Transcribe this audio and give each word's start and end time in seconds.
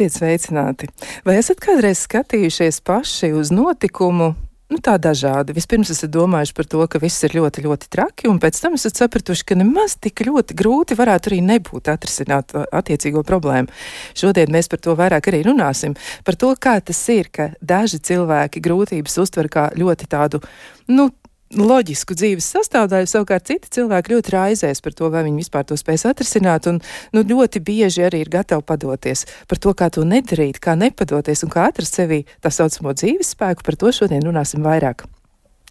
Esiet 0.00 0.14
sveicināti! 0.16 0.86
Vai 1.28 1.34
esat 1.36 1.58
kādreiz 1.60 1.98
skatījušies 2.06 2.78
paši 2.88 3.34
uz 3.36 3.50
notikumu? 3.52 4.30
Nu, 4.72 4.78
tā 4.80 4.94
dažādi. 4.96 5.52
Vispirms 5.52 5.90
esat 5.92 6.08
domājuši 6.14 6.54
par 6.56 6.68
to, 6.72 6.80
ka 6.88 7.02
viss 7.02 7.20
ir 7.26 7.34
ļoti, 7.36 7.66
ļoti 7.66 7.90
traki, 7.92 8.30
un 8.30 8.38
pēc 8.40 8.62
tam 8.62 8.78
esat 8.78 8.96
sapratuši, 8.96 9.44
ka 9.44 9.58
nemaz 9.60 9.98
tik 10.00 10.22
ļoti 10.24 10.56
grūti 10.56 10.96
varētu 10.96 11.34
arī 11.34 11.42
nebūt 11.50 11.92
atrisināt 11.92 12.56
attiecīgo 12.56 13.20
problēmu. 13.28 13.68
Šodien 14.16 14.48
mēs 14.56 14.72
par 14.72 14.80
to 14.80 14.96
vairāk 14.96 15.28
arī 15.28 15.42
runāsim. 15.50 15.98
Par 16.24 16.40
to, 16.40 16.54
kā 16.56 16.78
tas 16.80 17.02
ir, 17.12 17.28
ka 17.28 17.50
daži 17.60 18.00
cilvēki 18.00 18.64
grūtības 18.64 19.20
uztver 19.20 19.52
kā 19.52 19.68
ļoti 19.76 20.08
tādu, 20.16 20.40
nu, 20.88 21.10
loģisku 21.58 22.14
dzīves 22.14 22.46
sastāvdaļu, 22.54 23.08
savukārt 23.10 23.48
citi 23.50 23.70
cilvēki 23.74 24.14
ļoti 24.14 24.34
raizēs 24.34 24.82
par 24.84 24.94
to, 24.94 25.10
vai 25.10 25.24
viņi 25.26 25.42
vispār 25.42 25.66
to 25.66 25.78
spēs 25.78 26.06
atrisināt, 26.06 26.68
un 26.70 26.80
nu, 27.16 27.24
ļoti 27.26 27.62
bieži 27.66 28.06
arī 28.06 28.22
ir 28.24 28.32
gatavi 28.32 28.66
padoties 28.66 29.26
par 29.50 29.58
to, 29.58 29.74
kā 29.74 29.90
to 29.90 30.06
nedarīt, 30.06 30.62
kā 30.62 30.76
nepadoties 30.78 31.42
un 31.46 31.52
kā 31.52 31.68
atrast 31.70 31.98
sevī 31.98 32.22
tā 32.42 32.52
saucamo 32.54 32.94
dzīves 32.94 33.34
spēku. 33.34 33.66
Par 33.66 33.78
to 33.80 33.90
šodien 33.94 34.22
runāsim 34.26 34.62
vairāk. 34.62 35.06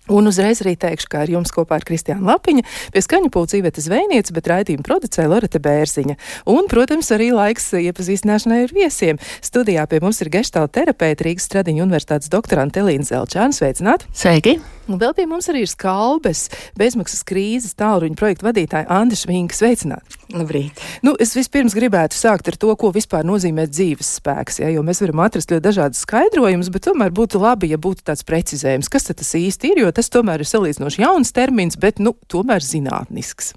Un 0.10 0.26
uzreiz 0.26 0.58
arī 0.64 0.74
teikšu, 0.80 1.06
ka 1.06 1.20
ar 1.22 1.30
jums 1.30 1.52
kopā 1.54 1.78
ir 1.78 1.86
Kristiāna 1.86 2.32
Lapiņa, 2.32 2.64
pie 2.96 3.04
skaņu 3.06 3.30
pulca 3.30 3.60
Iveta 3.60 3.84
Zvejniece, 3.84 4.34
bet 4.34 4.50
raidījumu 4.50 4.82
producē 4.88 5.28
Loreta 5.30 5.62
Bērziņa. 5.62 6.18
Un, 6.50 6.66
protams, 6.72 7.12
arī 7.14 7.30
laiks 7.36 7.70
iepazīstināšanai 7.78 8.64
ar 8.66 8.74
viesiem. 8.74 9.22
Studijā 9.46 9.86
pie 9.86 10.02
mums 10.02 10.24
ir 10.26 10.34
geštāla 10.34 10.74
terapeita 10.74 11.30
Rīgas 11.30 11.46
Stradiņu 11.52 11.86
universitātes 11.86 12.34
doktoranta 12.34 12.82
Elīna 12.82 13.06
Zelčāna. 13.06 13.54
Sveicināt! 13.54 14.10
Sveiki! 14.10 14.58
Un 14.90 14.98
vēl 14.98 15.14
pie 15.14 15.28
mums 15.30 15.46
arī 15.52 15.62
ir 15.66 15.70
skalbes 15.70 16.48
bezmaksas 16.80 17.22
krīzes 17.28 17.76
tālruņa 17.78 18.18
projekta 18.18 18.48
vadītāja 18.48 18.90
Andriša 18.90 19.30
Vinka. 19.30 19.58
Sveicināt! 19.60 20.18
Labrīt! 20.34 20.82
Nu, 21.06 21.14
es 21.22 21.36
vispirms 21.38 21.78
gribētu 21.78 22.18
sākt 22.18 22.50
ar 22.50 22.58
to, 22.58 22.74
ko 22.80 22.90
vispār 22.96 23.28
nozīmē 23.28 23.68
dzīves 23.70 24.16
spēks, 24.18 24.60
ja, 24.64 24.72
jo 24.74 24.82
mēs 24.86 25.04
varam 25.06 25.22
atrast 25.28 25.54
ļoti 25.54 25.66
dažādas 25.68 26.02
skaidrojumus, 26.08 26.74
bet 26.74 26.88
tomēr 26.90 27.14
būtu 27.14 27.42
labi, 27.44 27.70
ja 27.70 27.78
būtu 27.82 28.08
tāds 28.10 28.26
precizējums, 28.26 28.90
kas 28.90 29.12
tas 29.14 29.34
īsti 29.38 29.76
ir, 29.76 29.86
jo 29.86 29.94
tas 29.94 30.10
tomēr 30.10 30.42
ir 30.42 30.50
salīdzinoši 30.50 31.06
jauns 31.06 31.34
termins, 31.38 31.78
bet, 31.78 32.02
nu, 32.02 32.18
tomēr 32.32 32.66
zinātnisks. 32.66 33.54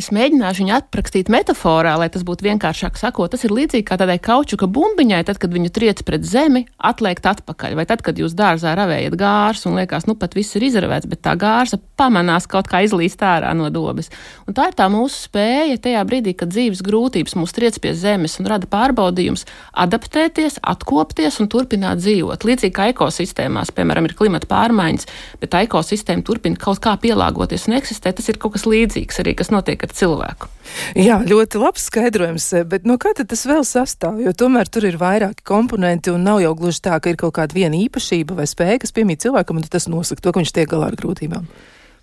Es 0.00 0.08
mēģināšu 0.16 0.62
viņu 0.62 0.72
aprakstīt 0.78 1.28
metaforā, 1.32 1.92
lai 2.00 2.08
tas 2.12 2.22
būtu 2.24 2.46
vienkāršāk 2.46 2.96
sakot. 2.96 3.30
Tas 3.32 3.42
ir 3.44 3.52
līdzīgi 3.52 3.84
kā 3.84 3.98
tādai 4.00 4.16
kaučuka 4.22 4.64
bumbiņai, 4.64 5.22
tad, 5.28 5.36
kad 5.42 5.52
viņu 5.52 5.68
triec 5.76 6.00
pret 6.06 6.24
zemi, 6.24 6.64
atliekt 6.78 7.26
atpakaļ. 7.28 7.74
Vai 7.76 7.84
tad, 7.88 8.00
kad 8.06 8.16
jūs 8.16 8.32
dārzā 8.38 8.72
ravējat 8.78 9.16
gārs 9.20 9.66
un 9.68 9.76
liekas, 9.76 10.06
nu 10.08 10.16
pat 10.16 10.36
viss 10.38 10.56
ir 10.56 10.64
izravēts, 10.70 11.08
bet 11.10 11.20
tā 11.26 11.34
gārsa 11.40 11.76
pamanās 12.00 12.48
kaut 12.48 12.70
kā 12.70 12.80
izlīst 12.86 13.20
ārā 13.20 13.50
no 13.56 13.68
dobes. 13.72 14.08
Un 14.48 14.56
tā 14.56 14.70
ir 14.70 14.78
tā 14.78 14.86
mūsu 14.92 15.26
spēja 15.26 15.76
tajā 15.84 16.06
brīdī, 16.08 16.32
kad 16.38 16.52
dzīves 16.54 16.80
grūtības 16.86 17.36
mūs 17.36 17.52
triec 17.56 17.76
pie 17.82 17.92
zemes 17.92 18.38
un 18.40 18.48
rada 18.48 18.70
pārbaudījums, 18.72 19.44
adaptēties, 19.84 20.62
atkopties 20.64 21.42
un 21.44 21.50
turpināt 21.52 22.00
dzīvot. 22.00 22.48
Līdzīgi 22.48 22.76
kā 22.78 22.88
ekosistēmās, 22.94 23.74
piemēram, 23.76 24.08
ir 24.08 24.16
klimata 24.16 24.48
pārmaiņas, 24.48 25.10
bet 25.44 25.60
ekosistēma 25.60 26.24
turpina 26.24 26.56
kaut 26.56 26.80
kā 26.80 26.96
pielāgoties 27.04 27.68
un 27.68 27.76
eksistēt. 27.82 28.16
Tas 28.20 28.32
ir 28.32 28.40
kaut 28.40 28.56
kas 28.56 28.68
līdzīgs 28.70 29.20
arī, 29.20 29.36
kas 29.36 29.52
notiek 29.52 29.80
notiek 29.80 29.89
ar 29.90 29.96
cilvēku. 29.98 30.48
Jā, 30.94 31.18
ļoti 31.26 31.60
labs 31.60 31.88
skaidrojums, 31.90 32.46
bet 32.70 32.86
no 32.86 32.96
kā 33.00 33.12
tas 33.18 33.42
vēl 33.48 33.64
sastāv? 33.66 34.20
Jo 34.22 34.32
tomēr 34.32 34.70
tur 34.70 34.86
ir 34.86 35.00
vairāki 35.00 35.42
komponenti 35.46 36.14
un 36.14 36.22
nav 36.24 36.40
jau 36.44 36.54
gluži 36.54 36.84
tā, 36.86 37.00
ka 37.02 37.10
ir 37.10 37.18
kaut 37.20 37.34
kāda 37.36 37.56
viena 37.56 37.76
īpašība 37.76 38.38
vai 38.38 38.46
spēja, 38.46 38.80
kas 38.84 38.94
piemīt 38.94 39.26
cilvēkam, 39.26 39.58
un 39.58 39.66
tas 39.66 39.90
nosaka 39.90 40.22
to, 40.22 40.32
ka 40.32 40.42
viņš 40.42 40.54
tiek 40.54 40.70
galā 40.70 40.92
ar 40.92 40.98
grūtībām. 40.98 41.48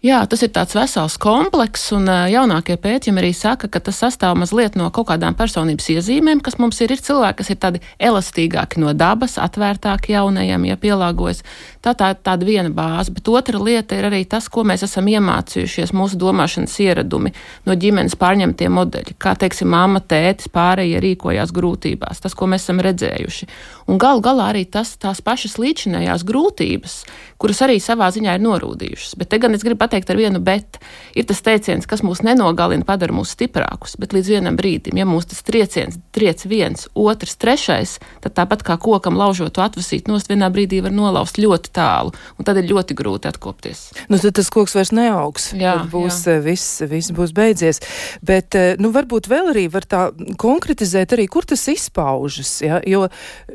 Jā, 0.06 0.20
tas 0.30 0.44
ir 0.46 0.52
tāds 0.54 0.76
vesels 0.78 1.16
komplekss, 1.18 1.90
un 1.98 2.06
jaunākie 2.30 2.76
pētījumi 2.78 3.18
arī 3.18 3.32
saka, 3.34 3.66
ka 3.66 3.80
tas 3.82 3.98
sastāv 3.98 4.36
mazliet 4.38 4.76
no 4.78 4.92
kaut 4.94 5.08
kādām 5.10 5.34
personības 5.34 5.88
iezīmēm, 5.90 6.44
kas 6.46 6.60
mums 6.62 6.78
ir. 6.86 6.92
Ir 6.94 7.02
cilvēki, 7.02 7.40
kas 7.40 7.50
ir 7.50 7.58
tādi 7.64 7.82
elastīgāki 7.98 8.78
no 8.84 8.94
dabas, 8.94 9.40
atvērtāki 9.42 10.14
jaunajiem, 10.14 10.68
ja 10.70 10.78
pielāgojas. 10.78 11.42
Tā 11.82 11.96
tā 11.98 12.12
tāda 12.14 12.46
viena 12.46 12.70
bāze, 12.70 13.10
bet 13.16 13.32
otra 13.34 13.58
lieta 13.58 13.98
ir 13.98 14.06
arī 14.12 14.20
tas, 14.30 14.46
ko 14.54 14.62
mēs 14.70 14.86
esam 14.86 15.10
iemācījušies, 15.10 15.96
mūsu 15.98 16.22
domāšanas 16.22 16.78
ieradumi 16.86 17.34
no 17.66 17.74
ģimenes 17.74 18.20
pārņemtie 18.22 18.70
modeļi. 18.78 19.18
Kā, 19.18 19.34
teiksim, 19.34 19.74
mamma, 19.74 20.04
tētis 20.06 20.54
pārējie 20.54 21.02
rīkojās 21.02 21.56
grūtībās, 21.58 22.22
tas, 22.22 22.38
ko 22.38 22.46
mēs 22.46 22.68
esam 22.68 22.84
redzējuši. 22.86 23.50
Un 23.90 23.98
galu 23.98 24.22
galā 24.22 24.52
arī 24.52 24.66
tas, 24.70 24.94
tās 25.02 25.24
pašas 25.26 25.58
līdzinējās 25.58 26.28
grūtības, 26.28 27.00
kuras 27.42 27.66
arī 27.66 27.80
savā 27.82 28.12
ziņā 28.14 28.38
ir 28.38 28.46
norūdījušas. 28.46 29.18
Bet 29.18 29.32
te 29.32 29.42
gan 29.42 29.56
es 29.56 29.64
gribu 29.66 29.87
pateikt 29.88 30.12
ar 30.12 30.20
vienu, 30.20 30.44
bet 30.44 30.82
ir 31.18 31.26
tas 31.28 31.42
teiciens, 31.46 31.88
kas 31.88 32.04
mūs 32.06 32.22
nenogalina, 32.28 32.86
padara 32.88 33.16
mūs 33.16 33.34
stiprākus, 33.38 33.96
bet 34.02 34.14
līdz 34.16 34.34
vienam 34.36 34.60
brīdim, 34.60 35.00
ja 35.00 35.08
mūs 35.08 35.32
tas 35.32 35.44
trieciens 35.48 35.98
triec 36.16 36.44
viens, 36.50 36.88
otrs, 36.98 37.38
trešais, 37.40 37.98
tad 38.24 38.36
tāpat 38.38 38.64
kā 38.68 38.78
kokam 38.82 39.18
laužot 39.20 39.54
to 39.56 39.64
atvasīt 39.64 40.10
nost, 40.10 40.30
vienā 40.32 40.50
brīdī 40.54 40.82
var 40.84 40.94
nolauzt 40.96 41.40
ļoti 41.40 41.72
tālu, 41.76 42.14
un 42.38 42.48
tad 42.48 42.60
ir 42.60 42.70
ļoti 42.72 42.98
grūti 42.98 43.30
atkopties. 43.30 43.84
Nu, 44.12 44.20
tad 44.22 44.36
tas 44.40 44.50
koks 44.54 44.76
vairs 44.78 44.94
neaugs. 44.96 45.52
Jā, 45.58 45.78
būs, 45.92 46.24
jā. 46.26 46.38
Eh, 46.38 46.42
viss, 46.44 46.82
viss 46.90 47.14
būs 47.16 47.34
beidzies. 47.38 47.82
Bet, 48.26 48.58
eh, 48.58 48.76
nu, 48.82 48.92
varbūt 48.96 49.30
vēl 49.30 49.52
arī 49.54 49.68
var 49.72 49.86
tā 49.86 50.02
konkretizēt 50.42 51.14
arī, 51.16 51.28
kur 51.30 51.46
tas 51.46 51.68
izpaužas, 51.70 52.56
ja? 52.66 52.82
jo, 52.88 53.06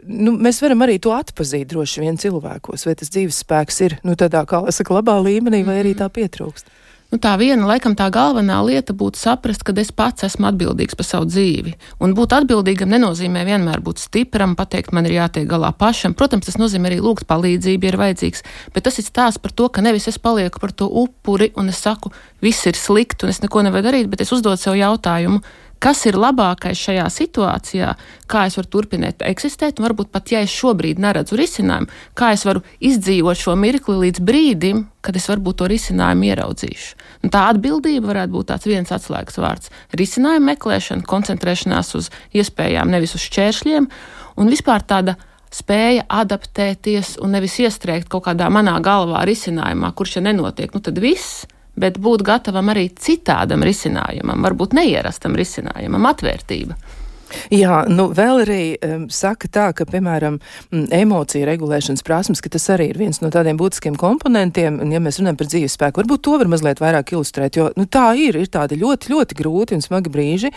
nu, 0.06 0.36
mēs 0.38 0.62
varam 0.62 0.86
arī 0.86 1.00
to 1.02 1.14
atpazīt 1.16 1.72
droši 1.72 2.04
vien 2.04 2.18
cilvēkos, 2.20 2.86
vai 2.86 2.94
tas 2.98 3.10
dzīves 3.10 3.42
spēks 3.42 3.80
ir, 3.86 3.98
nu, 4.06 4.14
tādā, 4.18 4.44
kā 4.46 4.62
saka, 4.70 5.00
labā 5.00 5.18
līmenī, 5.24 5.64
vai 5.66 5.80
arī 5.82 5.96
tā 5.98 6.06
pieeja 6.12 6.21
pietrūkst? 6.22 6.70
Nu, 7.12 7.18
tā 7.20 7.34
viena, 7.36 7.66
laikam, 7.68 7.92
tā 7.92 8.06
galvenā 8.08 8.54
lieta 8.64 8.94
būtu 8.96 9.20
saprast, 9.20 9.60
ka 9.68 9.74
es 9.76 9.90
pats 9.92 10.24
esmu 10.24 10.46
atbildīgs 10.48 10.96
par 10.96 11.04
savu 11.04 11.26
dzīvi. 11.28 11.74
Un 12.00 12.14
būt 12.16 12.32
atbildīgam 12.38 12.88
nenozīmē 12.88 13.42
vienmēr 13.44 13.82
būt 13.84 14.00
stipram, 14.00 14.54
pateikt, 14.56 14.94
man 14.96 15.04
ir 15.04 15.18
jātiek 15.18 15.44
galā 15.50 15.74
pašam. 15.76 16.14
Protams, 16.16 16.48
tas 16.48 16.56
nozīmē 16.56 16.88
arī 16.88 17.02
lūgt 17.04 17.28
palīdzību, 17.28 17.84
ja 17.84 17.92
ir 17.92 17.98
vajadzīgs. 18.00 18.46
Bet 18.72 18.88
tas 18.88 18.96
ir 18.96 19.04
stāsts 19.04 19.42
par 19.44 19.52
to, 19.52 19.68
ka 19.68 19.84
nevis 19.84 20.08
es 20.08 20.16
palieku 20.16 20.62
par 20.62 20.72
to 20.72 20.88
upuri 20.88 21.50
un 21.60 21.68
es 21.68 21.82
saku, 21.84 22.14
viss 22.40 22.64
ir 22.64 22.80
slikti 22.80 23.28
un 23.28 23.34
es 23.34 23.42
neko 23.44 23.66
nevaru 23.68 23.90
darīt, 23.90 24.08
bet 24.08 24.24
es 24.24 24.32
uzdodu 24.32 24.56
sev 24.64 24.80
jautājumu, 24.80 25.44
kas 25.82 26.04
ir 26.06 26.18
labākais 26.20 26.78
šajā 26.78 27.08
situācijā, 27.10 27.94
kā 28.30 28.44
es 28.48 28.56
varu 28.58 28.70
turpināt 28.76 29.24
eksistēt, 29.26 29.80
un 29.80 29.88
varbūt 29.88 30.12
pat, 30.14 30.30
ja 30.30 30.42
es 30.44 30.54
šobrīd 30.54 31.00
neredzu 31.02 31.38
risinājumu, 31.38 31.90
kā 32.18 32.32
es 32.36 32.44
varu 32.46 32.62
izdzīvot 32.78 33.40
šo 33.40 33.56
mirkli 33.58 33.98
līdz 34.04 34.22
brīdim, 34.22 34.84
kad 35.02 35.18
es 35.18 35.26
varbūt 35.30 35.58
to 35.58 35.70
risinājumu 35.72 36.28
ieraudzīšu. 36.30 36.94
Un 37.26 37.34
tā 37.34 37.48
atbildība 37.50 38.12
varētu 38.12 38.36
būt 38.36 38.50
tāds 38.52 38.68
viens 38.70 38.94
atslēgas 38.94 39.40
vārds- 39.42 39.72
risinājuma 40.00 40.52
meklēšana, 40.54 41.06
koncentrēšanās 41.06 41.94
uz 41.98 42.10
iespējām, 42.34 42.90
nevis 42.90 43.14
uz 43.18 43.26
šķēršļiem, 43.26 43.88
un 44.36 44.48
vispār 44.48 44.86
tāda 44.86 45.16
spēja 45.52 46.06
adaptēties 46.08 47.18
un 47.20 47.34
nevis 47.36 47.58
iestrēgt 47.58 48.08
kaut 48.08 48.24
kādā 48.24 48.48
manā 48.48 48.78
galvā 48.80 49.24
risinājumā, 49.28 49.92
kurš 49.94 50.16
ja 50.16 50.22
nenotiek, 50.22 50.72
nu 50.72 50.80
tad 50.80 50.98
viss 50.98 51.44
bet 51.78 52.00
būt 52.02 52.24
gatavam 52.26 52.72
arī 52.72 52.88
citādam 52.98 53.64
risinājumam, 53.66 54.42
varbūt 54.44 54.76
neierastam 54.78 55.36
risinājumam, 55.38 56.10
atvērtība. 56.10 56.76
Jā, 57.52 57.82
nu 57.88 58.10
vēl 58.12 58.42
arī 58.44 58.60
um, 58.84 59.06
saka 59.12 59.48
tā, 59.48 59.66
ka, 59.76 59.86
piemēram, 59.88 60.38
emocija 60.92 61.48
regulēšanas 61.48 62.04
prasmes, 62.06 62.42
ka 62.44 62.52
tas 62.52 62.68
arī 62.74 62.90
ir 62.92 63.00
viens 63.00 63.22
no 63.22 63.30
tādiem 63.32 63.56
būtiskiem 63.60 63.96
komponentiem, 64.00 64.80
un 64.84 64.92
ja 64.92 65.00
mēs 65.02 65.20
runājam 65.20 65.40
par 65.40 65.48
dzīves 65.48 65.76
spēku, 65.78 66.02
varbūt 66.02 66.24
to 66.26 66.38
var 66.42 66.52
mazliet 66.52 66.82
vairāk 66.82 67.14
ilustrēt, 67.14 67.56
jo, 67.56 67.70
nu 67.78 67.88
tā 67.88 68.10
ir, 68.20 68.36
ir 68.36 68.52
tādi 68.52 68.76
ļoti, 68.80 69.12
ļoti 69.14 69.38
grūti 69.38 69.78
un 69.78 69.84
smagi 69.84 70.12
brīži, 70.12 70.52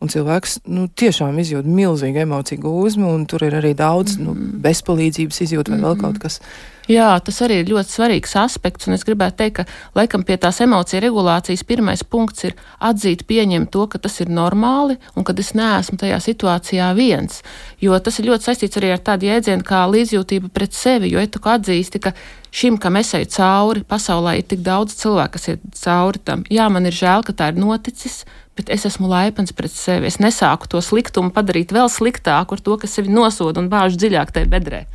Un 0.00 0.10
cilvēks 0.12 0.58
nu, 0.68 0.86
tiešām 0.92 1.38
izjūt 1.40 1.64
milzīgu 1.64 2.20
emociju 2.26 2.60
gūzmu, 2.66 3.08
un 3.16 3.24
tur 3.26 3.46
ir 3.46 3.54
arī 3.56 3.72
daudz 3.74 4.18
mm 4.18 4.26
-hmm. 4.26 4.40
nu, 4.52 4.60
bezpalīdzības 4.64 5.40
izjūta 5.42 5.70
vai 5.70 5.78
mm 5.78 5.84
-hmm. 5.84 5.88
vēl 5.88 6.00
kaut 6.00 6.18
kas. 6.18 6.40
Jā, 6.86 7.08
tas 7.18 7.40
arī 7.42 7.56
ir 7.60 7.70
ļoti 7.72 7.90
svarīgs 7.90 8.36
aspekts, 8.38 8.86
un 8.86 8.94
es 8.94 9.02
gribētu 9.04 9.36
teikt, 9.40 9.56
ka 9.56 9.64
laikam 9.98 10.22
pie 10.22 10.36
tās 10.36 10.60
emociju 10.62 11.00
regulācijas 11.02 11.64
pirmais 11.66 12.04
punkts 12.04 12.44
ir 12.44 12.54
atzīt, 12.78 13.24
pieņemt 13.26 13.72
to, 13.74 13.86
ka 13.90 13.98
tas 13.98 14.20
ir 14.20 14.30
normāli 14.30 14.96
un 15.16 15.24
ka 15.24 15.34
es 15.38 15.50
neesmu 15.58 15.98
tajā 15.98 16.20
situācijā 16.22 16.94
viens. 16.94 17.42
Jo 17.80 17.98
tas 17.98 18.18
ir 18.18 18.26
ļoti 18.30 18.42
saistīts 18.42 18.78
arī 18.78 18.92
ar 18.92 18.98
tādu 18.98 19.26
jēdzienu 19.26 19.66
kā 19.66 19.82
līdzjūtība 19.90 20.48
pret 20.54 20.72
sevi, 20.72 21.10
jo 21.10 21.18
ja 21.18 21.26
tu 21.26 21.40
atzīsti, 21.42 21.98
ka 21.98 22.12
šim, 22.56 22.78
kam 22.80 22.96
es 23.00 23.12
eju 23.16 23.28
cauri, 23.36 23.84
pasaulē 23.84 24.38
ir 24.38 24.48
tik 24.48 24.64
daudz 24.64 24.96
cilvēku, 25.02 25.36
kas 25.36 25.48
ir 25.52 25.60
cauri 25.76 26.22
tam. 26.24 26.44
Jā, 26.52 26.70
man 26.72 26.88
ir 26.88 26.96
žēl, 26.96 27.24
ka 27.26 27.36
tā 27.36 27.50
ir 27.52 27.60
noticis, 27.60 28.22
bet 28.56 28.72
es 28.72 28.86
esmu 28.88 29.10
laipns 29.10 29.52
pret 29.56 29.72
sevi. 29.72 30.08
Es 30.08 30.20
nesāku 30.22 30.68
to 30.72 30.80
sliktumu 30.84 31.34
padarīt 31.36 31.74
vēl 31.76 31.90
sliktāku 31.92 32.56
ar 32.56 32.62
to, 32.64 32.78
ka 32.80 32.88
sevi 32.88 33.12
nosodu 33.12 33.60
un 33.60 33.72
bāžu 33.72 34.00
dziļāk 34.00 34.32
tajā 34.32 34.52
bedrē. 34.52 34.86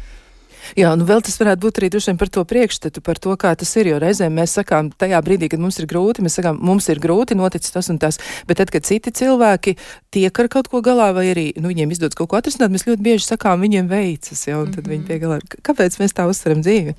Jā, 0.78 0.92
nu 0.96 1.06
vēl 1.08 1.20
tas 1.26 1.36
varētu 1.42 1.66
būt 1.66 1.80
arī 1.80 1.90
droši 1.92 2.12
vien 2.12 2.20
par 2.22 2.30
to 2.32 2.44
priekšstatu, 2.48 3.02
par 3.04 3.20
to, 3.20 3.34
kā 3.40 3.52
tas 3.60 3.72
ir, 3.82 3.90
jo 3.92 3.98
reizēm 4.00 4.38
mēs 4.38 4.54
sakām, 4.60 4.92
tajā 4.94 5.20
brīdī, 5.26 5.50
kad 5.52 5.60
mums 5.60 5.80
ir 5.82 5.88
grūti, 5.90 6.24
mēs 6.24 6.38
sakām, 6.38 6.62
mums 6.64 6.88
ir 6.94 7.02
grūti, 7.02 7.36
noticis 7.36 7.74
tas 7.74 7.90
un 7.92 8.00
tas, 8.00 8.22
bet 8.48 8.62
tad, 8.62 8.72
kad 8.72 8.86
citi 8.88 9.12
cilvēki 9.12 9.76
tiek 10.14 10.40
ar 10.44 10.52
kaut 10.54 10.70
ko 10.72 10.84
galā 10.86 11.10
vai 11.18 11.28
arī, 11.34 11.48
nu, 11.60 11.74
viņiem 11.74 11.92
izdodas 11.92 12.16
kaut 12.20 12.32
ko 12.32 12.40
atrisināt, 12.40 12.72
mēs 12.72 12.88
ļoti 12.88 13.04
bieži 13.04 13.28
sakām, 13.28 13.66
viņiem 13.66 13.90
veicas, 13.92 14.46
jā, 14.48 14.62
un 14.62 14.72
tad 14.72 14.86
mm 14.86 14.88
-hmm. 14.88 14.94
viņi 14.96 15.08
tiek 15.10 15.22
galā. 15.26 15.42
Kāpēc 15.66 16.00
mēs 16.00 16.16
tā 16.16 16.30
uztveram 16.30 16.64
dzīvi? 16.64 16.96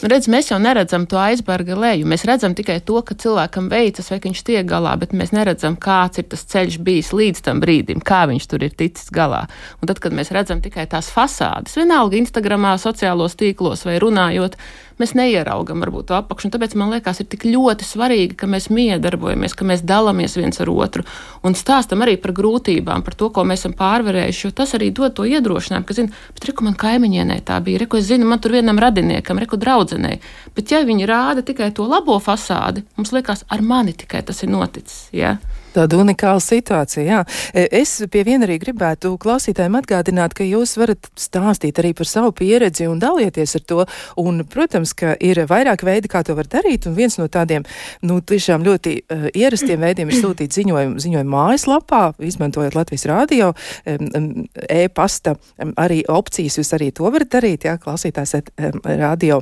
Nu, 0.00 0.08
redz, 0.08 0.28
mēs 0.32 0.48
jau 0.48 0.56
neredzam 0.62 1.04
to 1.10 1.18
aizberga 1.20 1.74
leju. 1.76 2.06
Mēs 2.08 2.22
redzam 2.28 2.54
tikai 2.56 2.78
to, 2.86 3.00
ka 3.04 3.16
cilvēkam 3.20 3.66
veicas, 3.72 4.08
vai 4.12 4.20
viņš 4.22 4.42
tiek 4.46 4.68
galā, 4.68 4.94
bet 5.00 5.12
mēs 5.16 5.34
neredzam, 5.36 5.76
kāds 5.76 6.22
ir 6.22 6.28
tas 6.30 6.46
ceļš 6.52 6.78
bijis 6.86 7.10
līdz 7.16 7.42
tam 7.48 7.60
brīdim, 7.60 8.00
kā 8.00 8.22
viņš 8.30 8.46
tur 8.48 8.64
ir 8.64 8.76
ticis 8.78 9.10
galā. 9.12 9.42
Un 9.82 9.90
tad, 9.90 10.00
kad 10.00 10.16
mēs 10.16 10.32
redzam 10.32 10.62
tikai 10.64 10.86
tās 10.90 11.10
fasādes, 11.12 11.76
vienalga 11.76 12.16
Instagramā, 12.20 12.76
sociālos 12.80 13.36
tīklos 13.40 13.84
vai 13.88 13.98
runājot, 14.00 14.56
mēs 15.00 15.14
neieraugam 15.18 15.82
varbūt 15.82 16.10
to 16.10 16.16
apakšu. 16.18 16.50
Tāpēc 16.54 16.76
man 16.78 16.92
liekas, 16.94 17.22
ir 17.22 17.28
tik 17.32 17.46
ļoti 17.48 17.86
svarīgi, 17.88 18.36
ka 18.40 18.48
mēs 18.50 18.68
miedarbojamies, 18.74 19.56
ka 19.56 19.66
mēs 19.68 19.84
dalāmies 19.86 20.36
viens 20.38 20.60
ar 20.62 20.70
otru 20.72 21.04
un 21.46 21.56
stāstam 21.58 22.04
arī 22.04 22.16
par 22.20 22.34
grūtībām, 22.36 23.04
par 23.06 23.16
to, 23.18 23.30
ko 23.34 23.44
mēs 23.48 23.64
esam 23.64 23.76
pārvarējuši. 23.78 24.44
Jo 24.46 24.52
tas 24.62 24.74
arī 24.78 24.90
dod 24.96 25.16
to 25.16 25.26
iedrošinājumu, 25.28 25.88
ka, 25.88 25.96
zini, 25.96 26.14
bet 26.36 26.50
reku 26.50 26.66
man 26.66 26.76
kaimiņienē 26.80 27.40
tā 27.48 27.60
bija, 27.64 27.82
reku 27.84 28.00
es 28.00 28.08
zinu, 28.10 28.28
man 28.28 28.42
tur 28.42 28.54
vienam 28.56 28.80
radiniekam, 28.80 29.40
reku 29.42 29.58
draudzenei. 29.60 30.20
Bet 30.56 30.72
ja 30.74 30.84
viņi 30.86 31.08
rāda 31.08 31.44
tikai 31.46 31.72
to 31.76 31.88
labo 31.88 32.18
fasādi, 32.22 32.84
mums 32.98 33.14
liekas, 33.16 33.46
ar 33.48 33.64
mani 33.64 33.96
tikai 33.96 34.22
tas 34.26 34.44
ir 34.44 34.52
noticis. 34.52 35.08
Ja? 35.16 35.36
Tāda 35.70 36.00
unikāla 36.02 36.40
situācija, 36.42 37.04
jā. 37.06 37.18
E, 37.54 37.66
es 37.80 37.92
pie 38.10 38.24
viena 38.26 38.46
arī 38.48 38.56
gribētu 38.62 39.12
klausītājiem 39.22 39.76
atgādināt, 39.78 40.34
ka 40.34 40.46
jūs 40.46 40.74
varat 40.80 41.06
stāstīt 41.20 41.78
arī 41.78 41.92
par 41.94 42.08
savu 42.10 42.32
pieredzi 42.34 42.88
un 42.90 42.98
dalieties 43.02 43.54
ar 43.60 43.64
to. 43.70 43.84
Un, 44.18 44.42
protams, 44.50 44.92
ka 44.98 45.14
ir 45.22 45.44
vairāk 45.50 45.84
veidi, 45.86 46.10
kā 46.10 46.24
to 46.26 46.34
var 46.38 46.48
darīt, 46.50 46.88
un 46.90 46.96
viens 46.98 47.14
no 47.20 47.28
tādiem, 47.30 47.66
nu, 48.02 48.18
tiešām 48.18 48.64
ļoti 48.66 48.96
uh, 48.98 49.28
ierastiem 49.30 49.84
veidiem 49.84 50.10
ir 50.10 50.18
sūtīt 50.18 50.58
ziņojumu, 50.58 50.98
ziņojumu 51.04 51.34
mājaslapā, 51.36 52.02
izmantojot 52.30 52.74
Latvijas 52.74 53.06
rādio, 53.10 53.52
e-pasta 53.86 55.36
um, 55.36 55.74
arī 55.78 56.02
opcijas, 56.10 56.58
jūs 56.58 56.74
arī 56.76 56.90
to 56.96 57.06
varat 57.06 57.30
darīt, 57.30 57.68
jā, 57.68 57.76
klausītājs 57.78 58.36
um, 58.40 58.82
radio, 59.04 59.40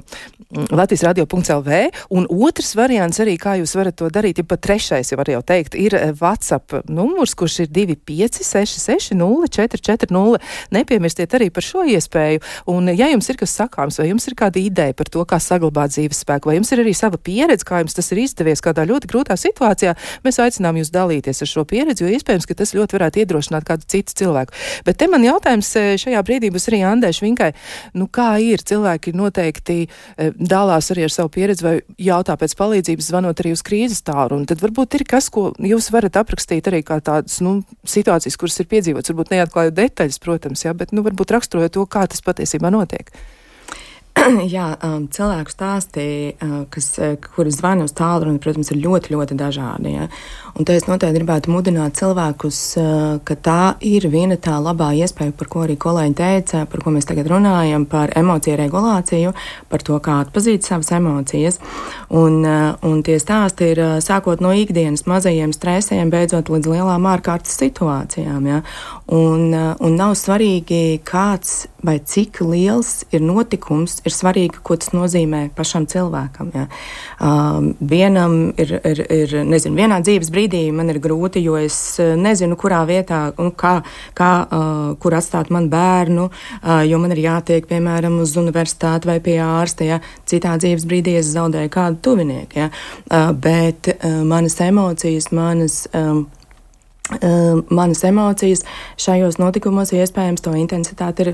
Latvijas 0.68 1.06
radio.lv, 1.08 1.80
un 2.14 2.28
otrs 2.28 2.74
variants 2.76 3.24
arī, 3.24 3.38
kā 3.40 3.56
jūs 3.62 3.74
varat 3.78 3.96
to 3.98 4.12
darīt, 4.12 4.42
ja 4.42 4.48
pat 4.48 4.64
trešais, 4.68 5.12
jau 5.12 5.20
var 5.20 5.32
jau 5.32 5.42
teikt, 5.46 5.76
ir 5.78 5.96
WhatsApp 6.20 6.80
numurs, 6.88 7.34
kurš 7.38 7.60
ir 7.64 7.72
2566 7.72 9.14
0440. 9.18 10.38
Nepiemirsties 10.74 11.36
arī 11.38 11.50
par 11.54 11.64
šo 11.64 11.84
iespēju. 11.88 12.42
Un, 12.70 12.90
ja 12.96 13.10
jums 13.12 13.28
ir 13.30 13.38
kas 13.40 13.54
sakāms, 13.58 13.98
vai 14.00 14.08
jums 14.10 14.28
ir 14.28 14.36
kāda 14.38 14.60
ideja 14.60 14.96
par 14.96 15.10
to, 15.12 15.24
kā 15.28 15.40
saglabāt 15.42 15.94
dzīves 15.94 16.22
spēku, 16.24 16.50
vai 16.50 16.58
jums 16.58 16.72
ir 16.74 16.82
arī 16.82 16.94
sava 16.96 17.20
pieredze, 17.20 17.66
kā 17.68 17.82
jums 17.82 17.96
tas 17.96 18.10
ir 18.14 18.22
izdevies 18.24 18.62
kādā 18.64 18.86
ļoti 18.88 19.10
grūtā 19.10 19.36
situācijā, 19.38 19.94
mēs 20.24 20.40
aicinām 20.42 20.80
jūs 20.80 20.92
dalīties 20.94 21.42
ar 21.44 21.50
šo 21.50 21.64
pieredzi, 21.68 22.04
jo 22.04 22.12
iespējams, 22.14 22.46
ka 22.48 22.56
tas 22.58 22.74
ļoti 22.76 22.98
varētu 22.98 23.22
iedrošināt 23.22 23.66
kādu 23.68 23.88
citu 23.90 24.16
cilvēku. 24.22 24.56
Bet 24.86 24.98
te 25.00 25.08
man 25.10 25.24
jautājums 25.26 25.70
e, 25.76 25.84
šajā 26.00 26.22
brīdī 26.26 26.50
būs 26.54 26.68
arī 26.70 26.82
Andē 26.88 27.12
Švinkai, 27.14 27.50
nu 27.98 28.08
kā 28.12 28.30
ir 28.42 28.62
cilvēki 28.64 29.14
noteikti 29.18 29.78
e, 29.84 30.30
dalās 30.38 30.90
arī 30.94 31.06
ar 31.08 31.14
savu 31.14 31.32
pieredzi 31.34 31.66
vai 31.66 31.74
jautā 32.00 32.38
pēc 32.40 32.54
palīdzības, 32.58 33.10
zvanot 33.12 33.42
arī 33.42 33.54
uz 33.56 33.64
krīzes 33.66 34.04
tālu. 34.06 34.38
Un 34.38 34.46
tad 34.48 34.62
varbūt 34.62 34.98
ir 34.98 35.06
kas, 35.08 35.28
ko 35.32 35.50
jūs 35.58 35.90
varat 35.94 36.07
varat 36.08 36.22
aprakstīt 36.24 36.68
arī 36.70 36.82
kā 36.86 36.98
tādas 37.04 37.40
nu, 37.44 37.62
situācijas, 37.86 38.38
kuras 38.40 38.58
ir 38.60 38.68
piedzīvotas, 38.70 39.12
varbūt 39.12 39.34
neatklājot 39.34 39.76
detaļas, 39.76 40.22
protams, 40.24 40.64
jā, 40.64 40.74
bet 40.74 40.94
nu, 40.96 41.04
varbūt 41.06 41.36
raksturojot 41.36 41.76
to, 41.76 41.84
kā 41.86 42.06
tas 42.08 42.24
patiesībā 42.24 42.72
notiek. 42.72 43.12
Jā, 44.50 44.72
um, 44.82 45.04
cilvēku 45.14 45.52
stāsti, 45.52 46.04
uh, 46.42 46.64
kas, 46.72 46.88
uh, 46.98 47.12
kuri 47.36 47.52
zvana 47.54 47.84
uz 47.86 47.92
tālruni, 47.94 48.40
protams, 48.42 48.72
ir 48.72 48.80
ļoti, 48.82 49.12
ļoti 49.14 49.36
dažādi. 49.38 49.92
Ja? 49.94 50.08
Un 50.58 50.66
te 50.66 50.74
es 50.74 50.88
noteikti 50.88 51.20
gribētu 51.20 51.52
mudināt 51.54 51.94
cilvēkus, 52.00 52.56
uh, 52.80 52.86
ka 53.22 53.36
tā 53.38 53.60
ir 53.86 54.08
viena 54.10 54.34
tā 54.42 54.56
labā 54.58 54.88
iespēja, 54.98 55.30
par 55.38 55.46
ko 55.52 55.60
arī 55.62 55.76
kolēģi 55.78 56.16
teica, 56.18 56.64
par 56.66 56.82
ko 56.82 56.90
mēs 56.96 57.06
tagad 57.06 57.30
runājam, 57.30 57.84
par 57.86 58.10
emociju 58.18 58.56
regulāciju, 58.58 59.36
par 59.70 59.84
to, 59.86 60.00
kā 60.02 60.16
atpazīt 60.24 60.66
savas 60.66 60.90
emocijas. 60.98 61.60
Un, 62.10 62.40
uh, 62.42 62.74
un 62.82 63.04
tie 63.06 63.20
stāsti 63.22 63.70
ir 63.70 63.82
uh, 63.84 63.92
sākot 64.02 64.42
no 64.42 64.50
ikdienas 64.50 65.06
mazajiem 65.06 65.54
stresiem, 65.54 66.10
beidzot 66.10 66.50
līdz 66.50 66.74
lielām 66.74 67.06
ārkārtas 67.06 67.54
situācijām. 67.62 68.50
Ja? 68.50 68.64
Un, 69.14 69.54
un 69.54 69.94
nav 69.94 70.18
svarīgi, 70.18 70.98
kāds 71.06 71.68
vai 71.86 71.98
cik 72.02 72.40
liels 72.42 73.04
ir 73.14 73.22
notikums, 73.22 74.00
ir 74.06 74.14
svarīgi, 74.14 74.58
ko 74.66 74.76
tas 74.80 74.90
nozīmē 74.90 75.44
pašam 75.56 75.86
cilvēkam. 75.88 76.50
Ja. 76.54 76.66
Um, 77.22 77.70
vienam 77.78 78.50
ir, 78.58 78.74
ir, 78.82 79.04
ir, 79.06 79.36
nezinu, 79.46 79.78
vienā 79.78 80.00
dzīves 80.02 80.32
brīdī 80.34 80.47
man 80.74 80.92
ir 80.92 81.00
grūti, 81.04 81.42
jo 81.44 81.56
es 81.60 81.76
uh, 82.02 82.14
nezinu, 82.18 82.56
kurā 82.60 82.84
vietā, 82.88 83.20
un 83.42 83.52
kā, 83.58 83.78
kā 84.18 84.30
uh, 84.44 84.78
kur 85.02 85.16
atstāt 85.18 85.52
manu 85.54 85.70
bērnu, 85.72 86.28
uh, 86.28 86.80
jo 86.88 87.00
man 87.02 87.14
ir 87.14 87.24
jātiek, 87.26 87.68
piemēram, 87.68 88.20
uz 88.24 88.36
universitāti 88.40 89.10
vai 89.10 89.18
pie 89.24 89.38
ārsta. 89.44 89.86
Ja. 89.88 90.00
Citā 90.28 90.56
dzīves 90.60 90.86
brīdī 90.88 91.18
es 91.20 91.32
zaudēju 91.34 91.74
kādu 91.74 92.02
tuvinieku, 92.08 92.62
ja. 92.64 92.70
uh, 92.70 93.30
bet 93.32 93.92
uh, 93.94 94.20
manas 94.24 94.58
emocijas, 94.64 95.32
manas. 95.32 95.86
Um, 95.92 96.26
Manas 97.72 98.02
emocijas 98.04 98.60
šajos 99.00 99.38
notikumos, 99.40 99.94
iespējams, 99.96 100.42
to 100.44 100.52
intensitāte 100.60 101.24
ir 101.24 101.30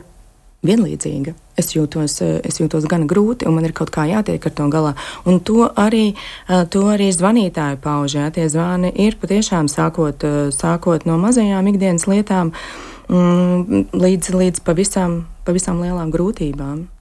vienlīdzīga. 0.65 1.35
Es 1.57 1.75
jūtos, 1.77 2.21
eh, 2.23 2.41
es 2.45 2.59
jūtos 2.59 2.89
gan 2.91 3.07
grūti, 3.09 3.47
un 3.47 3.55
man 3.55 3.65
ir 3.65 3.73
kaut 3.73 3.91
kā 3.95 4.07
jātiek 4.11 4.47
ar 4.47 4.53
to 4.53 4.65
galā. 4.73 4.95
Un 5.27 5.41
to 5.41 5.69
arī, 5.77 6.15
eh, 6.49 6.65
to 6.65 6.81
arī 6.91 7.11
zvanītāji 7.13 7.79
pauž. 7.79 8.15
Jā, 8.15 8.33
tie 8.33 8.49
zvani 8.49 8.93
ir 8.97 9.15
patiešām 9.15 9.69
sākot, 9.69 10.25
eh, 10.25 10.51
sākot 10.51 11.07
no 11.07 11.19
mazajām 11.19 11.69
ikdienas 11.73 12.07
lietām 12.07 12.53
mm, 13.09 13.93
līdz, 13.93 14.31
līdz 14.33 14.61
pavisam, 14.61 15.27
pavisam 15.45 15.81
lielām 15.81 16.11
grūtībām. 16.11 16.94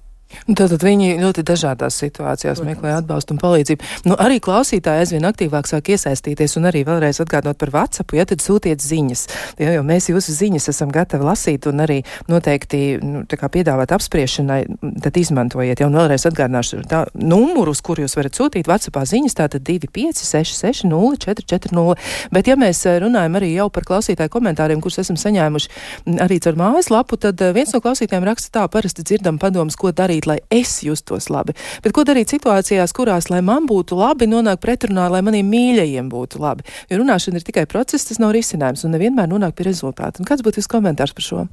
Tātad 0.47 0.83
viņi 0.83 1.18
ļoti 1.21 1.45
dažādās 1.47 1.97
situācijās 2.01 2.59
Protams. 2.59 2.69
meklē 2.69 2.95
atbalstu 2.97 3.35
un 3.35 3.41
palīdzību. 3.41 3.89
Nu, 4.09 4.18
arī 4.19 4.39
klausītāji 4.44 5.06
aizvien 5.06 5.27
aktīvāk 5.30 5.69
sāk 5.69 5.94
iesaistīties 5.94 6.57
un 6.59 6.69
arī 6.69 6.83
vēlreiz 6.88 7.21
atgādinot 7.24 7.59
par 7.62 7.74
WhatsApp, 7.74 8.15
ja 8.18 8.25
tad 8.30 8.44
sūtiet 8.44 8.83
ziņas, 8.83 9.25
ja, 9.62 9.74
jo 9.77 9.83
mēs 9.88 10.09
jūsu 10.12 10.35
ziņas 10.35 10.69
esam 10.74 10.91
gatavi 10.94 11.27
lasīt 11.27 11.68
un 11.69 11.83
arī 11.85 12.01
noteikti 12.31 12.83
nu, 13.01 13.24
piedāvāt 13.27 13.94
apspriešanai, 13.95 14.62
tad 15.03 15.18
izmantojiet. 15.19 15.81
Ja, 15.81 15.88
un 15.89 15.97
vēlreiz 15.97 16.25
atgādināšu 16.30 16.83
tā 16.89 17.03
numuru, 17.13 17.74
uz 17.74 17.81
kuru 17.85 18.06
jūs 18.06 18.18
varat 18.18 18.38
sūtīt 18.38 18.69
WhatsAppā 18.69 19.06
ziņas, 19.09 19.38
tātad 19.39 19.65
2566 19.68 20.88
0440. 20.89 21.99
Bet 22.33 22.49
ja 22.49 22.57
mēs 22.59 22.83
eh, 22.90 22.99
runājam 23.04 23.37
arī 23.40 23.54
jau 23.54 23.69
par 23.73 23.87
klausītāju 23.87 24.31
komentāriem, 24.33 24.81
kurus 24.83 25.02
esam 25.04 25.19
saņēmuši 25.19 26.19
arī 26.23 26.40
caur 26.44 26.59
mājaslapu, 26.59 27.19
tad 27.21 27.42
eh, 27.42 27.54
viens 27.56 27.73
no 27.75 27.81
klausītājiem 27.83 28.28
raksta 28.28 28.59
tā, 28.59 28.66
parasti 28.71 29.06
dzirdam 29.06 29.40
padomus, 29.42 29.78
ko 29.80 29.94
darīt 29.95 30.22
darīt, 30.23 30.27
lai 30.27 30.39
es 30.49 30.83
justos 30.83 31.30
labi. 31.30 31.53
Bet 31.83 31.94
ko 31.94 32.03
darīt 32.03 32.30
situācijās, 32.31 32.94
kurās, 32.94 33.30
lai 33.30 33.42
man 33.42 33.68
būtu 33.68 33.95
labi, 33.95 34.27
nonāk 34.27 34.61
pretrunā, 34.61 35.09
lai 35.09 35.21
maniem 35.21 35.49
mīļajiem 35.49 36.09
būtu 36.09 36.39
labi? 36.39 36.63
Jo 36.89 36.99
runāšana 36.99 37.37
ir 37.37 37.44
tikai 37.44 37.65
process, 37.65 38.06
tas 38.06 38.19
nav 38.19 38.33
risinājums 38.33 38.85
un 38.85 38.95
nevienmēr 38.95 39.27
nonāk 39.27 39.56
pie 39.56 39.68
rezultāta. 39.69 40.19
Un 40.19 40.25
kāds 40.25 40.44
būtu 40.44 40.61
jūsu 40.61 40.69
komentārs 40.69 41.13
par 41.13 41.23
šo? 41.23 41.47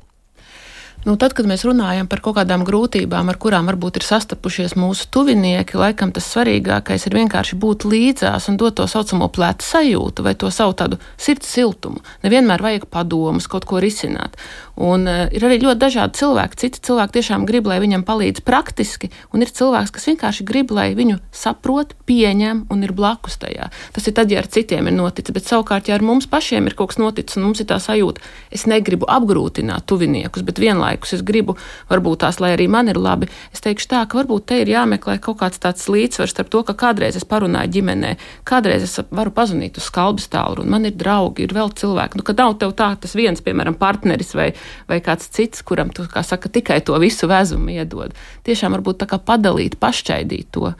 Nu, 1.00 1.14
tad, 1.16 1.32
kad 1.32 1.46
mēs 1.48 1.62
runājam 1.64 2.04
par 2.12 2.20
kaut 2.20 2.34
kādām 2.36 2.60
grūtībām, 2.68 3.30
ar 3.32 3.38
kurām 3.40 3.70
varbūt 3.70 3.96
ir 3.96 4.04
sastapušies 4.04 4.74
mūsu 4.76 5.06
tuvinieki, 5.08 5.78
laikam 5.80 6.12
tas 6.12 6.26
svarīgākais 6.28 7.06
ir 7.08 7.16
vienkārši 7.16 7.56
būt 7.56 7.86
līdzās 7.88 8.50
un 8.52 8.58
dot 8.60 8.76
to 8.76 8.84
saucamo 8.84 9.30
plecu 9.32 9.64
sajūtu 9.64 10.26
vai 10.26 10.34
to 10.36 10.50
savu 10.52 10.76
tādu 10.76 11.00
sirds 11.16 11.48
siltumu. 11.48 12.04
Nevienmēr 12.20 12.60
vajag 12.60 12.84
padomus, 12.92 13.48
kaut 13.48 13.64
ko 13.64 13.80
risināt. 13.80 14.36
Un, 14.80 15.04
uh, 15.04 15.26
ir 15.28 15.44
arī 15.44 15.58
ļoti 15.60 15.76
dažādi 15.76 16.16
cilvēki. 16.16 16.56
Citi 16.62 16.80
cilvēki 16.88 17.18
tiešām 17.18 17.44
grib, 17.48 17.66
lai 17.68 17.76
viņam 17.82 18.04
palīdz 18.08 18.40
praktiski, 18.46 19.10
un 19.34 19.44
ir 19.44 19.52
cilvēks, 19.52 19.92
kas 19.92 20.08
vienkārši 20.08 20.46
grib, 20.48 20.72
lai 20.72 20.94
viņu 20.96 21.18
saprot, 21.36 21.92
pieņem 22.08 22.62
un 22.72 22.86
ir 22.86 22.94
blakus 22.96 23.36
tajā. 23.42 23.68
Tas 23.92 24.08
ir 24.08 24.16
tad, 24.16 24.32
ja 24.32 24.40
ar 24.40 24.48
citiem 24.48 24.88
ir 24.88 24.96
noticis, 24.96 25.34
bet 25.36 25.44
savukārt, 25.44 25.90
ja 25.90 25.98
ar 25.98 26.04
mums 26.06 26.28
pašiem 26.30 26.70
ir 26.70 26.76
kaut 26.78 26.94
kas 26.94 27.00
noticis 27.02 27.36
un 27.36 27.44
mums 27.44 27.60
ir 27.60 27.68
tā 27.68 27.76
sajūta, 27.82 28.24
es 28.48 28.64
negribu 28.70 29.04
apgrūtināt 29.10 29.84
tuviniekus, 29.90 30.46
bet 30.48 30.62
vienlaikus 30.62 31.12
es 31.18 31.24
gribu, 31.28 31.58
varbūt 31.92 32.24
tās, 32.24 32.40
lai 32.40 32.54
arī 32.56 32.70
man 32.72 32.88
ir 32.88 32.96
labi, 32.96 33.28
es 33.52 33.60
teikšu 33.60 33.90
tā, 33.92 34.02
ka 34.08 34.22
varbūt 34.22 34.48
te 34.48 34.62
ir 34.62 34.72
jāmeklē 34.72 35.18
kaut 35.20 35.42
kāds 35.42 35.60
tāds 35.60 35.86
līdzsvars 35.92 36.32
starp 36.32 36.50
to, 36.52 36.64
ka 36.64 36.76
kādreiz 36.86 37.20
es 37.20 37.28
parunāju 37.28 37.76
ģimenē, 37.76 38.14
kādreiz 38.48 38.88
es 38.88 38.96
varu 39.12 39.34
pazvanīt 39.36 39.76
uz 39.76 39.90
skalbas 39.92 40.30
tālu, 40.32 40.64
un 40.64 40.72
man 40.72 40.88
ir 40.88 40.96
draugi, 40.96 41.44
ir 41.44 41.54
vēl 41.56 41.72
cilvēki, 41.76 42.16
nu, 42.16 42.26
kad 42.26 42.40
nav 42.40 42.56
tev 42.62 42.74
tā, 42.80 42.94
tas 43.00 43.14
viens, 43.18 43.44
piemēram, 43.44 43.76
partneris 43.80 44.32
vai 44.38 44.50
vai 44.88 45.00
kāds 45.04 45.30
cits, 45.34 45.62
kuram 45.66 45.92
tu, 45.94 46.06
saka, 46.06 46.48
tikai 46.48 46.80
to 46.84 46.98
visu 47.02 47.28
vezumu 47.30 47.70
iedod. 47.74 48.16
Tiešām 48.46 48.76
varbūt 48.78 49.02
tā 49.02 49.10
kā 49.10 49.20
padalīt, 49.22 49.78
pašķaidīt 49.80 50.50
to. 50.54 50.74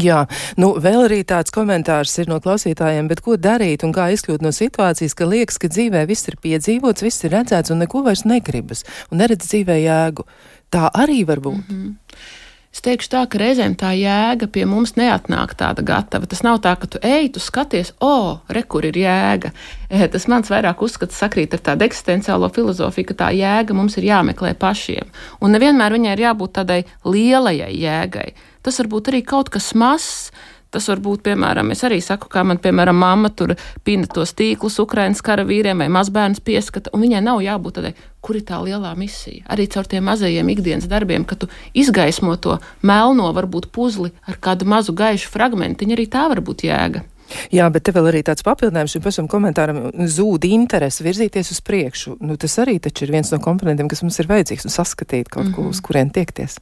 Jā, 0.00 0.22
nu 0.56 0.70
vēl 0.80 1.02
arī 1.04 1.18
tāds 1.28 1.52
komentārs 1.52 2.14
ir 2.22 2.30
no 2.30 2.38
klausītājiem, 2.40 3.08
bet 3.10 3.20
ko 3.24 3.36
darīt 3.36 3.84
un 3.84 3.92
kā 3.92 4.08
izkļūt 4.14 4.44
no 4.44 4.52
situācijas, 4.54 5.12
ka 5.18 5.28
liekas, 5.28 5.58
ka 5.60 5.68
dzīvē 5.68 6.06
viss 6.08 6.30
ir 6.30 6.38
piedzīvots, 6.40 7.04
viss 7.04 7.26
ir 7.26 7.34
redzēts 7.36 7.74
un 7.74 7.84
neko 7.84 8.00
vairs 8.06 8.24
negribas 8.24 8.86
un 9.10 9.20
neredz 9.20 9.44
dzīvē 9.44 9.76
jēgu. 9.82 10.24
Tā 10.72 10.88
arī 10.88 11.20
var 11.28 11.44
būt. 11.44 11.68
Mm 11.68 11.76
-hmm. 11.84 12.40
Es 12.74 12.82
teikšu 12.82 13.06
tā, 13.12 13.20
ka 13.30 13.38
reizēm 13.38 13.76
tā 13.78 13.92
jēga 13.94 14.48
pie 14.50 14.64
mums 14.66 14.96
neatnāk 14.98 15.52
tāda 15.60 15.84
gatava. 15.86 16.26
Tas 16.26 16.42
nav 16.42 16.58
tā, 16.64 16.72
ka 16.74 16.88
tu 16.90 16.98
ej, 17.06 17.28
tu 17.36 17.42
skaties, 17.42 17.92
o, 18.02 18.40
re, 18.50 18.64
kur 18.66 18.82
ir 18.88 18.98
jēga. 18.98 19.52
E, 19.86 20.08
tas 20.10 20.26
mans 20.30 20.50
vairāk 20.50 20.82
uzskats 20.82 21.20
sakrīt 21.22 21.54
ar 21.54 21.62
tādu 21.68 21.86
eksistenciālo 21.86 22.48
filozofiju, 22.50 23.12
ka 23.12 23.18
tā 23.22 23.28
jēga 23.38 23.76
mums 23.78 23.94
ir 24.00 24.08
jāmeklē 24.08 24.56
pašiem. 24.58 25.14
Un 25.38 25.54
nevienmēr 25.54 25.94
viņai 25.94 26.16
ir 26.16 26.24
jābūt 26.26 26.56
tādai 26.58 26.80
lielajai 27.06 27.70
jēgai. 27.78 28.26
Tas 28.66 28.82
var 28.82 28.90
būt 28.90 29.12
arī 29.12 29.22
kaut 29.22 29.54
kas 29.54 29.70
mazs. 29.78 30.32
Tas 30.74 30.88
var 30.90 30.98
būt, 30.98 31.20
piemēram, 31.28 31.68
es 31.70 31.84
arī 31.86 32.00
saku, 32.02 32.26
kā 32.32 32.42
man, 32.42 32.58
piemēram, 32.58 32.98
mamma 32.98 33.30
tur 33.30 33.52
pina 33.86 34.08
tos 34.10 34.32
tīklus 34.34 34.80
Ukraiņas 34.82 35.22
karavīriem 35.22 35.84
vai 35.84 35.86
mazbērns 35.94 36.42
pieskata, 36.42 36.90
un 36.90 37.04
viņai 37.04 37.22
nav 37.22 37.44
jābūt 37.44 37.78
tādai, 37.78 37.92
kur 38.24 38.40
ir 38.40 38.42
tā 38.48 38.58
lielā 38.58 38.90
misija. 38.98 39.44
Arī 39.54 39.68
caur 39.70 39.86
tiem 39.86 40.02
mazajiem 40.10 40.50
ikdienas 40.50 40.90
darbiem, 40.90 41.22
kad 41.30 41.44
tu 41.44 41.50
izgaismo 41.78 42.34
to 42.42 42.58
melno, 42.82 43.30
varbūt 43.38 43.70
puzli 43.70 44.10
ar 44.26 44.40
kādu 44.42 44.66
mazu 44.66 44.96
gaišu 44.98 45.30
fragmentiņu, 45.30 45.94
arī 45.94 46.10
tā 46.10 46.26
var 46.32 46.42
būt 46.42 46.66
jēga. 46.66 47.04
Jā, 47.54 47.68
bet 47.72 47.86
te 47.86 47.94
vēl 47.94 48.10
arī 48.10 48.20
tāds 48.26 48.44
papildinājums 48.44 48.96
šim 48.96 49.04
pašam 49.04 49.28
komentāram 49.30 49.78
zūd 50.10 50.44
interesi 50.48 51.06
virzīties 51.06 51.54
uz 51.54 51.60
priekšu. 51.64 52.18
Nu, 52.24 52.36
tas 52.40 52.58
arī 52.62 52.80
taču 52.82 53.06
ir 53.06 53.14
viens 53.14 53.30
no 53.32 53.38
komponentiem, 53.42 53.88
kas 53.90 54.02
mums 54.04 54.18
ir 54.20 54.28
vajadzīgs 54.30 54.66
un 54.68 54.74
saskatīt 54.74 55.30
kaut 55.30 55.46
mm 55.46 55.52
-hmm. 55.52 55.70
ko, 55.70 55.70
uz 55.70 55.80
kurien 55.80 56.10
tiekties. 56.10 56.58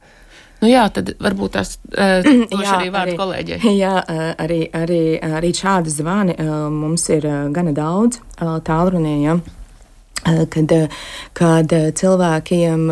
Nu 0.63 0.69
jā, 0.71 0.85
tad 0.95 1.13
varbūt 1.19 1.57
tās 1.57 1.75
uh, 1.91 2.23
jā, 2.23 2.77
arī 2.77 2.93
vārds 2.93 3.17
kolēģiem. 3.19 3.67
Jā, 3.83 3.97
uh, 3.99 4.29
arī, 4.39 4.61
arī, 4.71 5.03
arī 5.19 5.51
šādi 5.57 5.91
zvani 5.91 6.37
uh, 6.39 6.69
mums 6.71 7.09
ir 7.11 7.27
uh, 7.27 7.41
gana 7.53 7.75
daudz 7.75 8.21
uh, 8.23 8.57
tālrunī. 8.63 9.17
Ja? 9.25 9.37
Eh, 10.25 10.45
kad, 10.49 10.71
eh, 10.71 10.87
kad 11.33 11.73
eh, 11.73 11.89
cilvēkiem 11.91 12.87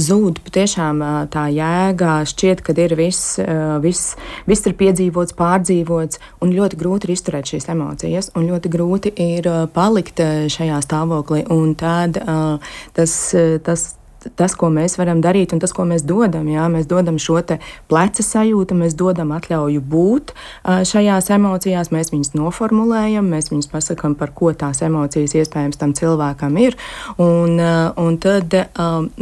zūd 0.00 0.40
patiešām 0.44 1.00
tā 1.32 1.44
jēga, 1.52 2.20
šķiet, 2.28 2.60
ka 2.64 2.72
ir 2.76 2.94
viss, 2.96 3.36
viss, 3.84 4.14
viss 4.48 4.68
ir 4.68 4.76
piedzīvots, 4.80 5.34
pārdzīvots, 5.36 6.20
un 6.40 6.54
ļoti 6.56 6.78
grūti 6.80 7.08
ir 7.08 7.12
izturēt 7.12 7.52
šīs 7.52 7.68
emocijas, 7.68 8.30
un 8.32 8.48
ļoti 8.48 8.72
grūti 8.72 9.12
ir 9.20 9.48
palikt 9.76 10.20
šajā 10.48 10.80
stāvoklī. 10.86 11.42
Un 11.52 11.74
tad 11.76 12.16
tas, 12.96 13.16
tas 13.64 13.84
tas, 14.36 14.54
ko 14.58 14.68
mēs 14.72 14.96
varam 15.00 15.22
darīt, 15.24 15.54
un 15.54 15.60
tas, 15.62 15.72
ko 15.76 15.86
mēs 15.88 16.04
dodam. 16.06 16.48
Jā, 16.50 16.66
mēs 16.72 16.88
dodam 16.90 17.18
šo 17.20 17.40
pleca 17.88 18.24
sajūtu, 18.24 18.76
mēs 18.76 18.96
dodam 18.98 19.32
atļauju 19.32 19.80
būt 19.80 20.34
šajās 20.66 21.30
emocijās, 21.32 21.92
mēs 21.94 22.12
viņus 22.12 22.34
noformulējam, 22.36 23.30
mēs 23.32 23.50
viņus 23.52 23.70
pasakām, 23.72 24.16
par 24.18 24.34
ko 24.36 24.52
tās 24.52 24.82
emocijas 24.84 25.34
iespējams 25.40 25.80
tam 25.80 25.94
cilvēkam 25.96 26.58
ir. 26.60 26.76
Un, 27.22 27.56
un 27.60 28.20
tad 28.20 28.56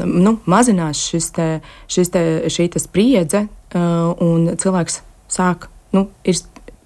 nu, 0.02 0.36
mazinās 0.50 1.06
šis 1.12 1.30
te, 1.36 1.48
šis 1.90 2.14
te, 2.14 2.24
šī 2.50 2.70
spriedze, 2.82 3.46
un 3.74 4.52
cilvēks 4.58 5.02
sāk. 5.32 5.68
Nu, 5.94 6.08
ir 6.28 6.36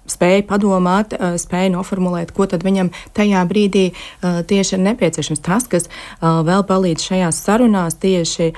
spēja 0.09 0.43
padomāt, 0.47 1.13
spēja 1.39 1.71
noformulēt, 1.73 2.33
ko 2.35 2.45
tad 2.49 2.63
viņam 2.65 2.89
tajā 3.15 3.43
brīdī 3.47 3.85
tieši 4.21 4.75
ir 4.75 4.81
nepieciešams. 4.83 5.41
Tas, 5.43 5.67
kas 5.71 5.87
vēl 6.21 6.65
palīdz 6.67 7.05
šajās 7.07 7.39
sarunās, 7.45 7.95
tieši 8.03 8.49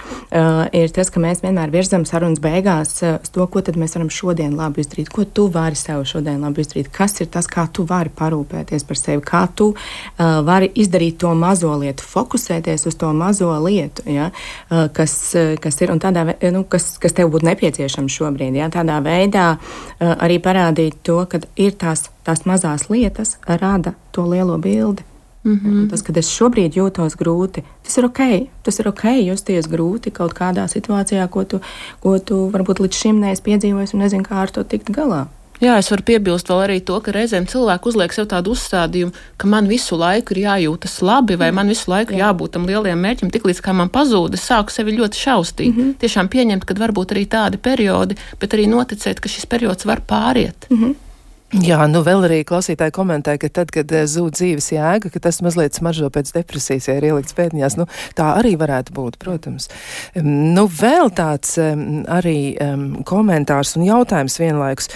ir 0.76 0.94
tas, 0.96 1.12
ka 1.14 1.22
mēs 1.22 1.44
vienmēr 1.46 1.74
virzam 1.74 2.06
sarunas 2.10 2.42
beigās 2.42 2.98
to, 3.30 3.46
ko 3.52 3.62
tad 3.66 3.78
mēs 3.78 3.94
varam 3.98 4.10
šodien 4.10 4.56
labi 4.58 4.82
izdarīt, 4.82 5.12
ko 5.14 5.26
tu 5.26 5.48
vari 5.54 5.78
sev 5.78 6.02
šodien 6.10 6.42
labi 6.42 6.66
izdarīt, 6.66 6.90
kas 6.94 7.20
ir 7.22 7.30
tas, 7.34 7.50
kā 7.52 7.68
tu 7.70 7.86
vari 7.86 8.10
parūpēties 8.10 8.88
par 8.88 9.00
sevi, 9.00 9.22
kā 9.26 9.46
tu 9.54 9.72
vari 10.18 10.72
izdarīt 10.74 11.20
to 11.22 11.34
mazo 11.38 11.76
lietu, 11.78 12.06
fokusēties 12.10 12.88
uz 12.90 12.98
to 12.98 13.12
mazo 13.14 13.52
lietu, 13.62 14.08
ja, 14.10 14.32
kas, 14.98 15.16
kas 15.62 15.82
ir 15.86 15.94
un 15.94 16.02
tādā, 16.02 16.26
nu, 16.54 16.66
kas, 16.70 16.96
kas 17.02 17.14
tev 17.16 17.30
būtu 17.34 17.50
nepieciešams 17.52 18.18
šobrīd. 18.18 18.58
Ja, 18.58 18.72
tādā 18.74 18.98
veidā 19.06 19.48
arī 20.02 20.42
parādīt 20.42 21.02
to, 21.06 21.22
ka 21.36 21.52
ir 21.56 21.76
tās, 21.82 22.08
tās 22.24 22.46
mazās 22.46 22.90
lietas, 22.90 23.38
rada 23.48 23.94
to 24.12 24.26
lielo 24.30 24.58
bildi. 24.58 25.04
Mm 25.46 25.60
-hmm. 25.64 25.90
Tas, 25.90 26.02
kad 26.02 26.18
es 26.18 26.30
šobrīd 26.30 26.74
jūtos 26.74 27.16
grūti, 27.18 27.62
tas 27.84 27.98
ir 27.98 28.06
ok. 28.06 28.20
Tas 28.64 28.80
ir 28.80 28.88
ok 28.88 29.04
justies 29.28 29.68
grūti 29.68 30.12
kaut 30.12 30.34
kādā 30.34 30.66
situācijā, 30.68 31.28
ko 31.30 31.44
tu, 31.44 31.60
ko 32.00 32.20
tu 32.20 32.50
varbūt 32.50 32.80
līdz 32.80 32.96
šim 32.96 33.20
neesi 33.20 33.42
piedzīvojis 33.42 33.94
un 33.94 34.00
nezini, 34.00 34.24
kā 34.24 34.36
ar 34.36 34.52
to 34.52 34.64
tikt 34.64 34.90
galā. 34.90 35.28
Jā, 35.64 35.78
es 35.80 35.88
varu 35.92 36.04
piebilst 36.04 36.50
vēl 36.52 36.62
arī 36.66 36.80
to, 36.84 36.98
ka 37.00 37.14
reizēm 37.16 37.46
cilvēki 37.48 37.88
uzliek 37.88 38.14
sev 38.14 38.28
tādu 38.32 38.52
uzstādījumu, 38.52 39.14
ka 39.40 39.48
man 39.48 39.70
visu 39.72 39.96
laiku 39.96 40.36
ir 40.36 40.42
jājūtas 40.44 40.98
labi, 41.02 41.38
vai 41.40 41.52
man 41.56 41.72
visu 41.72 41.92
laiku 41.92 42.12
Jā. 42.12 42.26
jābūt 42.26 42.52
tam 42.58 42.68
lielajam 42.68 43.00
mērķim, 43.00 43.32
tiklīdz 43.32 43.62
kā 43.64 43.72
man 43.74 43.92
pazūd, 43.94 44.36
es 44.36 44.44
sāku 44.50 44.76
sevi 44.76 44.98
ļoti 44.98 45.22
šaustīt. 45.22 45.72
Mm 45.72 45.82
-hmm. 45.82 45.96
Tiešām 46.04 46.28
pieņemt, 46.28 46.66
ka 46.66 46.74
varbūt 46.74 47.16
arī 47.16 47.24
tādi 47.28 47.58
periodi, 47.58 48.18
bet 48.40 48.54
arī 48.54 48.68
noticēt, 48.68 49.20
ka 49.20 49.30
šis 49.30 49.46
periods 49.46 49.86
var 49.86 50.02
pāriet. 50.02 50.68
Mm 50.70 50.78
-hmm. 50.78 50.96
Jā, 51.64 51.86
nu 51.88 52.02
vēl 52.04 52.26
arī 52.28 52.40
klausītāji 52.48 52.92
komentē, 52.96 53.38
ka 53.40 53.50
tad, 53.54 53.72
kad 53.72 53.92
eh, 53.96 54.04
zūd 54.10 54.36
dzīves 54.36 54.72
jēga, 54.74 55.12
ka 55.14 55.22
tas 55.24 55.40
mazliet 55.46 55.78
smaržo 55.78 56.10
pēc 56.12 56.34
depresijas, 56.36 56.90
ja 56.90 56.98
ir 57.00 57.08
ielikts 57.12 57.38
pēdiņās. 57.38 57.78
Nu, 57.80 57.88
tā 58.18 58.34
arī 58.42 58.56
varētu 58.60 58.96
būt, 58.96 59.20
protams. 59.22 59.70
Nu, 60.20 60.66
vēl 60.68 61.14
tāds 61.16 61.56
arī 61.60 62.38
komentārs 63.08 63.76
un 63.80 63.88
jautājums 63.88 64.40
vienlaikus. 64.42 64.92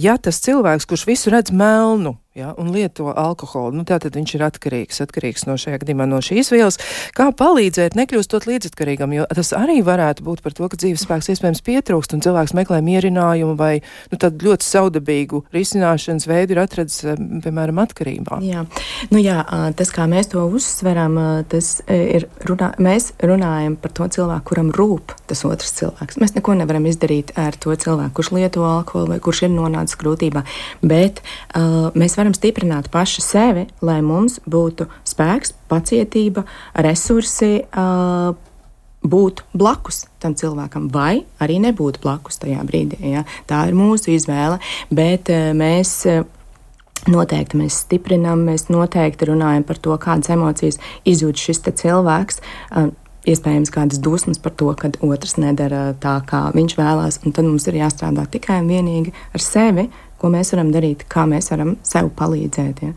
Ja 0.00 0.18
tas 0.18 0.42
cilvēks, 0.44 0.88
kurš 0.90 1.06
visu 1.10 1.34
redz 1.34 1.54
melnu, 1.54 2.16
ja, 2.34 2.54
un 2.58 2.70
lieto 2.74 3.12
alkoholu. 3.14 3.76
Nu, 3.78 3.84
tātad 3.86 4.16
viņš 4.18 4.32
ir 4.34 4.42
atkarīgs, 4.48 4.98
atkarīgs 5.04 5.46
no 5.46 5.54
šajā 5.60 5.78
gadījumā 5.84 6.06
no 6.10 6.18
šīs 6.24 6.50
vielas. 6.50 6.80
Kā 7.14 7.28
palīdzēt, 7.30 7.94
nekļūstot 7.94 8.48
līdzatkarīgam, 8.50 9.14
jo 9.14 9.26
tas 9.30 9.52
arī 9.54 9.78
varētu 9.86 10.26
būt 10.26 10.42
par 10.42 10.56
to, 10.56 10.66
ka 10.70 10.78
dzīves 10.80 11.04
spēks 11.06 11.30
iespējams 11.30 11.62
pietrūkst 11.66 12.16
un 12.16 12.24
cilvēks 12.26 12.56
meklē 12.58 12.80
mierinājumu 12.82 13.54
vai 13.58 13.72
nu, 14.10 14.18
tādu 14.18 14.48
ļoti 14.48 14.66
saudabīgu 14.66 15.44
risināšanas 15.54 16.26
veidu 16.26 16.56
ir 16.56 16.62
atradis, 16.64 16.98
eh, 17.06 17.22
piemēram, 17.44 17.78
atkarībā. 17.84 18.40
Jā. 18.42 18.66
Nu, 19.14 19.22
jā, 19.22 19.38
tas, 19.78 19.94
kā 19.94 20.08
mēs 20.10 20.32
to 20.34 20.42
uzsveram, 20.50 21.20
tas 21.48 21.70
ir, 21.86 22.26
runā, 22.48 22.72
mēs 22.82 23.12
runājam 23.22 23.78
par 23.78 23.94
to 23.94 24.10
cilvēku, 24.10 24.48
kuram 24.50 24.74
rūp 24.74 25.14
tas 25.30 25.44
otrs 25.46 25.70
cilvēks. 25.78 26.18
Mēs 26.18 26.34
neko 26.34 26.58
nevaram 26.58 26.90
izdarīt 26.90 27.30
ar 27.38 27.54
to 27.54 27.70
cilvēku, 27.78 28.16
kurš 28.18 28.32
lieto 28.34 28.66
alkoholu 28.66 29.14
vai 29.14 29.20
kurš 29.22 29.44
ir 29.46 29.54
nonācis 29.54 29.98
grūtībā, 30.00 30.42
bet 30.82 31.22
uh, 31.22 31.94
mēs 31.94 32.16
varam 32.18 32.23
varam 32.24 32.34
stiprināt 32.36 32.88
paši 32.92 33.22
sevi, 33.24 33.66
lai 33.84 34.00
mums 34.04 34.40
būtu 34.48 34.88
spēks, 35.04 35.54
pacietība, 35.70 36.46
resursi. 36.74 37.60
Uh, 37.70 38.34
būt 39.04 39.42
blakus 39.52 40.06
tam 40.16 40.32
cilvēkam, 40.32 40.86
vai 40.88 41.26
arī 41.44 41.58
nebūt 41.60 41.98
blakus 42.00 42.40
tajā 42.40 42.62
brīdī. 42.64 43.02
Ja? 43.12 43.26
Tā 43.44 43.66
ir 43.68 43.76
mūsu 43.76 44.14
izvēle, 44.14 44.62
bet 44.94 45.32
uh, 45.32 45.52
mēs. 45.56 46.00
Uh, 46.08 46.24
Noteikti 47.04 47.58
mēs 47.60 47.82
stiprinām, 47.82 48.46
mēs 48.46 48.70
noteikti 48.72 49.26
runājam 49.28 49.66
par 49.68 49.76
to, 49.76 49.92
kādas 50.00 50.30
emocijas 50.32 50.78
izjūt 51.04 51.36
šis 51.36 51.60
cilvēks. 51.82 52.38
Iespējams, 53.28 53.72
kādas 53.74 54.00
dusmas 54.00 54.40
par 54.40 54.54
to, 54.56 54.70
ka 54.72 54.88
otrs 55.04 55.36
nedara 55.36 55.90
tā, 56.00 56.14
kā 56.24 56.46
viņš 56.56 56.76
vēlās. 56.78 57.20
Tad 57.26 57.44
mums 57.44 57.68
ir 57.68 57.76
jāstrādā 57.82 58.24
tikai 58.32 58.62
un 58.62 58.72
vienīgi 58.72 59.12
ar 59.36 59.44
sevi, 59.44 59.90
ko 60.24 60.32
mēs 60.32 60.54
varam 60.54 60.72
darīt, 60.72 61.04
kā 61.12 61.26
mēs 61.28 61.50
varam 61.52 61.76
sev 61.84 62.08
palīdzēt. 62.16 62.80
Ja. 62.86 62.94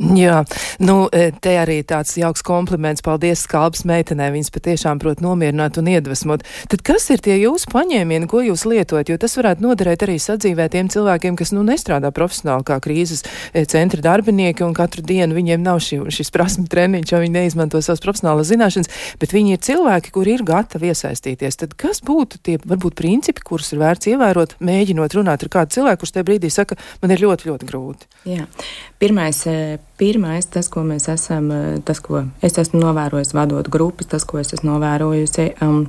Jā, 0.00 0.38
nu, 0.80 1.10
e, 1.12 1.26
te 1.44 1.52
arī 1.60 1.82
tāds 1.84 2.14
jauks 2.16 2.40
kompliments. 2.46 3.02
Paldies 3.04 3.42
skalbas 3.44 3.82
meitenē. 3.84 4.30
Viņas 4.32 4.48
patiešām 4.54 5.00
prot 5.02 5.20
nomierināt 5.20 5.76
un 5.76 5.90
iedvesmot. 5.92 6.44
Tad 6.72 6.80
kas 6.88 7.10
ir 7.12 7.20
tie 7.20 7.34
jūsu 7.36 7.68
paņēmieni, 7.68 8.28
ko 8.30 8.40
jūs 8.40 8.64
lietojat? 8.64 9.10
Jo 9.12 9.18
tas 9.20 9.36
varētu 9.36 9.60
noderēt 9.60 10.06
arī 10.06 10.16
sadzīvē 10.16 10.70
tiem 10.72 10.88
cilvēkiem, 10.88 11.36
kas, 11.36 11.52
nu, 11.52 11.66
nestrādā 11.68 12.08
profesionāli 12.16 12.64
kā 12.70 12.78
krīzes 12.80 13.26
e, 13.52 13.66
centra 13.68 14.00
darbinieki 14.06 14.64
un 14.64 14.72
katru 14.78 15.04
dienu 15.04 15.36
viņiem 15.36 15.60
nav 15.66 15.82
šī, 15.84 15.98
šis 16.16 16.32
prasme 16.32 16.64
treniņš, 16.72 17.12
jo 17.12 17.20
viņi 17.20 17.36
neizmanto 17.36 17.82
savas 17.84 18.00
profesionālas 18.00 18.48
zināšanas, 18.48 18.88
bet 19.20 19.34
viņi 19.36 19.58
ir 19.58 19.60
cilvēki, 19.68 20.14
kuri 20.16 20.38
ir 20.38 20.46
gatavi 20.48 20.94
iesaistīties. 20.94 21.60
Tad 21.60 21.76
kas 21.76 22.00
būtu 22.00 22.40
tie, 22.40 22.56
varbūt, 22.64 22.96
principi, 22.96 23.44
kurus 23.44 23.74
ir 23.74 23.84
vērts 23.84 24.08
ievērot, 24.14 24.56
mēģinot 24.64 25.18
runāt 25.20 25.44
ar 25.44 25.52
kādu 25.58 25.76
cilvēku, 25.76 26.06
kurš 26.06 26.16
tajā 26.16 26.28
brīdī 26.32 26.52
saka, 26.54 26.80
man 27.04 27.12
ir 27.12 27.20
ļoti, 27.26 27.50
ļoti 27.52 27.68
grūti? 27.68 28.10
Jā. 28.32 28.48
Pirmais, 29.00 29.46
e, 29.46 29.78
Pirmais, 29.96 30.44
tas, 30.44 30.66
ko 30.68 30.82
mēs 30.84 31.06
esam, 31.08 31.46
eh, 31.56 31.78
tas, 31.88 32.02
ko 32.04 32.20
es 32.44 32.58
esmu 32.60 32.82
novērojis 32.82 33.32
vadot 33.32 33.68
grupas, 33.72 34.10
tas, 34.12 34.26
ko 34.28 34.36
es 34.42 34.52
esmu 34.52 34.74
novērojusi. 34.74 35.46
Um, 35.64 35.86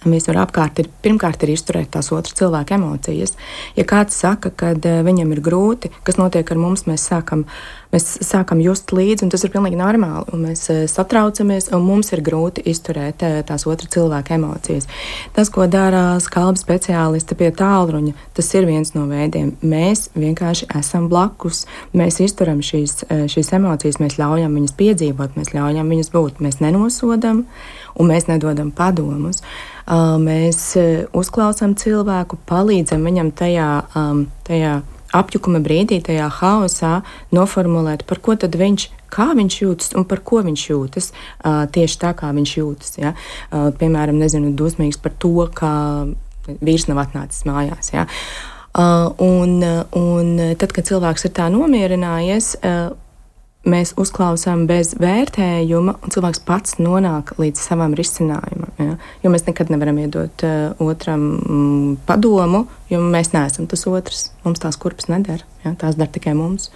Visur 0.00 0.36
apkārt 0.40 0.78
ir 0.80 0.88
pirmkārt 1.04 1.42
ir 1.44 1.50
izturēt 1.52 1.90
tās 1.92 2.08
otras 2.12 2.32
cilvēka 2.36 2.78
emocijas. 2.78 3.34
Ja 3.76 3.84
kāds 3.88 4.16
saka, 4.16 4.48
ka 4.48 4.72
uh, 4.72 5.00
viņam 5.04 5.34
ir 5.34 5.40
grūti, 5.44 5.90
kas 6.04 6.16
notiek 6.16 6.48
ar 6.52 6.60
mums, 6.60 6.86
mēs 6.88 7.04
sākam, 7.08 7.42
mēs 7.92 8.06
sākam 8.24 8.62
just 8.64 8.94
līdzi, 8.96 9.26
un 9.26 9.32
tas 9.32 9.44
ir 9.44 9.52
pilnīgi 9.52 9.76
normāli. 9.80 10.40
Mēs 10.40 10.66
uh, 10.72 10.82
satraucamies, 10.88 11.68
un 11.76 11.84
mums 11.84 12.12
ir 12.16 12.24
grūti 12.24 12.64
izturēt 12.72 13.24
uh, 13.28 13.40
tās 13.44 13.66
otras 13.68 13.92
cilvēka 13.92 14.38
emocijas. 14.38 14.88
Tas, 15.36 15.52
ko 15.52 15.68
dara 15.68 16.16
skalba 16.24 16.60
speciālisti 16.60 17.36
pie 17.36 17.52
tālruņa, 17.60 18.16
tas 18.36 18.52
ir 18.56 18.68
viens 18.68 18.94
no 18.96 19.04
veidiem. 19.08 19.52
Mēs 19.60 20.08
vienkārši 20.16 20.70
esam 20.80 21.10
blakus, 21.12 21.66
mēs 21.96 22.22
izturam 22.24 22.64
šīs, 22.64 23.02
šīs 23.32 23.52
emocijas, 23.60 24.00
mēs 24.00 24.16
ļaujam 24.20 24.56
viņas 24.60 24.76
piedzīvot, 24.80 25.36
mēs 25.40 25.52
ļaujam 25.56 25.92
viņas 25.96 26.12
būt, 26.16 26.40
mēs 26.44 26.60
nenosodam 26.64 27.44
un 27.96 28.10
mēs 28.12 28.28
nedodam 28.30 28.70
padomus 28.74 29.42
mēs 29.90 30.76
uzklausām 31.16 31.74
cilvēku, 31.74 32.38
palīdzam 32.46 33.02
viņam 33.08 33.32
tajā, 33.34 33.70
tajā 34.46 34.74
apjukuma 35.16 35.58
brīdī, 35.58 35.98
tajā 36.06 36.28
haosā, 36.30 37.00
noformulēt, 37.34 38.04
par 38.06 38.20
ko 38.22 38.36
tad 38.38 38.54
viņš 38.54 38.86
kā 39.10 39.32
viņš 39.34 39.56
jūtas 39.64 39.94
un 39.98 40.06
par 40.06 40.22
ko 40.22 40.42
viņš 40.46 40.64
jūtas. 40.70 41.10
Tieši 41.74 41.98
tā, 41.98 42.12
kā 42.14 42.30
viņš 42.36 42.54
jūtas. 42.60 42.94
Ja? 43.00 43.14
Piemēram, 43.50 44.20
nezinu, 44.22 44.52
dusmīgs 44.54 45.00
par 45.02 45.16
to, 45.18 45.34
ka 45.54 45.72
vīrs 46.62 46.86
nav 46.90 47.02
atnācis 47.04 47.46
mājās. 47.48 47.92
Ja? 47.94 48.06
Un, 48.78 49.58
un 49.98 50.34
tad, 50.60 50.70
kad 50.76 50.86
cilvēks 50.86 51.26
ir 51.26 51.34
tā 51.34 51.48
nomierinājies, 51.50 52.54
mēs 53.68 53.92
uzklausām 54.00 54.64
bez 54.68 54.94
vērtējuma, 55.00 55.96
un 56.00 56.12
cilvēks 56.12 56.42
pats 56.46 56.78
nonāk 56.80 57.34
līdz 57.40 57.60
savam 57.60 57.94
risinājumam. 57.98 58.70
Ja? 58.80 58.94
Jo 59.24 59.32
mēs 59.32 59.44
nekad 59.48 59.72
nevaram 59.72 59.98
iedot 60.00 60.44
uh, 60.46 60.80
otram 60.80 61.26
mm, 61.36 61.98
padomu, 62.08 62.64
jo 62.92 63.02
mēs 63.04 63.34
neesam 63.34 63.68
tas 63.70 63.84
otrs. 63.90 64.30
Mums 64.46 64.62
tās 64.62 64.80
kurpes 64.80 65.10
nedara, 65.12 65.44
ja? 65.64 65.74
tās 65.80 65.98
dara 66.00 66.12
tikai 66.12 66.34
mums. 66.38 66.70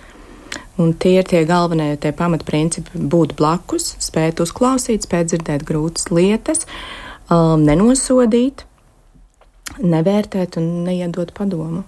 Un 0.78 0.92
tie 0.98 1.16
ir 1.20 1.26
tie 1.30 1.44
galvenie 1.48 1.94
tie 2.02 2.12
pamatprincipi- 2.12 3.00
būt 3.14 3.36
blakus, 3.38 3.94
spēt 4.02 4.42
uzklausīt, 4.44 5.06
spēt 5.06 5.30
dzirdēt 5.30 5.64
grūtas 5.64 6.10
lietas, 6.10 6.66
um, 7.30 7.64
nenosodīt, 7.64 8.66
nevērtēt 9.80 10.58
un 10.60 10.84
neiedot 10.84 11.32
padomu. 11.34 11.84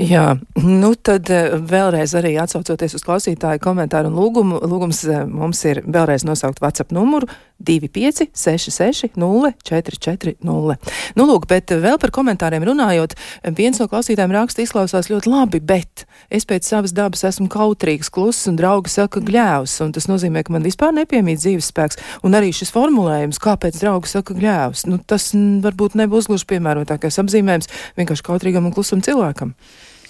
Jā, 0.00 0.34
nu 0.58 0.92
tad 0.98 1.30
eh, 1.30 1.54
vēlreiz 1.54 2.14
arī 2.18 2.34
atsaucoties 2.42 2.96
uz 2.98 3.04
klausītāju 3.06 3.62
komentāru 3.62 4.10
un 4.10 4.18
lūgumu, 4.18 4.58
lūgums 4.66 5.04
eh, 5.06 5.22
mums 5.28 5.60
ir 5.70 5.84
vēlreiz 5.86 6.26
nosaukt 6.26 6.62
WhatsApp 6.64 6.94
numuru 6.94 7.28
2566 7.66 9.14
0440. 9.16 10.38
Nu, 10.44 11.26
lūk, 11.28 11.46
bet 11.50 11.72
vēl 11.72 11.98
par 12.02 12.12
komentāriem 12.14 12.66
runājot, 12.68 13.16
viens 13.56 13.80
no 13.80 13.88
klausītājiem 13.90 14.34
raksta 14.34 14.64
izklausās 14.64 15.10
ļoti 15.12 15.30
labi, 15.30 15.60
bet 15.64 16.04
es 16.32 16.46
pēc 16.48 16.68
savas 16.68 16.94
dabas 16.96 17.24
esmu 17.28 17.48
kautrīgs, 17.52 18.12
kluss 18.12 18.48
un 18.50 18.58
draugi 18.60 18.92
saka 18.92 19.22
gļēvs, 19.24 19.78
un 19.84 19.94
tas 19.96 20.08
nozīmē, 20.10 20.44
ka 20.44 20.54
man 20.54 20.66
vispār 20.66 20.94
nepiemīt 20.96 21.42
dzīves 21.42 21.70
spēks, 21.72 22.00
un 22.26 22.36
arī 22.38 22.52
šis 22.54 22.72
formulējums, 22.74 23.40
kāpēc 23.42 23.80
draugi 23.80 24.12
saka 24.12 24.36
gļēvs, 24.38 24.86
nu, 24.90 25.00
tas 25.00 25.32
varbūt 25.34 25.98
nebūs 26.00 26.30
gluži 26.30 26.48
piemērotākais 26.54 27.20
apzīmējums 27.22 27.70
vienkārši 27.98 28.28
kautrīgam 28.30 28.68
un 28.68 28.76
klusam 28.76 29.04
cilvēkam. 29.04 29.54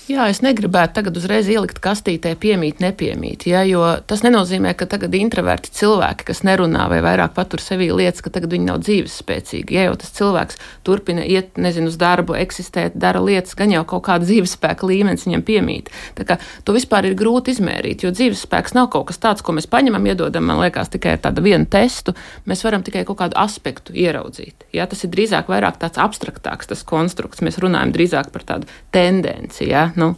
Jā, 0.04 0.26
es 0.28 0.42
negribētu 0.44 0.99
tagad 0.99 1.16
uzreiz 1.16 1.46
ielikt 1.49 1.78
kastītē, 1.80 2.34
piemīt, 2.37 2.82
nepiemīt. 2.84 3.46
Ja, 3.49 3.62
jo 3.64 3.80
tas 4.04 4.20
nenozīmē, 4.20 4.75
ka 4.76 4.84
tagad 4.84 5.14
introverti 5.16 5.70
cilvēki, 5.73 6.26
kas 6.28 6.42
nerunā 6.44 6.90
vai 6.92 6.99
vairāk 7.00 7.32
patur 7.32 7.62
sevī 7.64 7.87
lietas, 7.88 8.20
ka 8.20 8.28
tagad 8.34 8.52
viņi 8.52 8.68
nav 8.68 8.82
dzīvesspēcīgi. 8.84 9.73
Ja 9.73 9.87
jau 9.87 9.94
tas 10.02 10.12
cilvēks 10.12 10.61
turpina 10.84 11.25
iet, 11.25 11.56
nezinu, 11.56 11.88
uz 11.88 11.96
darbu, 11.96 12.37
eksistēt, 12.37 12.99
dara 13.00 13.23
lietas, 13.25 13.56
gan 13.56 13.73
jau 13.73 13.80
kaut 13.88 14.04
kāda 14.11 14.28
dzīvespēka 14.28 14.90
līmenis 14.90 15.25
viņam 15.25 15.46
piemīt. 15.49 15.88
Tā 16.20 16.28
kā 16.28 16.37
to 16.68 16.76
vispār 16.76 17.08
ir 17.08 17.16
grūti 17.16 17.56
izmērīt, 17.56 18.04
jo 18.04 18.12
dzīvespēks 18.12 18.76
nav 18.76 18.90
kaut 18.92 19.08
kas 19.08 19.23
tāds, 19.25 19.40
ko 19.40 19.56
mēs 19.56 19.70
paņemam, 19.73 20.04
iedodam, 20.12 20.44
man 20.52 20.61
liekas, 20.66 20.92
tikai 20.92 21.16
ar 21.16 21.25
tādu 21.30 21.46
vienu 21.49 21.64
testu. 21.64 22.12
Mēs 22.44 22.66
varam 22.68 22.84
tikai 22.84 23.06
kaut 23.08 23.23
kādu 23.23 23.40
aspektu 23.40 23.96
ieraudzīt. 23.96 24.68
Ja, 24.76 24.84
tas 24.84 25.00
ir 25.08 25.14
drīzāk 25.16 25.49
vairāk 25.49 25.80
tāds 25.80 25.96
abstraktāks 26.04 26.68
tas 26.75 26.84
konstrukts. 26.84 27.40
Mēs 27.40 27.56
runājam 27.64 27.96
drīzāk 27.96 28.28
par 28.37 28.44
tādu 28.52 28.68
tendenci. 28.92 29.70
Ja, 29.73 29.88
Nu. 30.00 30.14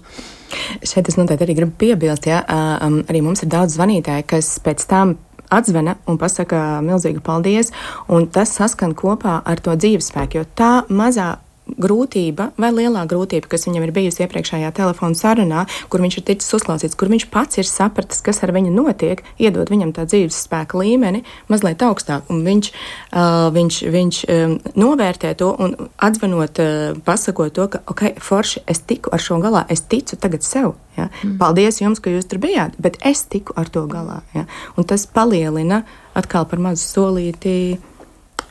Šeit 0.86 1.08
es 1.10 1.16
noteikti 1.18 1.46
arī 1.46 1.56
gribu 1.58 1.74
piebilst, 1.80 2.28
ja 2.30 2.42
um, 2.46 3.00
arī 3.10 3.22
mums 3.24 3.42
ir 3.42 3.50
daudz 3.52 3.74
zvanītāju, 3.76 4.26
kas 4.30 4.56
pēc 4.62 4.84
tam 4.88 5.16
atzvana 5.52 5.96
un 6.10 6.18
pasaka 6.18 6.80
milzīgu 6.86 7.22
paldies, 7.24 7.72
un 8.12 8.28
tas 8.32 8.54
saskan 8.56 8.94
kopā 8.98 9.40
ar 9.46 9.62
to 9.62 9.74
dzīvespēku, 9.78 10.40
jo 10.40 10.46
tā 10.58 10.70
mazā 10.88 11.36
grūtība 11.66 12.50
vai 12.60 12.70
lielā 12.74 13.02
grūtība, 13.10 13.48
kas 13.50 13.66
viņam 13.66 13.86
ir 13.86 13.92
bijusi 13.96 14.22
iepriekšējā 14.24 14.70
telefona 14.76 15.18
sarunā, 15.18 15.64
kur 15.90 16.02
viņš 16.04 16.18
ir 16.20 16.26
ticis 16.30 16.54
uzklausīts, 16.58 16.96
kur 16.98 17.10
viņš 17.12 17.26
pats 17.32 17.60
ir 17.60 17.68
sapratis, 17.68 18.22
kas 18.24 18.42
ar 18.46 18.52
viņu 18.54 18.72
notiek, 18.74 19.22
iedod 19.42 19.70
viņam 19.72 19.92
tā 19.96 20.06
dzīves 20.08 20.38
spēka 20.46 20.78
līmeni 20.80 21.24
mazliet 21.50 21.82
augstāk. 21.86 22.30
Un 22.32 22.44
viņš, 22.46 22.70
uh, 23.10 23.48
viņš, 23.56 23.80
viņš 23.96 24.22
um, 24.30 24.56
novērtē 24.78 25.34
to 25.38 25.52
un 25.62 25.76
atzvanot, 26.02 26.62
uh, 26.62 27.00
pasakot 27.06 27.54
to, 27.56 27.68
ka, 27.72 27.82
ok, 27.90 28.06
forši, 28.22 28.62
es 28.70 28.82
tiku 28.86 29.12
ar 29.14 29.22
šo 29.22 29.40
galā, 29.42 29.66
es 29.72 29.82
ticu 29.90 30.18
tagad 30.20 30.46
sev. 30.46 30.74
Ja? 30.96 31.10
Mm. 31.22 31.36
Paldies 31.40 31.82
jums, 31.82 32.00
ka 32.02 32.12
jūs 32.12 32.28
tur 32.30 32.40
bijāt, 32.42 32.78
bet 32.82 32.98
es 33.04 33.26
tiku 33.28 33.56
ar 33.58 33.70
to 33.72 33.84
galā. 33.90 34.22
Ja? 34.36 34.46
Un 34.78 34.88
tas 34.88 35.06
palielina 35.10 35.82
atkal 36.16 36.46
par 36.48 36.62
mazu 36.62 36.86
solīti 36.86 37.76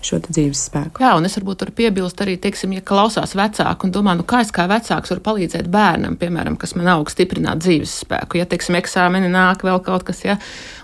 šo 0.05 0.19
dzīves 0.25 0.61
spēku. 0.69 1.03
Jā, 1.03 1.13
un 1.17 1.27
es 1.27 1.35
varbūt 1.37 1.61
tur 1.61 1.71
piebilstu 1.75 2.25
arī, 2.25 2.35
teiksim, 2.41 2.75
ja 2.77 2.83
klausās 2.85 3.35
vecāki 3.37 3.87
un 3.87 3.93
domā, 3.95 4.15
nu 4.17 4.25
kā 4.27 4.41
es 4.45 4.51
kā 4.55 4.67
vecāks 4.71 5.13
varu 5.13 5.23
palīdzēt 5.25 5.69
bērnam, 5.71 6.17
piemēram, 6.21 6.57
kas 6.61 6.75
man 6.77 6.91
aug 6.93 7.11
stiprināt 7.11 7.63
dzīves 7.63 7.99
spēku, 8.05 8.39
ja, 8.39 8.47
teiksim, 8.49 8.77
eksāmeni 8.79 9.31
nāk 9.33 9.65
vēl 9.65 9.81
kaut 9.85 10.05
kas, 10.07 10.23
ja. 10.27 10.37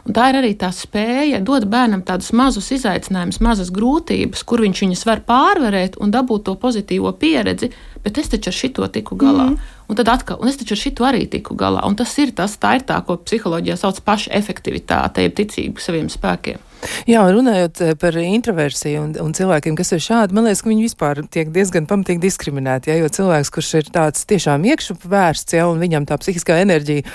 Un 0.07 0.17
tā 0.17 0.31
ir 0.31 0.39
arī 0.41 0.55
tā 0.57 0.71
spēja 0.73 1.43
dot 1.45 1.67
bērnam 1.69 2.01
tādus 2.05 2.31
mazus 2.37 2.71
izaicinājumus, 2.73 3.41
mazas 3.45 3.69
grūtības, 3.73 4.41
kur 4.47 4.63
viņš 4.65 4.85
viņus 4.85 5.05
var 5.09 5.21
pārvarēt 5.27 5.99
un 6.01 6.13
dabūt 6.13 6.47
to 6.47 6.57
pozitīvo 6.61 7.13
pieredzi, 7.21 7.69
bet 8.01 8.17
es 8.17 8.33
taču 8.33 8.49
ar 8.49 8.57
šito 8.57 8.87
tiku 8.93 9.19
galā. 9.19 9.51
Mm. 9.53 9.77
Un 9.91 9.99
tad 9.99 10.07
atkal, 10.07 10.39
un 10.39 10.47
es 10.47 10.55
taču 10.55 10.77
ar 10.77 10.79
šito 10.79 11.03
arī 11.03 11.25
tiku 11.27 11.57
galā. 11.59 11.83
Un 11.83 11.97
tas 11.99 12.13
ir 12.23 12.31
tas, 12.31 12.55
tā 12.55 12.77
ir 12.79 12.87
tā, 12.87 13.01
ko 13.03 13.17
psiholoģijā 13.19 13.75
sauc 13.75 13.99
par 13.99 14.15
pašu 14.15 14.31
efektivitāti, 14.37 15.25
jeb 15.25 15.35
ticību 15.35 15.83
saviem 15.83 16.07
spēkiem. 16.11 16.61
Jā, 17.05 17.21
runājot 17.29 17.81
eh, 17.83 17.91
par 17.99 18.15
introversiju 18.17 19.01
un, 19.03 19.11
un 19.21 19.33
cilvēkiem, 19.37 19.75
kas 19.77 19.91
ir 19.93 20.01
šādi, 20.01 20.35
man 20.37 20.47
liekas, 20.47 20.63
ka 20.63 20.71
viņi 20.71 20.85
vispār 20.87 21.21
tiek 21.33 21.51
diezgan 21.53 21.85
pamatīgi 21.89 22.23
diskriminēti. 22.23 22.89
Ja, 22.89 22.97
jo 23.01 23.09
cilvēks, 23.13 23.51
kurš 23.53 23.69
ir 23.81 23.91
tāds 23.93 24.25
tiešām 24.29 24.65
iekšvērsts, 24.71 25.57
ja, 25.59 25.67
un 25.69 25.81
viņam 25.83 26.07
tā 26.09 26.17
psihiskā 26.21 26.57
enerģija 26.63 27.05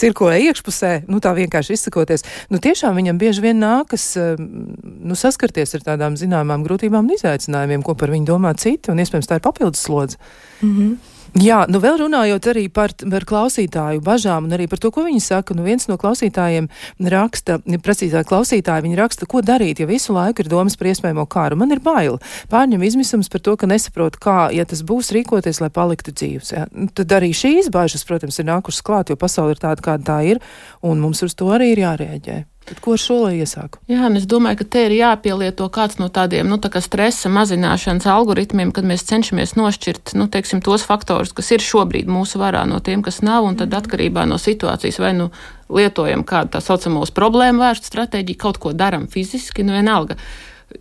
cirkulē 0.00 0.40
iekšpusē, 0.48 0.92
nu 1.12 1.22
tā 1.22 1.34
vienkārši 1.38 1.76
izsakoties, 1.78 2.26
nu 2.50 2.62
tiešām 2.62 2.98
viņam 2.98 3.20
bieži 3.20 3.44
vien 3.44 3.62
nākas 3.62 4.08
e, 4.18 4.26
nu, 4.40 5.18
saskarties 5.18 5.76
ar 5.78 5.86
tādām 5.92 6.18
zināmām 6.18 6.66
grūtībām 6.66 7.06
un 7.06 7.14
izaicinājumiem, 7.14 7.86
ko 7.86 7.94
par 7.98 8.10
viņu 8.14 8.32
domā 8.32 8.56
citi, 8.58 8.90
un 8.90 9.04
iespējams 9.04 9.30
tā 9.30 9.38
ir 9.38 9.46
papildus 9.46 9.86
slodze. 9.86 10.18
Mm 10.64 10.74
-hmm. 10.74 11.09
Jā, 11.38 11.60
nu 11.70 11.78
vēl 11.78 12.00
runājot 12.00 12.46
arī 12.50 12.64
par, 12.74 12.90
par 12.98 13.24
klausītāju 13.28 14.02
bažām 14.02 14.48
un 14.48 14.56
arī 14.56 14.66
par 14.70 14.80
to, 14.82 14.90
ko 14.90 15.04
viņi 15.06 15.20
saka. 15.22 15.54
Nu 15.54 15.62
viens 15.62 15.86
no 15.86 15.94
klausītājiem 16.00 16.66
raksta, 17.12 17.60
precīzāk 17.62 18.26
klausītāji, 18.26 18.86
viņi 18.88 18.98
raksta, 18.98 19.28
ko 19.30 19.38
darīt, 19.46 19.78
ja 19.78 19.86
visu 19.86 20.16
laiku 20.16 20.42
ir 20.42 20.50
domas 20.50 20.74
par 20.80 20.90
iespējamo 20.90 21.28
kāru. 21.30 21.60
Man 21.60 21.70
ir 21.70 21.84
bail. 21.84 22.18
Pārņem 22.50 22.82
izmisums 22.82 23.30
par 23.30 23.44
to, 23.46 23.54
ka 23.54 23.70
nesaprot, 23.70 24.18
kā, 24.18 24.50
ja 24.50 24.66
tas 24.66 24.82
būs 24.82 25.12
rīkoties, 25.14 25.62
lai 25.62 25.70
paliktu 25.70 26.10
dzīves. 26.10 26.54
Ja? 26.56 26.66
Nu, 26.74 26.90
tad 26.90 27.14
arī 27.14 27.30
šīs 27.30 27.70
bažas, 27.70 28.02
protams, 28.08 28.42
ir 28.42 28.50
nākušas 28.50 28.82
klāt, 28.82 29.14
jo 29.14 29.20
pasaule 29.20 29.54
ir 29.54 29.62
tāda, 29.62 29.86
kāda 29.86 30.10
tā 30.10 30.22
ir, 30.34 30.42
un 30.82 30.98
mums 30.98 31.22
uz 31.22 31.38
to 31.38 31.54
arī 31.54 31.76
ir 31.76 31.86
jārēģē. 31.86 32.40
Tad 32.68 32.78
ko 32.84 32.92
ar 32.94 33.00
šo 33.00 33.16
lai 33.24 33.38
iesāku? 33.40 33.80
Jā, 33.90 34.04
es 34.18 34.26
domāju, 34.30 34.60
ka 34.60 34.66
te 34.74 34.82
ir 34.86 34.94
jāpielieto 34.94 35.66
kāds 35.72 35.96
no 35.98 36.10
tādiem 36.12 36.46
nu, 36.50 36.58
tā 36.60 36.82
stresa 36.84 37.30
mazināšanas 37.32 38.06
algoritmiem, 38.10 38.70
kad 38.76 38.86
mēs 38.86 39.06
cenšamies 39.08 39.56
nošķirt 39.58 40.12
nu, 40.20 40.28
teiksim, 40.30 40.60
tos 40.62 40.84
faktorus, 40.86 41.32
kas 41.36 41.50
ir 41.56 41.64
šobrīd 41.64 42.10
mūsu 42.10 42.38
varā, 42.42 42.66
no 42.68 42.78
tiem, 42.84 43.02
kas 43.02 43.22
nav, 43.26 43.48
tad 43.58 43.74
atkarībā 43.74 44.26
no 44.28 44.38
situācijas 44.38 45.00
vai 45.02 45.14
nu 45.16 45.30
lietojam 45.72 46.22
kādu 46.26 46.54
tā 46.54 46.62
saucamo 46.62 47.02
problēmu 47.16 47.64
vērstu 47.64 47.90
stratēģiju, 47.90 48.38
kaut 48.38 48.60
ko 48.62 48.74
darām 48.76 49.08
fiziski, 49.10 49.64
nu 49.66 49.74
vienalga 49.74 50.18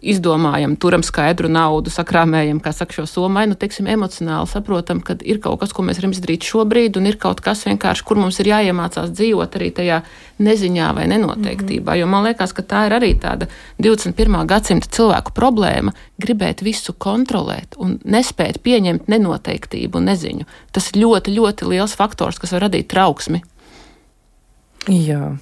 izdomājam, 0.02 0.76
turam 0.80 1.04
skaidru 1.06 1.50
naudu, 1.52 1.92
sakrāmējam, 1.94 2.60
kā 2.64 2.72
saka 2.76 2.96
šo 2.96 3.06
somu, 3.10 3.42
nu, 3.50 3.58
teiksim, 3.60 3.88
emocionāli 3.90 4.50
saprotam, 4.50 5.02
ka 5.06 5.16
ir 5.26 5.42
kaut 5.44 5.60
kas, 5.64 5.74
ko 5.76 5.84
mēs 5.86 6.00
varam 6.00 6.14
izdarīt 6.16 6.46
šobrīd, 6.46 7.00
un 7.00 7.10
ir 7.10 7.18
kaut 7.22 7.42
kas 7.46 7.66
vienkārši, 7.68 8.06
kur 8.08 8.22
mums 8.22 8.40
ir 8.42 8.52
jāiemācās 8.52 9.12
dzīvot 9.16 9.58
arī 9.60 9.72
tajā 9.76 10.00
neziņā 10.40 10.92
vai 10.96 11.08
nenoteiktībā. 11.12 11.92
Mm 11.92 11.96
-hmm. 11.96 12.00
Jo 12.00 12.08
man 12.08 12.24
liekas, 12.24 12.54
ka 12.54 12.64
tā 12.64 12.86
ir 12.88 12.98
arī 13.00 13.12
tāda 13.20 13.48
21. 13.80 14.46
gadsimta 14.46 14.88
cilvēku 14.88 15.32
problēma- 15.36 15.92
gribēt 16.24 16.64
visu 16.64 16.94
kontrolēt 16.94 17.78
un 17.78 18.00
nespēt 18.06 18.62
pieņemt 18.64 19.08
nenoteiktību 19.08 19.98
un 19.98 20.06
neziņu. 20.06 20.46
Tas 20.72 20.92
ir 20.92 21.02
ļoti, 21.04 21.36
ļoti 21.40 21.68
liels 21.68 21.96
faktors, 21.96 22.40
kas 22.40 22.52
var 22.52 22.62
radīt 22.62 22.88
trauksmi. 22.88 23.42
Jā, 24.88 25.38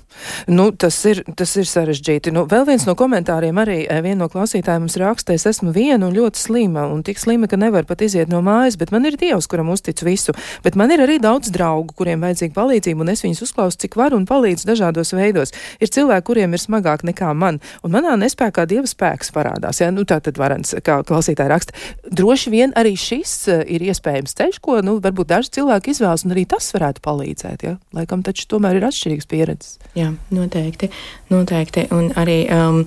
nu, 0.47 0.69
tas, 0.71 0.97
ir, 1.09 1.23
tas 1.37 1.55
ir 1.59 1.67
sarežģīti. 1.69 2.33
Nu, 2.35 2.45
vēl 2.49 2.65
viens 2.67 2.87
no 2.87 2.95
komentāriem 2.97 3.57
arī 3.61 3.79
eh, 3.85 4.01
viena 4.05 4.23
no 4.25 4.29
klausītājiem 4.31 4.85
mums 4.85 4.97
raksta, 5.01 5.35
es 5.37 5.47
esmu 5.49 5.73
viena 5.75 6.07
un 6.07 6.15
ļoti 6.15 6.41
slima, 6.41 6.87
un 6.91 7.03
tik 7.05 7.19
slima, 7.21 7.49
ka 7.49 7.59
nevar 7.59 7.87
pat 7.89 8.03
iziet 8.05 8.31
no 8.31 8.41
mājas, 8.45 8.77
bet 8.79 8.93
man 8.95 9.05
ir 9.09 9.17
Dievs, 9.19 9.47
kuram 9.49 9.71
uztic 9.73 10.01
visu. 10.05 10.35
Bet 10.65 10.77
man 10.79 10.91
ir 10.93 11.03
arī 11.05 11.17
daudz 11.23 11.51
draugu, 11.53 11.95
kuriem 11.97 12.23
vajadzīga 12.25 12.55
palīdzība, 12.57 13.03
un 13.03 13.13
es 13.13 13.23
viņus 13.25 13.43
uzklausu, 13.47 13.81
cik 13.83 13.97
varu 13.99 14.19
un 14.19 14.27
palīdzu 14.29 14.69
dažādos 14.69 15.13
veidos. 15.17 15.53
Ir 15.81 15.91
cilvēki, 15.93 16.27
kuriem 16.29 16.55
ir 16.55 16.63
smagāk 16.63 17.05
nekā 17.07 17.33
man, 17.37 17.61
un 17.83 17.95
manā 17.95 18.15
nespējā 18.19 18.65
Dieva 18.67 18.89
spēks 18.89 19.31
parādās. 19.35 19.81
Ja? 19.81 19.89
Nu, 19.93 20.05
tā 20.07 20.19
tad 20.23 20.39
varens, 20.39 20.73
kā 20.85 20.99
klausītāji 21.07 21.51
raksta. 21.51 21.75
Droši 22.07 22.53
vien 22.53 22.73
arī 22.79 22.95
šis 22.99 23.33
uh, 23.51 23.61
ir 23.63 23.85
iespējams 23.87 24.35
ceļš, 24.37 24.61
ko, 24.63 24.79
nu, 24.85 24.97
varbūt 25.03 25.31
daži 25.31 25.53
cilvēki 25.59 25.93
izvēlas, 25.93 26.25
un 26.25 26.35
arī 26.35 26.47
tas 26.49 26.69
varētu 26.75 27.03
palīdzēt. 27.05 27.67
Ja? 27.67 27.75
Laikam 27.95 28.23
taču 28.25 28.47
tomēr 28.51 28.79
ir 28.79 28.87
atšķirīgs 28.89 29.29
pieredzes. 29.29 29.77
Jā, 29.97 30.06
noteikti. 30.35 30.89
noteikti. 31.29 31.87
Un 31.95 32.11
arī, 32.19 32.43
um, 32.53 32.83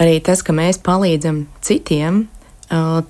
arī 0.00 0.20
tas, 0.24 0.42
ka 0.42 0.54
mēs 0.56 0.80
palīdzam 0.84 1.44
citiem, 1.64 2.24
uh, 2.70 3.00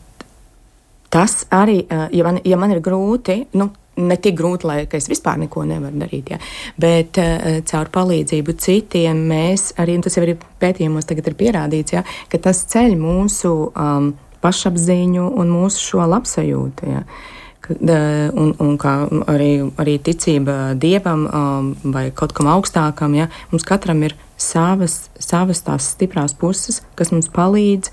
tas 1.11 1.45
arī, 1.51 1.83
uh, 1.87 2.09
ja, 2.13 2.25
man, 2.25 2.41
ja 2.45 2.59
man 2.61 2.75
ir 2.75 2.83
grūti, 2.85 3.43
nu, 3.59 3.71
ne 4.01 4.17
tik 4.17 4.39
grūti, 4.39 4.67
lai 4.69 4.79
es 4.97 5.09
vispār 5.11 5.41
neko 5.43 5.65
nevaru 5.69 6.01
darīt, 6.01 6.33
ja. 6.33 6.39
bet 6.81 7.19
uh, 7.21 7.61
caur 7.69 7.91
palīdzību 7.93 8.57
citiem 8.61 9.27
mēs 9.31 9.73
arī, 9.81 9.99
tas 10.05 10.17
jau 10.17 10.25
ir 10.25 10.39
pētījumos 10.63 11.09
tagad 11.09 11.31
ir 11.31 11.39
pierādīts, 11.41 11.97
ja, 11.99 12.05
ka 12.31 12.41
tas 12.49 12.65
ceļ 12.71 12.97
mūsu 13.01 13.53
um, 13.71 14.13
pašapziņu 14.41 15.27
un 15.41 15.53
mūsu 15.53 15.85
šo 15.91 16.07
labsajūtu. 16.09 16.89
Ja. 16.95 17.05
Un, 17.71 18.51
un 18.59 18.75
kā 18.81 18.95
arī, 19.31 19.53
arī 19.79 19.95
ticība 20.03 20.75
dievam 20.75 21.27
vai 21.95 22.09
kaut 22.11 22.35
kam 22.35 22.51
augstākam, 22.51 23.15
ja, 23.15 23.29
mums 23.53 23.67
katram 23.69 24.03
ir 24.03 24.17
savas, 24.41 25.05
savas 25.23 25.63
tās 25.63 25.93
stiprās 25.95 26.35
puses, 26.35 26.81
kas 26.99 27.13
mums 27.15 27.31
palīdz 27.31 27.93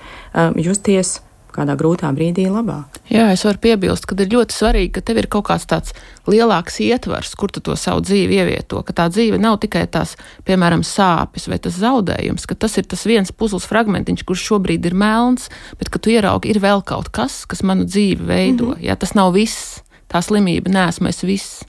justies 0.66 1.20
kādā 1.58 1.76
grūtā 1.80 2.12
brīdī 2.16 2.48
labāk. 2.52 3.00
Jā, 3.12 3.28
es 3.34 3.44
varu 3.48 3.62
piebilst, 3.64 4.08
ka 4.08 4.18
ir 4.20 4.32
ļoti 4.34 4.56
svarīgi, 4.56 4.92
ka 4.98 5.04
tev 5.06 5.22
ir 5.22 5.30
kaut 5.32 5.48
kāds 5.50 5.68
tāds 5.70 5.96
lielāks 6.30 6.80
ietvers, 6.84 7.34
kur 7.40 7.52
tu 7.54 7.64
to 7.64 7.76
savu 7.80 8.04
dzīvi 8.06 8.40
ievieto, 8.42 8.84
ka 8.86 8.96
tā 8.96 9.08
dzīve 9.14 9.40
nav 9.42 9.60
tikai 9.64 9.86
tās, 9.92 10.16
piemēram, 10.48 10.84
sāpes 10.88 11.48
vai 11.52 11.60
tas 11.64 11.80
zaudējums, 11.80 12.48
ka 12.50 12.56
tas 12.56 12.78
ir 12.78 12.90
tas 12.90 13.06
viens 13.10 13.32
puzles 13.32 13.68
fragmentiņš, 13.70 14.26
kurš 14.28 14.46
šobrīd 14.52 14.86
ir 14.90 14.98
melns, 14.98 15.50
bet 15.80 15.92
ka 15.94 16.02
tu 16.02 16.14
ieraugi, 16.14 16.52
ir 16.54 16.62
vēl 16.64 16.84
kaut 16.88 17.10
kas, 17.16 17.46
kas 17.50 17.64
manu 17.64 17.88
dzīvi 17.88 18.28
veido. 18.28 18.74
Mm 18.74 18.74
-hmm. 18.74 18.86
Jā, 18.88 18.96
tas 18.96 19.16
nav 19.16 19.34
viss, 19.34 19.82
tā 20.12 20.22
slimība 20.22 20.70
nesmu 20.72 21.10
es 21.10 21.24
viss. 21.24 21.64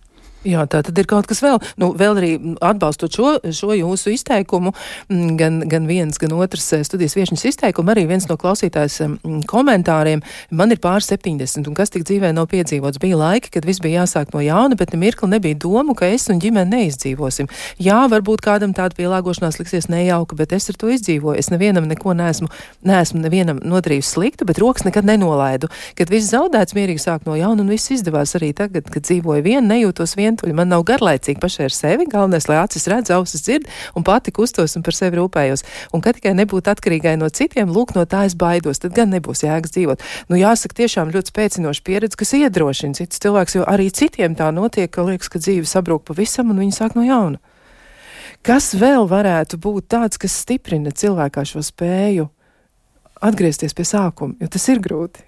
Jā, 0.47 0.63
tā 0.71 0.85
tad 0.87 0.99
ir 1.01 1.07
kaut 1.11 1.27
kas 1.27 1.41
vēl. 1.43 1.59
Nu, 1.83 1.91
vēl 1.99 2.19
arī 2.21 2.31
atbalstot 2.63 3.11
šo, 3.11 3.31
šo 3.51 3.75
jūsu 3.75 4.13
izteikumu, 4.15 4.71
gan, 5.11 5.61
gan 5.67 5.89
viens, 5.91 6.19
gan 6.23 6.35
otrs 6.37 6.69
eh, 6.77 6.85
studijas 6.87 7.17
viešņas 7.19 7.43
izteikumu, 7.51 7.91
arī 7.91 8.05
viens 8.07 8.29
no 8.31 8.37
klausītājs 8.39 9.01
komentāriem. 9.51 10.23
Man 10.55 10.71
ir 10.71 10.79
pār 10.83 11.03
70, 11.03 11.67
un 11.67 11.75
kas 11.75 11.91
tik 11.91 12.07
dzīvē 12.07 12.31
nav 12.37 12.47
piedzīvots. 12.53 13.01
Bija 13.03 13.19
laiki, 13.19 13.51
kad 13.57 13.67
viss 13.67 13.83
bija 13.83 14.05
jāsāk 14.05 14.31
no 14.35 14.43
jauna, 14.45 14.79
bet 14.79 14.95
ne 14.95 15.01
mirkli 15.03 15.31
nebija 15.33 15.59
domu, 15.59 15.97
ka 15.99 16.07
es 16.07 16.29
un 16.31 16.39
ģimene 16.43 16.71
neizdzīvosim. 16.71 17.51
Jā, 17.83 18.05
varbūt 18.13 18.45
kādam 18.47 18.77
tāda 18.79 18.95
pielāgošanās 18.99 19.59
liksies 19.59 19.91
nejauka, 19.91 20.39
bet 20.39 20.55
es 20.55 20.71
ar 20.71 20.79
to 20.79 20.93
izdzīvoju. 20.95 21.35
Es 21.43 21.51
nevienam 21.51 21.91
neko 21.91 22.15
neesmu, 22.15 22.47
neesmu 22.87 23.25
nevienam 23.25 23.59
nodarījis 23.59 24.15
sliktu, 24.15 24.47
bet 24.47 24.63
rokas 24.63 24.87
nekad 24.87 25.09
nenolaidu. 25.09 25.67
Kad 25.99 26.15
viss 26.15 26.31
zaudēts, 26.31 26.79
mierīgi 26.79 27.03
sāk 27.09 27.27
no 27.27 27.35
jauna, 27.35 27.65
un 27.65 27.75
viss 27.75 27.91
izdevās 27.99 28.37
arī 28.39 28.55
tagad, 28.55 28.87
kad 28.93 29.03
dzīvoju 29.09 29.43
vien, 29.43 29.67
nejūtos 29.67 30.15
vien 30.19 30.28
vientuļa. 30.29 30.55
Man 30.61 30.71
nav 30.73 30.85
garlaicīgi 30.89 31.41
pašai 31.43 31.67
ar 31.69 31.75
sevi. 31.75 32.07
Galvenais, 32.11 32.47
lai 32.51 32.61
acis 32.63 32.87
redz, 32.91 33.13
ausis 33.15 33.43
dzird 33.47 33.69
un 33.99 34.07
pati 34.07 34.33
kustos 34.35 34.77
un 34.79 34.85
par 34.87 34.97
sevi 34.97 35.19
rūpējos. 35.19 35.65
Un 35.97 36.05
ka 36.05 36.15
tikai 36.17 36.35
nebūtu 36.39 36.73
atkarīgai 36.73 37.17
no 37.21 37.31
citiem, 37.33 37.73
lūk, 37.75 37.97
no 37.97 38.05
tā 38.09 38.25
es 38.29 38.37
baidos, 38.39 38.83
tad 38.83 38.95
gan 38.97 39.13
nebūs 39.15 39.45
jēgas 39.47 39.75
dzīvot. 39.75 40.05
Nu, 40.31 40.39
jāsaka, 40.39 40.79
tiešām 40.85 41.13
ļoti 41.15 41.33
spēcinoša 41.33 41.85
pieredze, 41.87 42.19
kas 42.21 42.35
iedrošina 42.39 42.99
citus 42.99 43.23
cilvēkus, 43.25 43.59
jo 43.61 43.69
arī 43.69 43.91
citiem 43.95 44.37
tā 44.39 44.51
notiek, 44.55 44.91
ka 44.93 45.07
liekas, 45.07 45.31
ka 45.33 45.43
dzīve 45.43 45.69
sabrūk 45.69 46.07
pavisam 46.09 46.53
un 46.53 46.63
viņi 46.65 46.77
sāk 46.77 46.99
no 46.99 47.07
jauna. 47.07 47.41
Kas 48.47 48.71
vēl 48.79 49.09
varētu 49.11 49.59
būt 49.61 49.89
tāds, 49.91 50.21
kas 50.21 50.37
stiprina 50.45 50.93
cilvēkā 50.95 51.43
šo 51.49 51.65
spēju 51.65 52.29
atgriezties 53.25 53.75
pie 53.75 53.87
sākuma, 53.89 54.39
jo 54.39 54.51
tas 54.53 54.69
ir 54.71 54.79
grūti? 54.83 55.25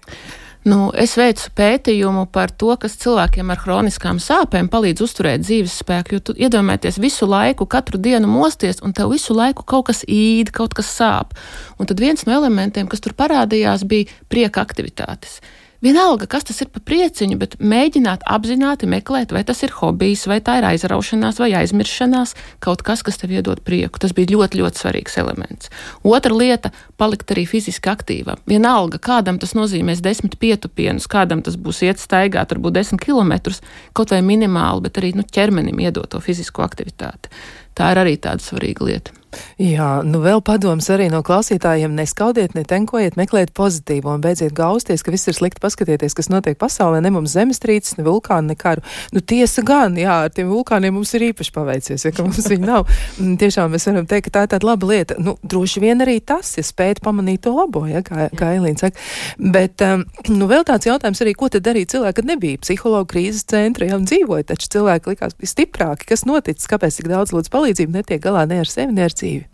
Nu, 0.61 0.91
es 0.93 1.15
veicu 1.17 1.47
pētījumu 1.57 2.27
par 2.29 2.51
to, 2.53 2.69
kas 2.77 2.93
cilvēkiem 3.01 3.49
ar 3.49 3.57
chroniskām 3.63 4.19
sāpēm 4.21 4.67
palīdz 4.69 5.01
uzturēt 5.01 5.41
dzīves 5.41 5.79
spēku. 5.81 6.13
Jo 6.13 6.23
tu 6.29 6.35
iedomājieties 6.37 6.99
visu 7.01 7.25
laiku, 7.25 7.65
katru 7.65 7.97
dienu 7.97 8.29
mosties, 8.29 8.77
un 8.85 8.93
tev 8.93 9.09
visu 9.15 9.33
laiku 9.33 9.65
kaut 9.65 9.87
kas 9.89 10.03
īd, 10.05 10.51
kaut 10.53 10.75
kas 10.77 10.91
sāp. 10.93 11.33
Un 11.81 11.89
tad 11.89 12.03
viens 12.03 12.27
no 12.27 12.35
elementiem, 12.37 12.85
kas 12.91 13.01
tur 13.01 13.17
parādījās, 13.17 13.87
bija 13.89 14.13
prieka 14.29 14.61
aktivitātes. 14.61 15.39
Vienalga, 15.81 16.27
kas 16.29 16.43
tas 16.45 16.59
ir 16.61 16.67
par 16.69 16.83
prieciņu, 16.85 17.39
bet 17.41 17.55
mēģināt 17.57 18.21
apzināti 18.29 18.85
meklēt, 18.85 19.31
vai 19.33 19.41
tas 19.41 19.63
ir 19.65 19.71
hobijs, 19.73 20.27
vai 20.29 20.37
tā 20.45 20.59
ir 20.59 20.67
aizraušanās, 20.69 21.39
vai 21.41 21.47
aizmiršanās, 21.57 22.35
kaut 22.61 22.83
kas, 22.85 23.01
kas 23.01 23.17
tev 23.17 23.33
iedod 23.33 23.63
prieku. 23.65 23.97
Tas 23.97 24.13
bija 24.13 24.29
ļoti, 24.29 24.59
ļoti 24.61 24.77
svarīgs 24.77 25.17
elements. 25.17 25.71
Otra 26.05 26.37
lieta- 26.37 26.69
palikt 27.01 27.33
arī 27.33 27.47
fiziski 27.49 27.89
aktīvam. 27.89 28.37
Vienalga, 28.45 28.99
kādam 29.01 29.39
tas 29.39 29.55
nozīmēs 29.57 30.03
desmit 30.05 30.37
pietupienus, 30.37 31.07
kādam 31.09 31.41
tas 31.41 31.55
būs 31.57 31.81
iet 31.81 31.97
staigāt, 31.97 32.53
varbūt 32.53 32.73
desmit 32.73 33.01
kilometrus, 33.01 33.61
kaut 33.93 34.11
vai 34.11 34.21
minimāli, 34.21 34.83
bet 34.83 35.01
arī 35.01 35.15
nu, 35.15 35.23
ķermenim 35.23 35.81
iedot 35.81 36.09
to 36.09 36.19
fizisko 36.19 36.61
aktivitāti. 36.61 37.33
Tā 37.73 37.91
ir 37.91 37.97
arī 37.97 38.17
tāda 38.17 38.37
svarīga 38.37 38.85
lieta. 38.85 39.20
Jā, 39.61 40.01
nu 40.03 40.19
vēl 40.23 40.41
padoms 40.43 40.87
arī 40.91 41.07
no 41.11 41.21
klausītājiem 41.25 41.93
neskaudiet, 41.95 42.55
netenkojiet, 42.57 43.17
meklēt 43.19 43.53
pozitīvo 43.55 44.11
un 44.15 44.23
beidziet 44.23 44.53
gausties, 44.57 45.03
ka 45.05 45.13
viss 45.13 45.29
ir 45.29 45.37
slikti 45.37 45.61
paskatieties, 45.63 46.15
kas 46.17 46.31
notiek 46.31 46.57
pasaulē, 46.59 47.01
ne 47.03 47.11
mums 47.13 47.35
zemestrīces, 47.35 47.97
ne 47.99 48.05
vulkāni, 48.07 48.51
ne 48.51 48.57
karu. 48.59 48.83
Nu 49.15 49.21
tiesa 49.23 49.63
gan, 49.65 49.95
jā, 49.99 50.17
ar 50.25 50.33
tiem 50.33 50.49
vulkāniem 50.51 50.95
mums 50.97 51.13
ir 51.17 51.27
īpaši 51.29 51.53
paveicies, 51.55 52.05
ja 52.07 52.13
ka 52.15 52.25
mums 52.25 52.49
viņi 52.51 52.67
nav. 52.67 52.89
Mm, 53.19 53.37
tiešām 53.41 53.71
mēs 53.75 53.87
varam 53.89 54.09
teikt, 54.09 54.27
ka 54.27 54.35
tā 54.35 54.45
ir 54.47 54.51
tāda 54.55 54.69
laba 54.71 54.89
lieta. 54.91 55.17
Nu, 55.21 55.37
droši 55.43 55.83
vien 55.83 56.03
arī 56.03 56.17
tas, 56.25 56.55
ja 56.57 56.65
spēt 56.65 57.03
pamanīt 57.05 57.45
to 57.45 57.53
labo, 57.55 57.85
ja, 57.89 58.03
kā, 58.05 58.27
kā 58.37 58.51
Elīna 58.57 58.87
saka. 58.87 58.99
Bet, 59.37 59.83
um, 59.85 60.05
nu 60.33 60.49
vēl 60.51 60.65
tāds 60.67 60.89
jautājums 60.89 61.23
arī, 61.23 61.35
ko 61.37 61.51
tad 61.53 61.65
darīja 61.67 61.93
cilvēki, 61.95 62.19
kad 62.19 62.31
nebija 62.33 62.61
psihologa 62.65 63.09
krīzes 63.13 63.47
centra, 63.51 63.87
ja 63.87 63.99
un 63.99 64.07
dzīvoja, 64.09 64.49
taču 64.51 64.71
cilvēki 64.75 65.13
likās 65.13 65.37
stiprāki. 65.53 66.09
Kas 66.11 66.25
noticis, 66.27 66.69
kāpēc 66.71 66.99
tik 66.99 67.11
daudz 67.11 67.35
lūdzu 67.35 67.53
palīdzību 67.53 67.99
netiek 67.99 68.21
galā 68.23 68.47
ne 68.49 68.61
ar 68.63 68.69
sevi, 68.69 68.95
ne 68.95 69.05
ar 69.07 69.15
dzīvi? 69.21 69.47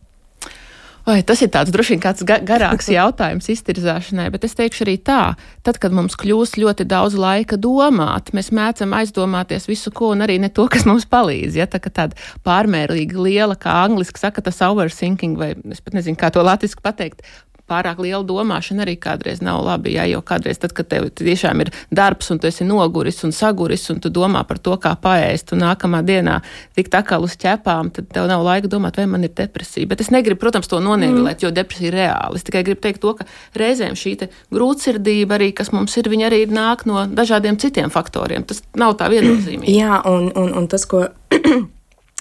Vai 1.07 1.21
tas 1.23 1.39
ir 1.39 1.47
tāds 1.47 1.71
droši 1.71 1.93
vien 1.93 2.01
kāds 2.03 2.25
garāks 2.27 2.89
jautājums 2.97 3.47
iztirzāšanai, 3.53 4.25
bet 4.33 4.43
es 4.43 4.57
teikšu 4.59 4.83
arī 4.83 4.97
tā, 4.99 5.37
tad, 5.63 5.79
kad 5.79 5.93
mums 5.95 6.17
kļūst 6.19 6.57
ļoti 6.59 6.83
daudz 6.83 7.15
laika 7.15 7.55
domāt, 7.55 8.33
mēs 8.35 8.51
mēdzam 8.51 8.91
aizdomāties 8.97 9.69
visu 9.71 9.93
ko 9.95 10.11
un 10.11 10.25
arī 10.25 10.35
ne 10.43 10.51
to, 10.51 10.65
kas 10.71 10.83
mums 10.89 11.07
palīdz. 11.07 11.55
Ja? 11.61 11.69
Tā 11.71 11.79
kā 11.79 11.93
tāda 11.95 12.19
pārmērīgi 12.43 13.15
liela, 13.23 13.55
kā 13.55 13.77
angliski 13.85 14.19
saka, 14.19 14.43
tas 14.43 14.59
overthinking, 14.67 15.39
vai 15.39 15.53
es 15.71 15.79
pat 15.79 15.95
nezinu, 15.95 16.19
kā 16.19 16.27
to 16.35 16.43
latviski 16.43 16.83
pateikt, 16.83 17.23
pārāk 17.69 18.01
liela 18.03 18.23
domāšana 18.27 18.85
arī 18.85 18.95
kādreiz 19.01 19.41
nav 19.45 19.61
labi. 19.65 19.95
Jā, 19.97 20.07
jo 20.09 20.21
kādreiz, 20.25 20.59
tad, 20.61 20.73
kad 20.77 20.89
tev 20.91 21.09
tiešām 21.17 21.63
ir 21.65 21.71
darbs 21.93 22.31
un 22.33 22.41
tu 22.41 22.49
esi 22.49 22.67
noguris 22.67 23.23
un 23.27 23.33
saguris 23.35 23.87
un 23.93 24.01
tu 24.03 24.11
domā 24.13 24.43
par 24.47 24.61
to, 24.63 24.75
kā 24.81 24.93
paēst, 25.01 25.53
un 25.55 25.63
nākamā 25.65 26.03
dienā 26.07 26.39
tikt 26.77 26.95
atkal 26.97 27.27
uz 27.27 27.37
ķepām, 27.39 27.91
tad 27.95 28.09
tev 28.13 28.29
nav 28.31 28.45
laika 28.45 28.71
domāt, 28.71 28.99
vai 28.99 29.07
man 29.11 29.27
ir 29.27 29.33
depresija. 29.37 29.89
Bet 29.89 30.03
es 30.03 30.11
negribu, 30.13 30.39
protams, 30.41 30.69
to 30.71 30.81
nonievilēt, 30.83 31.39
mm. 31.39 31.45
jo 31.45 31.53
depresija 31.55 31.91
ir 31.91 31.99
reāla. 32.01 32.39
Es 32.39 32.47
tikai 32.47 32.63
gribu 32.67 32.83
teikt 32.83 33.03
to, 33.03 33.13
ka 33.19 33.27
reizēm 33.57 33.97
šī 33.97 34.17
grūtsirdība 34.53 35.37
arī, 35.37 35.51
kas 35.55 35.71
mums 35.75 35.95
ir, 35.99 36.09
viņa 36.09 36.29
arī 36.29 36.43
nāk 36.49 36.85
no 36.89 37.05
dažādiem 37.05 37.59
citiem 37.61 37.93
faktoriem. 37.93 38.47
Tas 38.47 38.63
nav 38.77 38.97
tā 38.99 39.09
viennozīmīgi. 39.13 39.77
Jā, 39.77 40.01
un, 40.09 40.31
un, 40.35 40.53
un 40.57 40.69
tas, 40.71 40.87
ko 40.89 41.07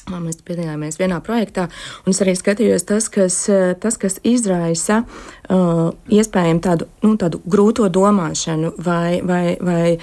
Mēs 0.07 0.38
piedalījāmies 0.47 1.01
vienā 1.01 1.19
projektā, 1.25 1.66
un 2.07 2.14
es 2.14 2.21
arī 2.23 2.37
skatījos, 2.38 2.85
tas, 2.87 3.09
kas, 3.11 3.40
tas, 3.83 3.97
kas 3.99 4.21
izraisa 4.23 5.01
uh, 5.03 5.88
iespējami 6.14 6.62
tādu, 6.62 6.87
nu, 7.03 7.16
tādu 7.19 7.40
grūto 7.42 7.88
domāšanu 7.90 8.77
vai, 8.87 9.19
vai, 9.27 9.57
vai 9.59 9.97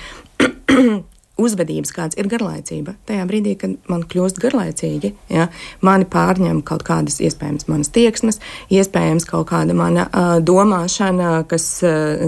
uzvedības, 1.40 1.90
kāds 1.96 2.18
ir 2.20 2.28
garlaicība. 2.30 2.94
Tajā 3.10 3.24
brīdī, 3.30 3.56
kad 3.58 3.74
man 3.90 4.04
kļūst 4.10 4.38
garlaicīgi, 4.44 5.14
ja, 5.34 5.48
mani 5.86 6.06
pārņem 6.10 6.62
kaut 6.66 6.86
kādas 6.86 7.18
iespējams 7.26 7.66
manas 7.72 7.90
tieksmes, 7.94 8.38
iespējams 8.74 9.26
kaut 9.30 9.48
kāda 9.50 9.74
mana 9.78 10.06
uh, 10.10 10.36
domāšana, 10.46 11.32
kas, 11.50 11.68
uh, 11.88 12.22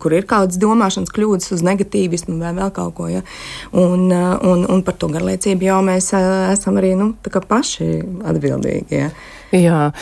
kur 0.00 0.16
ir 0.16 0.28
kādas 0.30 0.60
domāšanas 0.60 1.12
kļūdas 1.12 1.52
uz 1.58 1.64
negatīvismu 1.66 2.38
vai 2.40 2.54
vēl 2.56 2.72
kaut 2.76 2.96
ko. 2.96 3.10
Ja. 3.12 3.24
Un, 3.76 4.08
uh, 4.08 4.36
un, 4.48 4.64
un 4.64 4.84
par 4.86 4.96
to 4.96 5.12
garlaicību 5.12 5.68
jau 5.68 5.82
mēs 5.84 6.14
uh, 6.16 6.48
esam 6.54 6.80
arī 6.80 6.94
nu, 6.98 7.12
paši 7.22 7.90
atbildīgi. 8.32 9.02
Ja. 9.04 9.12
Jā, 9.48 9.92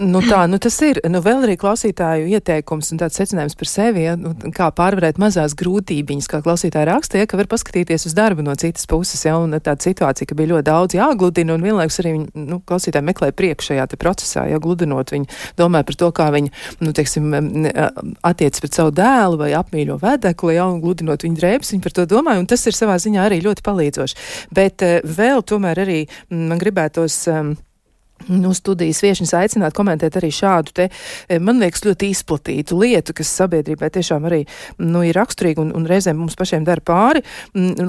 nu 0.00 0.20
tā, 0.24 0.46
nu 0.48 0.56
tas 0.62 0.78
ir. 0.80 0.96
Nu 1.12 1.20
vēl 1.24 1.42
arī 1.44 1.58
klausītāju 1.60 2.24
ieteikums 2.38 2.88
un 2.94 3.00
tāds 3.02 3.18
secinājums 3.20 3.56
par 3.60 3.68
sevi, 3.68 4.06
ja, 4.06 4.14
nu, 4.16 4.32
kā 4.54 4.70
pārvarēt 4.72 5.18
mazās 5.20 5.52
grūtībiņas, 5.60 6.28
kā 6.32 6.40
klausītāji 6.44 6.88
raksta, 6.88 7.20
ja, 7.20 7.28
ka 7.28 7.36
var 7.36 7.50
paskatīties 7.50 8.08
uz 8.08 8.14
darbu 8.16 8.46
no 8.46 8.54
citas 8.60 8.88
puses, 8.88 9.20
ja, 9.26 9.36
un 9.36 9.52
tāda 9.58 9.76
situācija, 9.84 10.30
ka 10.30 10.38
bija 10.38 10.54
ļoti 10.54 10.66
daudz 10.70 10.96
jāgludina, 10.96 11.58
un 11.58 11.66
vienlaikus 11.66 12.00
arī 12.00 12.14
viņi, 12.14 12.46
nu, 12.46 12.60
klausītāji 12.64 13.08
meklē 13.10 13.28
priekš 13.36 13.74
šajā 13.74 13.84
te 13.92 14.00
procesā, 14.00 14.46
ja 14.48 14.62
gludinot 14.64 15.12
viņi 15.12 15.28
domāja 15.60 15.88
par 15.90 16.00
to, 16.00 16.10
kā 16.16 16.30
viņi, 16.38 16.54
nu, 16.80 16.96
teiksim, 16.96 17.28
attiec 18.24 18.62
pret 18.64 18.80
savu 18.80 18.96
dēlu 18.96 19.42
vai 19.44 19.50
apmīļo 19.60 19.98
vedekli, 20.00 20.56
ja, 20.56 20.64
un 20.70 20.80
gludinot 20.80 21.28
viņu 21.28 21.40
drēbes, 21.42 21.74
viņi 21.76 21.84
par 21.84 21.98
to 22.00 22.08
domāja, 22.08 22.40
un 22.40 22.48
tas 22.48 22.64
ir 22.64 22.80
savā 22.80 22.96
ziņā 23.04 23.28
arī 23.28 23.42
ļoti 23.44 23.68
palīdzoši. 23.68 24.18
Bet 24.56 24.88
uh, 24.88 24.96
vēl 25.04 25.44
tomēr 25.44 25.84
arī 25.84 26.00
man 26.32 26.56
gribētos. 26.62 27.20
Um, 27.28 27.54
nu, 28.28 28.52
studijas 28.54 29.02
viešņas 29.04 29.34
aicināt 29.38 29.76
komentēt 29.76 30.18
arī 30.18 30.30
šādu 30.34 30.72
te, 30.74 30.88
eh, 31.28 31.38
man 31.38 31.60
liekas, 31.62 31.84
ļoti 31.84 32.10
izplatītu 32.14 32.78
lietu, 32.80 33.14
kas 33.14 33.32
sabiedrībai 33.40 33.90
tiešām 33.94 34.26
arī 34.28 34.44
nu, 34.78 35.02
ir 35.02 35.14
raksturīga 35.14 35.60
un, 35.62 35.72
un 35.76 35.86
reizēm 35.86 36.16
mums 36.16 36.36
pašiem 36.38 36.64
dara 36.64 36.80
pāri. 36.80 37.24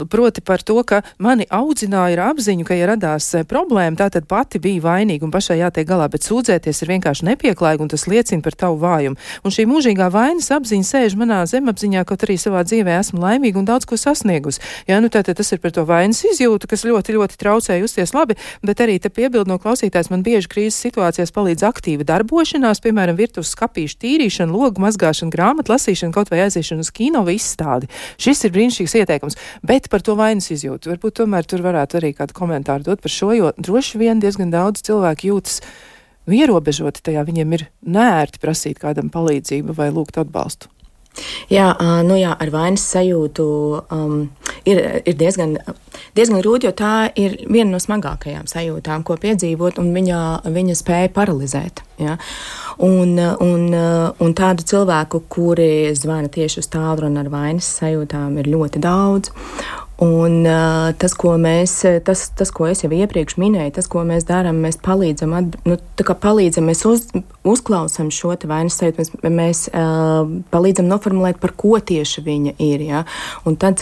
Proti 0.10 0.42
par 0.42 0.64
to, 0.64 0.82
ka 0.84 1.02
mani 1.18 1.46
audzināja 1.50 2.18
ar 2.18 2.24
apziņu, 2.32 2.66
ka, 2.68 2.76
ja 2.78 2.90
radās 2.94 3.32
eh, 3.36 3.46
problēma, 3.48 3.98
tā 3.98 4.10
tad 4.18 4.28
pati 4.28 4.60
bija 4.60 4.82
vainīga 4.82 5.26
un 5.26 5.34
pašai 5.34 5.60
jātiek 5.62 5.88
galā, 5.88 6.10
bet 6.12 6.26
sūdzēties 6.28 6.84
ir 6.84 6.94
vienkārši 6.96 7.30
nepieklājīgi 7.32 7.86
un 7.86 7.92
tas 7.92 8.08
liecina 8.08 8.42
par 8.46 8.58
tavu 8.58 8.80
vājumu. 8.82 9.20
Un 9.44 9.54
šī 9.54 9.68
mūžīgā 9.70 10.10
vainas 10.14 10.52
apziņa 10.52 10.90
sēž 10.90 11.18
manā 11.20 11.44
zemapziņā, 11.50 12.06
kaut 12.06 12.26
arī 12.28 12.38
savā 12.42 12.64
dzīvē 12.68 13.00
esmu 13.00 13.22
laimīga 13.24 13.62
un 13.62 13.70
daudz 13.70 13.88
ko 13.90 13.98
sasniegusi. 14.00 14.62
Jā, 14.90 15.00
nu 15.04 15.12
tātad 15.14 15.38
tas 15.38 15.52
ir 15.54 15.62
par 15.64 15.74
to 15.76 15.86
vainas 15.88 16.24
izjūtu, 16.28 16.70
kas 16.70 16.86
ļoti, 16.88 17.16
ļoti 17.18 17.40
traucēja 17.42 17.84
justies 17.84 18.14
labi, 18.16 18.38
bet 18.66 18.82
arī 18.84 18.98
te 19.02 19.12
piebild 19.14 19.50
no 19.50 19.58
klausītājs 19.62 20.12
man 20.14 20.25
bieži 20.26 20.50
krīzes 20.52 20.82
situācijās 20.84 21.34
palīdz 21.36 21.66
aktīva 21.70 22.08
darbošanās, 22.10 22.82
piemēram, 22.84 23.18
virtuves 23.20 23.54
skapīšu 23.56 24.00
tīrīšana, 24.02 24.52
logu 24.52 24.84
mazgāšana, 24.84 25.34
grāmatu 25.34 25.76
lasīšana, 25.76 26.16
kaut 26.16 26.34
vai 26.34 26.44
aiziešana 26.48 26.86
uz 26.86 26.92
kino 26.96 27.24
vai 27.28 27.38
izstādi. 27.38 27.90
Šis 28.22 28.46
ir 28.48 28.56
brīnišķīgs 28.58 28.98
ieteikums, 29.02 29.40
bet 29.66 29.90
par 29.94 30.06
to 30.06 30.18
vainas 30.20 30.52
izjūtu. 30.54 30.96
Varbūt 30.96 31.20
tomēr 31.22 31.48
tur 31.50 31.66
varētu 31.66 32.02
arī 32.02 32.14
kādu 32.18 32.38
komentāru 32.38 32.90
dot 32.90 33.04
par 33.06 33.14
šo, 33.14 33.34
jo 33.38 33.52
droši 33.58 34.02
vien 34.02 34.24
diezgan 34.24 34.54
daudz 34.54 34.84
cilvēku 34.86 35.32
jūtas 35.32 35.62
ierobežoti 36.26 37.04
tajā, 37.06 37.26
viņiem 37.28 37.58
ir 37.58 37.68
nērti 37.86 38.42
prasīt 38.42 38.82
kādam 38.82 39.12
palīdzību 39.14 39.78
vai 39.78 39.92
lūgt 39.94 40.18
atbalstu. 40.22 40.72
Jā, 41.48 41.70
nu 42.04 42.18
jā, 42.20 42.34
ar 42.36 42.50
vainas 42.52 42.84
sajūtu 42.92 43.46
um, 43.94 44.16
ir, 44.66 44.82
ir 45.06 45.18
diezgan, 45.20 45.56
diezgan 46.18 46.42
grūti, 46.42 46.70
jo 46.70 46.74
tā 46.76 47.10
ir 47.20 47.38
viena 47.46 47.76
no 47.76 47.82
smagākajām 47.82 48.50
sajūtām, 48.50 49.06
ko 49.08 49.18
piedzīvot, 49.22 49.80
un 49.82 49.94
viņa, 49.96 50.20
viņa 50.56 50.78
spēja 50.80 51.14
paralizēt. 51.16 51.84
Ja? 52.02 52.18
Un, 52.84 53.16
un, 53.20 53.66
un 54.20 54.36
tādu 54.36 54.66
cilvēku, 54.68 55.24
kuri 55.32 55.96
zvana 55.96 56.32
tieši 56.32 56.62
uz 56.64 56.70
tālruni 56.74 57.22
ar 57.22 57.32
vainas 57.32 57.72
sajūtām, 57.80 58.40
ir 58.42 58.52
ļoti 58.52 58.84
daudz. 58.84 59.32
Un, 59.98 60.42
uh, 60.44 60.90
tas, 61.00 61.14
ko 61.16 61.38
mēs, 61.40 61.78
tas, 62.04 62.26
tas, 62.36 62.50
ko 62.52 62.66
es 62.68 62.82
jau 62.84 62.90
iepriekš 62.92 63.38
minēju, 63.40 63.78
tas, 63.78 63.88
ko 63.88 64.02
mēs 64.04 64.26
darām, 64.28 64.58
mēs 64.66 64.76
palīdzam, 64.84 65.32
at, 65.38 65.56
nu, 65.64 65.78
palīdzam 66.20 66.68
mēs 66.68 66.84
uz, 66.90 67.06
uzklausām 67.48 68.10
šo 68.12 68.34
vainas 68.44 68.76
sajūtu, 68.82 69.00
mēs, 69.00 69.14
mēs 69.24 69.62
uh, 69.72 70.28
palīdzam 70.52 70.90
noformulēt, 70.92 71.40
par 71.40 71.56
ko 71.56 71.80
tieši 71.80 72.26
viņa 72.28 72.56
ir. 72.60 72.84
Ja? 72.90 73.06
Un 73.48 73.56
tad 73.56 73.80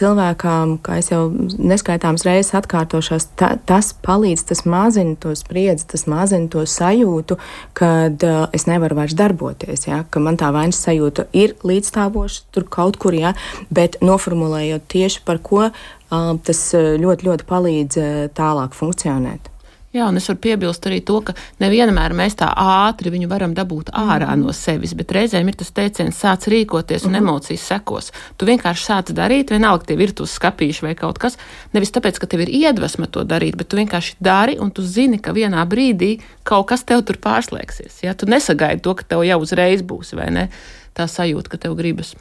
cilvēkām, 0.74 0.80
kā 0.82 1.00
jau 1.02 1.32
neskaitāms 1.60 2.26
reizes 2.26 2.54
atkārtošās, 2.54 3.30
ta, 3.36 3.58
tas 3.66 3.94
palīdz, 3.94 4.46
tas 4.50 4.66
mazina 4.66 5.16
to 5.16 5.34
spriedzi, 5.36 5.88
tas 5.88 6.06
mazina 6.08 6.48
to 6.50 6.66
sajūtu, 6.66 7.38
kad 7.74 8.24
uh, 8.24 8.48
es 8.54 8.68
nevaru 8.68 8.96
vairs 8.96 9.14
darboties, 9.14 9.88
ja? 9.88 10.04
ka 10.10 10.20
man 10.20 10.38
tā 10.38 10.52
vainas 10.52 10.82
sajūta 10.84 11.28
ir 11.34 11.56
līdzstāvoša 11.64 12.52
tur 12.52 12.68
kaut 12.70 12.98
kur, 12.98 13.14
ja? 13.14 13.34
bet 13.70 13.98
noformulējot 14.02 14.88
tieši 14.88 15.24
par 15.26 15.40
ko 15.40 15.70
tas 16.14 16.60
ļoti, 16.78 17.26
ļoti 17.26 17.46
palīdz 17.50 17.98
tālāk 18.38 18.76
funkcionēt. 18.78 19.53
Jā, 19.94 20.08
un 20.10 20.18
es 20.18 20.26
varu 20.26 20.40
piebilst 20.42 20.88
arī 20.90 21.04
to, 21.06 21.20
ka 21.22 21.36
nevienmēr 21.62 22.16
mēs 22.18 22.34
tā 22.40 22.48
ātri 22.58 23.12
viņu 23.14 23.28
varam 23.30 23.52
dabūt 23.54 23.92
ārā 23.94 24.32
mm. 24.32 24.42
no 24.42 24.56
sevis, 24.58 24.96
bet 24.98 25.14
reizēm 25.14 25.52
ir 25.52 25.58
tas 25.60 25.70
teiciens, 25.70 26.18
sāc 26.18 26.48
rīkoties 26.50 27.06
un 27.06 27.14
mm. 27.14 27.20
emocijas 27.22 27.68
sekos. 27.70 28.10
Tu 28.42 28.50
vienkārši 28.50 28.88
sāc 28.88 29.12
darīt, 29.14 29.54
vienalga 29.54 29.92
tie 29.92 30.00
virtuves 30.00 30.34
skapīši 30.40 30.88
vai 30.88 30.96
kaut 30.98 31.22
kas. 31.22 31.38
Nevis 31.78 31.94
tāpēc, 31.94 32.18
ka 32.18 32.32
tev 32.32 32.42
ir 32.48 32.54
iedvesma 32.64 33.06
to 33.06 33.22
darīt, 33.22 33.54
bet 33.60 33.70
tu 33.70 33.78
vienkārši 33.78 34.18
dari 34.18 34.58
un 34.58 34.74
tu 34.74 34.82
zini, 34.82 35.22
ka 35.22 35.38
vienā 35.38 35.62
brīdī 35.70 36.16
kaut 36.42 36.72
kas 36.74 36.88
tev 36.90 37.06
tur 37.06 37.22
pārslēgsies. 37.22 38.02
Ja? 38.08 38.18
Tu 38.18 38.26
nesagaidi 38.34 38.82
to, 38.82 38.98
ka 38.98 39.06
tev 39.14 39.22
jau 39.30 39.44
uzreiz 39.46 39.86
būs, 39.86 40.18
vai 40.18 40.32
ne? 40.34 40.50
Tā 40.98 41.06
sajūta, 41.06 41.54
ka 41.54 41.62
tev 41.68 41.78
gribas. 41.78 42.16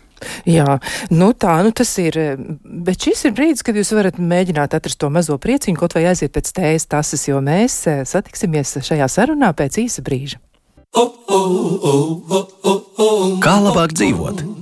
Jā, 0.48 0.78
nu 1.10 1.32
tā, 1.34 1.58
nu 1.66 1.72
tas 1.76 1.90
ir, 2.02 2.18
bet 2.62 3.08
šis 3.08 3.26
ir 3.28 3.36
brīdis, 3.36 3.64
kad 3.66 3.76
jūs 3.78 3.92
varat 3.96 4.20
mēģināt 4.22 4.76
atrast 4.78 5.00
to 5.02 5.10
mazo 5.12 5.38
prieciņu, 5.40 5.78
kaut 5.80 5.96
vai 5.98 6.06
aiziet 6.12 6.34
pēc 6.34 6.52
tējas 6.56 6.88
tasas, 6.90 7.26
jo 7.28 7.42
mēs 7.44 7.82
eh, 7.90 8.02
satiksimies 8.08 8.78
šajā 8.82 9.08
sarunā 9.10 9.52
pēc 9.56 9.82
īsa 9.84 10.04
brīža. 10.06 10.40
Kā 13.42 13.54
labāk 13.64 13.94
dzīvot? 13.96 14.61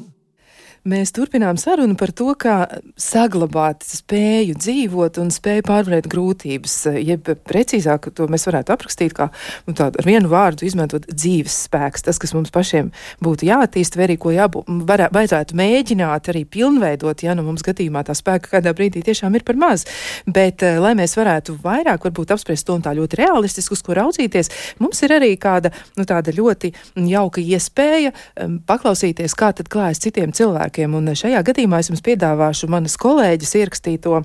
Mēs 0.89 1.11
turpinām 1.13 1.59
sarunu 1.61 1.93
par 2.01 2.09
to, 2.17 2.31
kā 2.41 2.55
saglabāt 2.97 3.83
spēju 3.85 4.55
dzīvot 4.57 5.19
un 5.21 5.29
spēju 5.29 5.67
pārvarēt 5.67 6.07
grūtības. 6.09 6.77
Jeb 7.05 7.27
precīzāk, 7.45 8.09
to 8.17 8.25
mēs 8.33 8.47
varētu 8.49 8.73
aprakstīt 8.73 9.13
kā 9.13 9.27
nu, 9.67 9.75
tādu 9.77 10.01
ar 10.01 10.09
vienu 10.09 10.31
vārdu 10.33 10.65
izmantot 10.65 11.05
dzīves 11.05 11.59
spēks. 11.67 12.07
Tas, 12.07 12.17
kas 12.23 12.33
mums 12.33 12.49
pašiem 12.55 12.89
būtu 13.21 13.45
jāattīst, 13.51 13.99
vai 14.01 14.07
arī 14.07 14.17
ko 14.23 14.33
jābūt, 14.33 14.71
varē, 14.89 15.11
vajadzētu 15.13 15.59
mēģināt 15.61 16.33
arī 16.33 16.47
pilnveidot, 16.49 17.27
ja 17.29 17.37
nu 17.37 17.45
mums 17.45 17.67
gadījumā 17.67 18.07
tā 18.09 18.17
spēka 18.17 18.55
kādā 18.55 18.73
brīdī 18.73 19.05
tiešām 19.05 19.37
ir 19.37 19.45
par 19.45 19.61
maz. 19.61 19.85
Bet, 20.25 20.65
eh, 20.65 20.81
lai 20.81 20.95
mēs 20.97 21.19
varētu 21.21 21.59
vairāk 21.61 22.09
varbūt 22.09 22.33
apspriest 22.33 22.71
to 22.71 22.79
un 22.79 22.87
tā 22.89 22.97
ļoti 22.97 23.21
realistiski, 23.21 23.77
uz 23.77 23.85
ko 23.85 23.99
raudzīties, 24.01 24.49
mums 24.81 25.05
ir 25.05 25.13
arī 25.19 25.35
kāda 25.37 25.75
nu, 26.01 26.09
tāda 26.09 26.33
ļoti 26.33 26.73
jauka 27.13 27.45
iespēja 27.45 28.17
paklausīties, 28.65 29.37
kā 29.37 29.53
tad 29.53 29.69
klājas 29.69 30.01
citiem 30.09 30.33
cilvēkiem 30.33 30.70
cilvēkiem. 30.71 30.95
Un 30.95 31.15
šajā 31.15 31.43
gadījumā 31.43 31.81
es 31.81 31.91
jums 31.91 32.03
piedāvāšu 32.03 32.69
manas 32.69 32.97
kolēģis 32.97 33.57
ierakstīto 33.61 34.23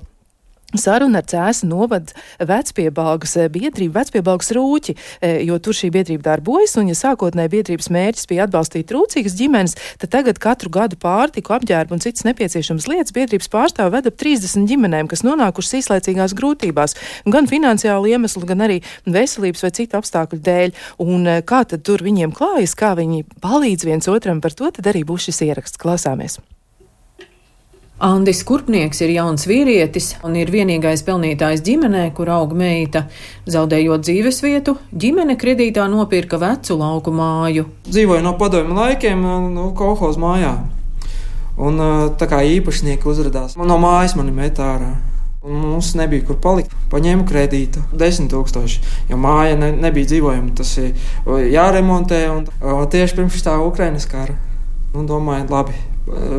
saruna 0.80 1.22
ar 1.22 1.28
Cēsu 1.30 1.68
novada 1.70 2.14
vecpiebalgas 2.38 3.36
eh, 3.40 3.48
biedrību, 3.52 3.94
vecpiebalgas 3.96 4.52
rūķi, 4.56 4.96
eh, 5.20 5.38
jo 5.46 5.58
tur 5.62 5.76
šī 5.76 5.90
biedrība 5.94 6.30
darbojas, 6.30 6.76
un 6.80 6.90
ja 6.90 6.96
sākotnēji 6.98 7.52
biedrības 7.56 7.90
mērķis 7.94 8.30
bija 8.30 8.46
atbalstīt 8.46 8.88
trūcīgas 8.90 9.36
ģimenes, 9.38 9.76
tad 10.02 10.12
tagad 10.14 10.40
katru 10.42 10.72
gadu 10.72 10.98
pārtiku, 11.00 11.56
apģērbu 11.56 11.96
un 11.96 12.02
citas 12.04 12.26
nepieciešamas 12.28 12.88
lietas 12.90 13.14
biedrības 13.16 13.50
pārstāv 13.52 13.92
ved 13.94 14.10
ap 14.10 14.18
30 14.20 14.66
ģimenēm, 14.70 15.10
kas 15.10 15.24
nonākušas 15.26 15.78
īslaicīgās 15.80 16.36
grūtībās, 16.38 16.96
gan 17.30 17.50
finansiālu 17.50 18.12
iemeslu, 18.14 18.46
gan 18.48 18.66
arī 18.66 18.80
veselības 19.06 19.66
vai 19.66 19.72
citu 19.76 20.00
apstākļu 20.00 20.42
dēļ. 20.46 20.76
Un 21.06 21.30
eh, 21.30 21.40
kā 21.46 21.64
tad 21.68 21.86
tur 21.86 22.04
viņiem 22.06 22.34
klājas, 22.36 22.76
kā 22.78 22.94
viņi 22.98 23.24
palīdz 23.44 23.88
viens 23.88 24.12
otram 24.12 24.42
par 24.44 24.56
to, 24.56 24.70
tad 24.70 24.92
arī 24.92 25.06
būs 25.06 25.30
šis 25.30 25.44
ieraksts. 25.50 25.80
Klausāmies! 25.80 26.40
Andis 27.96 28.42
Kurpnieks 28.44 28.98
ir 29.00 29.14
jauns 29.14 29.46
vīrietis 29.48 30.10
un 30.26 30.34
ir 30.36 30.50
vienīgais 30.52 31.00
pelnītājs 31.06 31.62
ģimenē, 31.64 32.02
kur 32.12 32.28
aug 32.28 32.50
meita. 32.52 33.06
Zaudējot 33.48 34.04
dzīvesvietu, 34.04 34.74
ģimene 34.92 35.38
kredītā 35.40 35.86
nopirka 35.88 36.36
vecu 36.42 36.76
lauku 36.76 37.14
māju. 37.16 37.64
Dzīvoju 37.88 38.26
no 38.26 38.34
padomju 38.36 38.76
laikiem, 38.76 39.24
no 39.54 39.70
kolhoz 39.78 40.20
mājā. 40.20 40.52
Un 41.56 41.80
tā 42.20 42.28
kā 42.28 42.42
īpašnieki 42.44 43.08
uzrādījās, 43.08 43.56
no 43.56 43.80
mājas 43.80 44.18
mani 44.20 44.36
met 44.36 44.60
ārā. 44.60 44.92
Un 45.46 45.64
mums 45.64 45.94
nebija 45.96 46.28
kur 46.28 46.36
palikt. 46.42 46.76
Paņēmu 46.92 47.24
kredītu, 47.24 47.80
10 47.96 48.28
tūkstoši, 48.28 48.80
jo 49.08 49.16
māja 49.16 49.56
ne, 49.56 49.72
nebija 49.72 50.12
dzīvojama. 50.12 50.52
Tas 50.58 50.76
ir 50.82 50.92
jāremontē. 51.54 52.24
Un, 52.34 52.48
tieši 52.92 53.22
pirms 53.22 53.44
tā 53.46 53.56
Ukrainas 53.62 54.10
kara. 54.10 54.36
Un 54.96 55.06
domāju, 55.08 55.46
labi, 55.52 55.78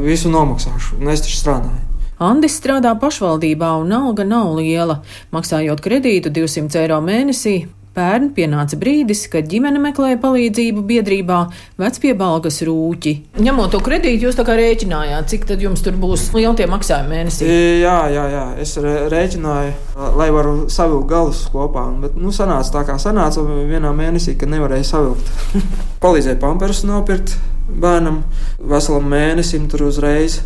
visu 0.04 0.32
nomaksāšu, 0.34 1.00
un 1.02 1.14
es 1.14 1.26
taču 1.26 1.40
strādāju. 1.42 1.84
Andis 2.24 2.56
strādā 2.58 2.96
pašvaldībā 2.98 3.76
un 3.78 3.92
alga 3.94 4.26
nav 4.26 4.56
liela. 4.58 5.04
Maksājot 5.36 5.84
kredītu 5.86 6.32
200 6.34 6.80
eiro 6.82 6.98
mēnesī, 7.06 7.60
Pērn 7.98 8.28
pienāca 8.36 8.78
brīdis, 8.78 9.24
kad 9.34 9.48
ģimene 9.50 9.80
meklēja 9.82 10.20
palīdzību 10.22 10.84
biedrībā 10.86 11.40
vecpiebalgas 11.82 12.60
rūķi. 12.68 13.14
Ņemot 13.42 13.74
to 13.74 13.80
kredītu, 13.82 14.28
jūs 14.28 14.38
tā 14.38 14.46
kā 14.46 14.54
rēķinājāt, 14.60 15.32
cik 15.32 15.48
tad 15.50 15.64
jums 15.66 15.82
tur 15.82 15.98
būs 15.98 16.28
liela 16.36 16.54
tie 16.60 16.68
maksājumi 16.70 17.10
mēnesī? 17.16 17.50
Jā, 17.82 17.98
jā, 18.14 18.28
jā. 18.36 18.46
es 18.62 18.76
rēķināju, 18.86 19.74
lai 20.22 20.30
varu 20.36 20.56
savilkt 20.70 21.10
galus 21.10 21.42
kopā. 21.50 21.88
Bet, 22.04 22.22
nu, 22.22 22.30
sanāca 22.30 22.76
tā 22.78 22.86
kā 22.92 23.02
sanāca 23.02 23.42
vienā 23.42 23.90
mēnesī, 23.98 24.38
kad 24.38 24.54
nevarēja 24.54 24.92
savilkt. 24.94 25.34
Palīdzēja 26.06 26.38
pamperus 26.44 26.86
nopirkt 26.86 27.34
bērnam 27.68 28.24
veselam 28.60 29.08
mēnesim 29.12 29.68
tur 29.72 29.88
uzreiz 29.90 30.42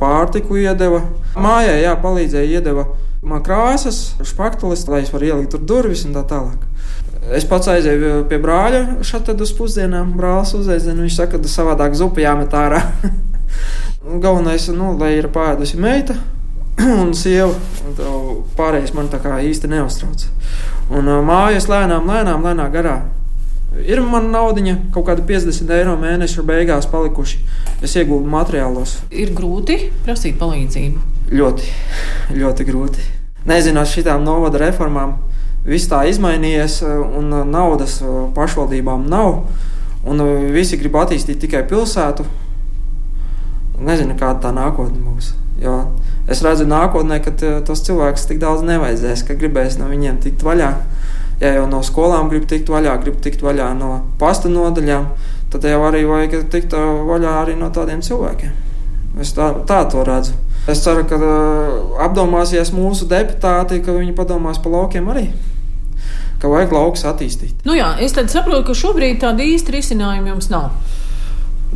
pārtiku 0.00 0.58
iedeva. 0.60 1.02
Mājai 1.36 1.82
jā, 1.82 1.96
palīdzēja, 2.02 2.60
iedeva 2.60 2.86
man 3.26 3.42
krāsas, 3.42 4.14
špaktulis, 4.24 4.86
lai 4.90 5.02
es 5.02 5.12
varētu 5.12 5.32
ielikt 5.32 5.54
tur 5.56 5.64
durvis 5.66 6.04
un 6.06 6.14
tā 6.16 6.22
tālāk. 6.30 6.62
Es 7.34 7.46
pats 7.48 7.66
aizēju 7.72 8.26
pie 8.30 8.38
brāļa 8.38 9.00
šeit 9.06 9.32
uz 9.34 9.50
pusdienām. 9.56 10.12
Brālis 10.18 10.54
uzaicina, 10.54 11.00
viņš 11.02 11.16
saka, 11.16 11.40
ka 11.42 11.50
savādāk 11.50 11.96
zupa 11.98 12.22
jāmet 12.22 12.54
ārā. 12.54 12.84
Galvenais, 14.22 14.68
nu, 14.70 14.92
lai 15.00 15.16
ir 15.16 15.26
pāēdusi 15.34 15.80
meita 15.82 16.14
un 17.02 17.10
sieva. 17.18 17.50
Un 17.82 18.44
pārējais 18.58 18.94
man 18.94 19.10
tā 19.10 19.18
kā 19.24 19.40
īsti 19.42 19.72
neuztrauc. 19.74 20.28
Un 20.94 21.10
mājas 21.26 21.66
lēnām, 21.72 22.06
lēnām, 22.06 22.46
lēnām 22.46 22.70
garā. 22.70 23.00
Ir 23.84 24.00
man 24.00 24.30
naudiņa, 24.32 24.76
kaut 24.94 25.08
kāda 25.10 25.24
50 25.28 25.72
eiro 25.76 25.96
mēneša 26.00 26.44
beigās 26.48 26.88
palikuši. 26.88 27.42
Es 27.84 27.96
iegūstu 27.98 28.30
materiālos. 28.32 28.96
Ir 29.12 29.34
grūti 29.36 29.90
prasīt 30.06 30.38
palīdzību. 30.40 31.02
Ļoti, 31.36 31.70
ļoti 32.38 32.66
grūti. 32.68 33.04
Nezinu, 33.46 33.82
ar 33.82 33.90
šīm 33.90 34.24
novada 34.24 34.62
reformām 34.62 35.18
viss 35.66 35.90
tā 35.90 36.04
izmainījies, 36.08 36.80
un 36.86 37.34
naudas 37.50 37.98
pašvaldībām 38.36 39.06
nav. 39.10 39.44
Un 40.06 40.22
visi 40.54 40.78
grib 40.80 40.96
attīstīt 40.96 41.42
tikai 41.42 41.64
pilsētu. 41.68 42.24
Nezinu, 43.82 44.16
kāda 44.16 44.46
tā 44.46 44.54
nākotne 44.56 45.02
būs. 45.02 45.34
Jo 45.60 45.80
es 46.26 46.42
redzu 46.42 46.66
nākotnē, 46.68 47.20
ka 47.22 47.32
tos 47.66 47.84
cilvēkus 47.86 48.26
tik 48.28 48.40
daudz 48.42 48.64
nevajadzēs, 48.66 49.22
ka 49.26 49.36
gribēs 49.38 49.78
no 49.80 49.90
viņiem 49.90 50.18
tikt 50.24 50.42
vaļā. 50.46 50.72
Ja 51.40 51.52
jau 51.58 51.66
no 51.68 51.82
skolām 51.84 52.30
grib 52.32 52.46
tikt 52.48 52.70
vaļā, 52.72 52.94
grib 53.02 53.18
tikt 53.24 53.42
vaļā 53.44 53.72
no 53.76 53.90
pasta 54.20 54.48
nodaļām, 54.48 55.10
tad 55.52 55.66
jau 55.68 55.82
arī 55.88 56.04
vajag 56.08 56.46
tikt 56.52 56.76
vaļā 56.76 57.34
arī 57.42 57.58
no 57.60 57.68
tādiem 57.74 58.00
cilvēkiem. 58.04 58.54
Es 59.20 59.34
tā, 59.36 59.50
tā 59.68 59.82
to 59.92 60.04
redzu. 60.04 60.36
Es 60.68 60.80
ceru, 60.82 61.04
ka 61.06 61.18
uh, 61.20 62.00
apdomāsies 62.04 62.72
mūsu 62.74 63.06
deputāti, 63.08 63.82
ka 63.84 63.94
viņi 63.94 64.16
padomās 64.16 64.58
par 64.62 64.74
laukiem 64.74 65.12
arī 65.12 65.28
ka 66.40 66.50
vajag 66.52 66.72
laukus 66.74 67.04
attīstīt. 67.08 67.54
Nu 67.66 67.76
jā, 67.76 67.94
es 68.02 68.14
saprotu, 68.14 68.64
ka 68.68 68.76
šobrīd 68.76 69.20
tāda 69.22 69.44
īsta 69.44 69.74
risinājuma 69.74 70.34
jums 70.34 70.50
nav. 70.52 70.70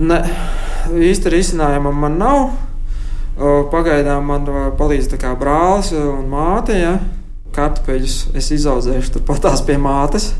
Ne, 0.01 0.21
īsta 1.09 1.33
risinājuma 1.33 1.93
man 1.93 2.19
nav. 2.21 2.43
Pagaidām 3.73 4.27
man 4.29 4.49
palīdz 4.77 5.15
brālis 5.41 5.95
un 5.97 6.27
māte. 6.29 6.77
Ja? 6.77 6.99
Kartupeļus 7.61 8.17
es 8.39 8.49
izaudzēšu 8.57 9.19
turpat 9.19 9.45
tās 9.45 9.61
pie 9.67 9.77
mātes 9.81 10.31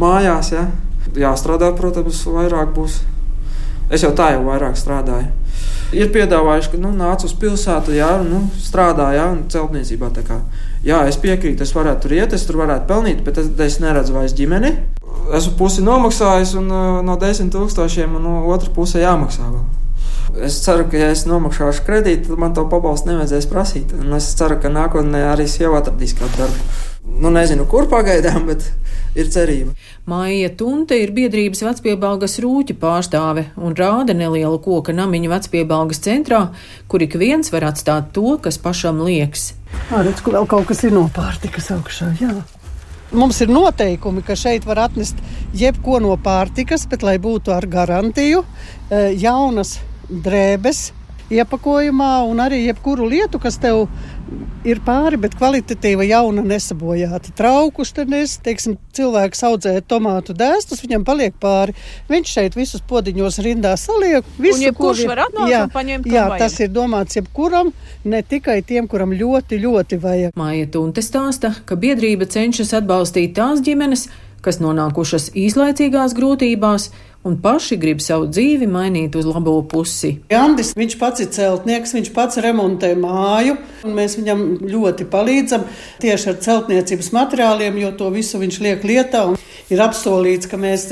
mājās. 0.00 0.52
Ja? 0.54 0.66
Jāstrādā, 1.18 1.68
protams, 1.76 2.22
vairāk 2.24 2.72
būs. 2.76 3.02
Es 3.92 4.04
jau 4.06 4.12
tā 4.16 4.30
jau 4.32 4.46
vairāk 4.46 4.78
strādāju. 4.80 5.28
Ir 5.92 6.08
piedāvājuši, 6.14 6.70
ka 6.72 6.78
nu, 6.80 6.94
nāc 6.96 7.26
uz 7.26 7.34
pilsētu, 7.36 7.92
jā, 7.92 8.08
nu, 8.24 8.46
strādā, 8.56 9.10
jā, 9.12 9.26
un 9.34 9.42
celtniecībā. 9.52 10.08
Jā, 10.86 11.02
es 11.10 11.20
piekrītu, 11.20 11.66
es 11.66 11.74
varētu 11.76 12.06
tur 12.06 12.16
iet, 12.16 12.32
es 12.32 12.46
tur 12.48 12.62
varētu 12.62 12.88
pelnīt, 12.88 13.20
bet 13.26 13.42
es, 13.42 13.52
es 13.60 13.76
neredzu 13.84 14.16
vairs 14.16 14.32
ģimeni. 14.38 14.72
Esmu 15.36 15.52
pusi 15.60 15.84
nomaksājis 15.84 16.56
un, 16.62 16.72
no 17.04 17.20
desmit 17.20 17.52
tūkstošiem, 17.52 18.16
un 18.16 18.24
no 18.24 18.40
otras 18.48 18.72
puses 18.72 19.04
jāmaksā 19.04 19.52
vēl. 19.52 19.81
Es 20.40 20.62
ceru, 20.64 20.86
ka, 20.88 20.96
ja 20.96 21.10
es 21.12 21.26
nomaksāšu 21.28 21.84
kredītu, 21.84 22.30
tad 22.30 22.40
man 22.40 22.54
to 22.56 22.64
pabalstu 22.70 23.10
nevajadzēs 23.10 23.48
prasīt. 23.50 23.92
Un 23.98 24.16
es 24.16 24.30
ceru, 24.38 24.56
ka 24.62 24.72
nākotnē 24.72 25.26
arī 25.32 25.44
sieva 25.50 25.82
atradīs 25.82 26.16
kādu 26.16 26.40
darbu. 26.40 26.70
Nu, 27.22 27.28
nezinu, 27.34 27.66
kur 27.68 27.88
pagaidām, 27.90 28.46
bet 28.48 28.64
ir 29.18 29.28
cerība. 29.32 29.74
Maija 30.08 30.48
Tunte 30.56 30.96
ir 30.96 31.12
biedrības 31.14 31.60
vecpiebalgas 31.66 32.38
rūķa 32.42 32.76
pārstāve 32.80 33.44
un 33.60 33.76
rāda 33.76 34.16
nelielu 34.16 34.56
koka 34.62 34.94
namiņu 34.96 35.32
vecpiebalgas 35.34 36.00
centrā, 36.04 36.46
kur 36.88 37.04
ik 37.04 37.18
viens 37.20 37.52
var 37.52 37.68
atstāt 37.68 38.14
to, 38.16 38.38
kas 38.42 38.58
pašam 38.62 39.02
liekas. 39.04 39.52
Redz, 39.92 40.24
ka 40.24 40.32
vēl 40.38 40.48
kaut 40.48 40.70
kas 40.70 40.82
ir 40.86 40.96
no 40.96 41.04
pārtikas 41.12 41.70
augšā. 41.76 42.12
Jā. 42.22 42.40
Mums 43.12 43.42
ir 43.44 43.50
noteikumi, 43.52 44.22
ka 44.24 44.32
šeit 44.38 44.64
var 44.64 44.86
atnest 44.86 45.18
jebko 45.52 45.98
no 46.00 46.14
pārtikas, 46.16 46.86
bet 46.88 47.04
lai 47.04 47.18
būtu 47.20 47.52
ar 47.52 47.66
garantiju, 47.68 48.40
jaunas 49.20 49.76
drēbes 50.08 50.90
iepakojumā 51.32 52.12
un 52.28 52.40
arī 52.44 52.62
jebkuru 52.66 53.06
lietu, 53.08 53.40
kas 53.42 53.58
tev 53.60 53.86
ir 54.66 54.80
pāri, 54.84 55.18
bet 55.20 55.34
kvalitatīva, 55.36 56.04
jauna, 56.06 56.44
nesabojāta. 56.46 57.32
Traukus 57.36 57.92
te 57.94 58.04
nes, 58.08 58.36
teiksim, 58.44 58.76
cilvēks 58.96 59.42
audzē 59.48 59.74
tomātu 59.88 60.36
dēstus, 60.36 60.82
viņam 60.84 61.04
paliek 61.06 61.36
pāri. 61.42 61.74
Viņš 62.10 62.34
šeit 62.36 62.56
visus 62.58 62.84
podiņos 62.88 63.40
rindā 63.44 63.74
saliek. 63.80 64.26
Visu, 64.38 64.58
un 64.58 64.66
jebkurš 64.68 65.04
var 65.10 65.24
atnākt 65.26 65.52
jā, 65.52 65.62
un 65.66 65.74
paņemt. 65.74 66.10
Jā, 66.12 66.26
tas 66.40 66.58
ir 66.62 66.72
domāts 66.72 67.18
jebkuram, 67.18 67.72
ne 68.04 68.22
tikai 68.22 68.60
tiem, 68.66 68.88
kuram 68.90 69.14
ļoti, 69.16 69.60
ļoti 69.62 70.00
vajag. 70.02 70.36
Māja 70.38 70.68
Tunte 70.72 71.04
stāsta, 71.04 71.54
ka 71.66 71.78
biedrība 71.80 72.28
cenšas 72.30 72.74
atbalstīt 72.78 73.34
tās 73.38 73.64
ģimenes, 73.64 74.08
kas 74.42 74.58
nonākušas 74.62 75.30
īslaicīgās 75.38 76.14
grūtībās 76.18 76.90
un 77.22 77.36
paši 77.42 77.78
grib 77.78 78.00
savu 78.02 78.26
dzīvi 78.30 78.66
mainīt 78.70 79.14
uz 79.18 79.26
labo 79.28 79.54
pusi. 79.70 80.16
Jandis, 80.32 80.72
viņš 80.78 80.96
pats 80.98 81.22
ir 81.22 81.30
celtnieks, 81.34 81.94
viņš 81.94 82.10
pats 82.16 82.40
remontē 82.42 82.92
māju, 82.98 83.56
un 83.86 83.94
mēs 83.98 84.18
viņam 84.18 84.42
ļoti 84.66 85.06
palīdzam 85.12 85.68
tieši 86.02 86.32
ar 86.32 86.40
celtniecības 86.42 87.12
materiāliem, 87.14 87.78
jo 87.84 87.92
to 87.98 88.10
visu 88.14 88.42
viņš 88.42 88.60
liek 88.66 88.86
lietā. 88.88 89.28
Ir 89.72 89.80
apsolīts, 89.80 90.48
ka 90.50 90.58
mēs 90.60 90.82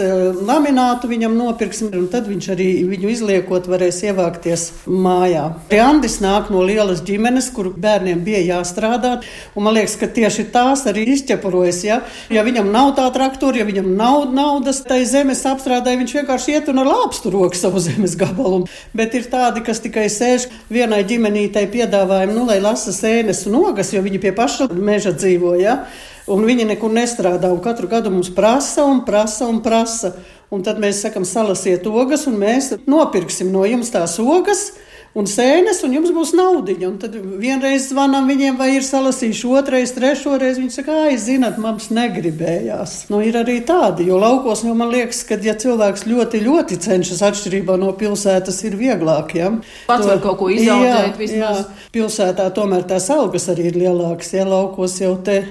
laminātu 0.48 1.08
viņam 1.10 1.34
nopirksim, 1.36 1.90
un 1.98 2.06
tad 2.08 2.28
viņš 2.30 2.46
arī 2.54 2.68
viņu 2.88 3.10
izliekot 3.12 3.66
varēs 3.68 3.98
ievākties 4.08 4.62
mājā. 4.88 5.42
Jandis 5.74 6.16
nāk 6.24 6.48
no 6.54 6.62
lielas 6.64 7.02
ģimenes, 7.04 7.50
kur 7.52 7.68
bērniem 7.76 8.22
bija 8.24 8.40
jāstrādā, 8.46 9.18
un 9.52 9.66
man 9.66 9.76
liekas, 9.76 9.98
ka 10.00 10.08
tieši 10.08 10.46
tās 10.54 10.86
arī 10.88 11.04
izķepurojas. 11.12 11.80
Ja, 11.84 11.98
ja 12.32 12.44
viņam 12.46 12.70
nav 12.72 12.94
tā 12.96 13.04
traktora, 13.12 13.60
ja 13.60 13.66
viņam 13.68 13.90
nav 13.98 14.30
naudas 14.32 14.80
tai 14.86 15.02
zemes 15.08 15.42
apstrādē, 15.50 15.98
viņš 16.00 16.14
vienkārši 16.22 16.56
iet 16.56 16.70
un 16.72 16.80
ar 16.80 16.88
lāpstu 16.88 17.34
roku 17.34 17.58
savu 17.58 17.82
zemes 17.84 18.16
gabalu. 18.20 18.62
Bet 18.96 19.18
ir 19.18 19.28
tādi, 19.28 19.60
kas 19.66 19.82
tikai 19.84 20.06
sēž 20.08 20.48
vienai 20.72 21.02
ģimenītei 21.10 21.66
piedāvājumu, 21.74 22.38
nu, 22.38 22.46
lai 22.48 22.62
lasa 22.64 22.96
sēnes 22.96 23.44
un 23.50 23.60
ogas, 23.60 23.92
jo 23.92 24.00
viņi 24.06 24.22
pie 24.24 24.32
paša 24.36 24.70
meža 24.72 25.12
dzīvo. 25.18 25.52
Ja? 25.60 25.82
Un 26.28 26.44
viņi 26.44 26.68
nekur 26.68 26.92
nestrādā. 26.92 27.52
Katru 27.64 27.88
gadu 27.88 28.12
mums 28.12 28.30
prasa 28.34 28.84
un 28.84 29.04
prasa 29.06 29.48
un 29.48 29.62
prasa. 29.64 30.14
Un 30.50 30.64
tad 30.66 30.80
mēs 30.82 31.00
sakām, 31.04 31.24
salasiet 31.24 31.86
ogas, 31.86 32.26
un 32.26 32.34
mēs 32.40 32.72
nopirksim 32.90 33.52
no 33.54 33.62
jums 33.68 33.92
tās 33.94 34.18
ogas 34.18 34.72
un 35.14 35.26
sēnes, 35.26 35.80
un 35.86 35.94
jums 35.96 36.12
būs 36.14 36.32
naudiņa. 36.38 36.86
Un 36.88 36.98
tad 37.02 37.14
vienreiz 37.42 37.88
zvanām 37.90 38.28
viņiem, 38.30 38.58
vai 38.58 38.72
ir 38.76 38.84
salasījuši, 38.86 39.48
otrais, 39.58 39.94
trešoreiz. 39.96 40.60
Viņi 40.60 40.74
saka, 40.74 40.98
ah, 41.06 41.14
zināt, 41.18 41.58
mums 41.62 41.90
negribējās. 41.94 42.96
Nu, 43.10 43.22
ir 43.26 43.38
arī 43.40 43.60
tādi, 43.66 44.06
jo 44.10 44.20
laukos 44.22 44.62
jau 44.66 44.74
man 44.78 44.92
liekas, 44.94 45.22
ka, 45.26 45.38
ja 45.42 45.56
cilvēks 45.58 46.06
ļoti, 46.10 46.42
ļoti 46.46 46.78
cenšas 46.86 47.24
atšķirībā 47.30 47.78
no 47.80 47.94
pilsētas, 47.98 48.62
ir 48.68 48.78
vieglāk. 48.80 49.34
Ja? 49.38 49.50
Pats 49.90 50.06
var 50.06 50.22
kaut 50.22 50.38
ko 50.42 50.50
izaudzēt 50.52 51.18
vismaz. 51.18 51.64
Jā, 51.64 51.88
pilsētā 51.94 52.50
tomēr 52.54 52.86
tās 52.90 53.10
algas 53.14 53.50
arī 53.50 53.70
ir 53.72 53.82
lielākas, 53.82 54.34
ja 54.34 54.46
laukos 54.46 54.98
jau 55.02 55.16
te 55.26 55.42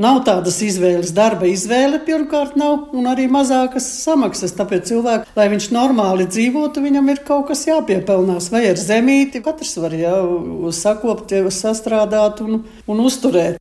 Nav 0.00 0.22
tādas 0.24 0.56
izvēles, 0.64 1.10
darba 1.12 1.44
izvēle 1.50 1.98
pirmkārt 2.06 2.54
nav, 2.56 2.88
un 2.96 3.08
arī 3.10 3.26
mazākas 3.28 3.84
samaksas. 4.00 4.54
Tāpēc 4.56 4.88
cilvēks, 4.88 5.34
lai 5.36 5.48
viņš 5.52 5.68
normāli 5.74 6.24
dzīvotu, 6.30 6.80
viņam 6.80 7.10
ir 7.12 7.20
kaut 7.26 7.50
kas 7.50 7.66
jāpiepelnās, 7.68 8.48
vai 8.54 8.64
ar 8.70 8.80
zemīti. 8.80 9.42
Katrs 9.44 9.76
var 9.82 9.92
jau 9.96 10.72
sakopt, 10.72 11.36
sastrādāt 11.52 12.40
un, 12.40 12.62
un 12.88 13.04
uzturēt. 13.04 13.60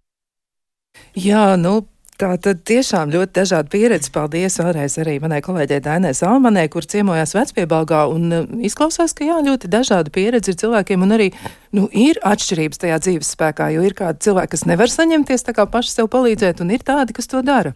Jā, 1.19 1.57
nu, 1.59 1.81
Tā 2.21 2.35
tad 2.37 2.59
tiešām 2.69 3.09
ļoti 3.09 3.33
dažāda 3.33 3.71
pieredze. 3.73 4.11
Paldies 4.13 4.59
vēlreiz 4.61 4.93
arī 5.01 5.15
manai 5.23 5.39
kolēģei 5.41 5.79
Dainai 5.81 6.11
Salmanē, 6.13 6.67
kur 6.69 6.85
ciemojās 6.85 7.31
vecpiebalgā. 7.33 8.03
Un 8.13 8.35
uh, 8.37 8.51
izklausās, 8.61 9.15
ka 9.17 9.25
jā, 9.25 9.39
ļoti 9.47 9.71
dažāda 9.73 10.13
pieredze 10.13 10.53
ir 10.53 10.59
cilvēkiem 10.61 11.01
un 11.01 11.15
arī 11.15 11.31
nu, 11.73 11.87
ir 11.89 12.19
atšķirības 12.21 12.83
tajā 12.83 12.99
dzīves 13.01 13.31
spēkā, 13.33 13.71
jo 13.73 13.81
ir 13.87 13.95
kādi 13.97 14.21
cilvēki, 14.27 14.51
kas 14.53 14.65
nevar 14.69 14.93
saņemties 14.93 15.47
tā 15.47 15.55
kā 15.57 15.65
paši 15.65 15.95
sev 15.95 16.11
palīdzēt, 16.13 16.61
un 16.61 16.75
ir 16.75 16.85
tādi, 16.85 17.15
kas 17.17 17.31
to 17.31 17.41
dara. 17.41 17.73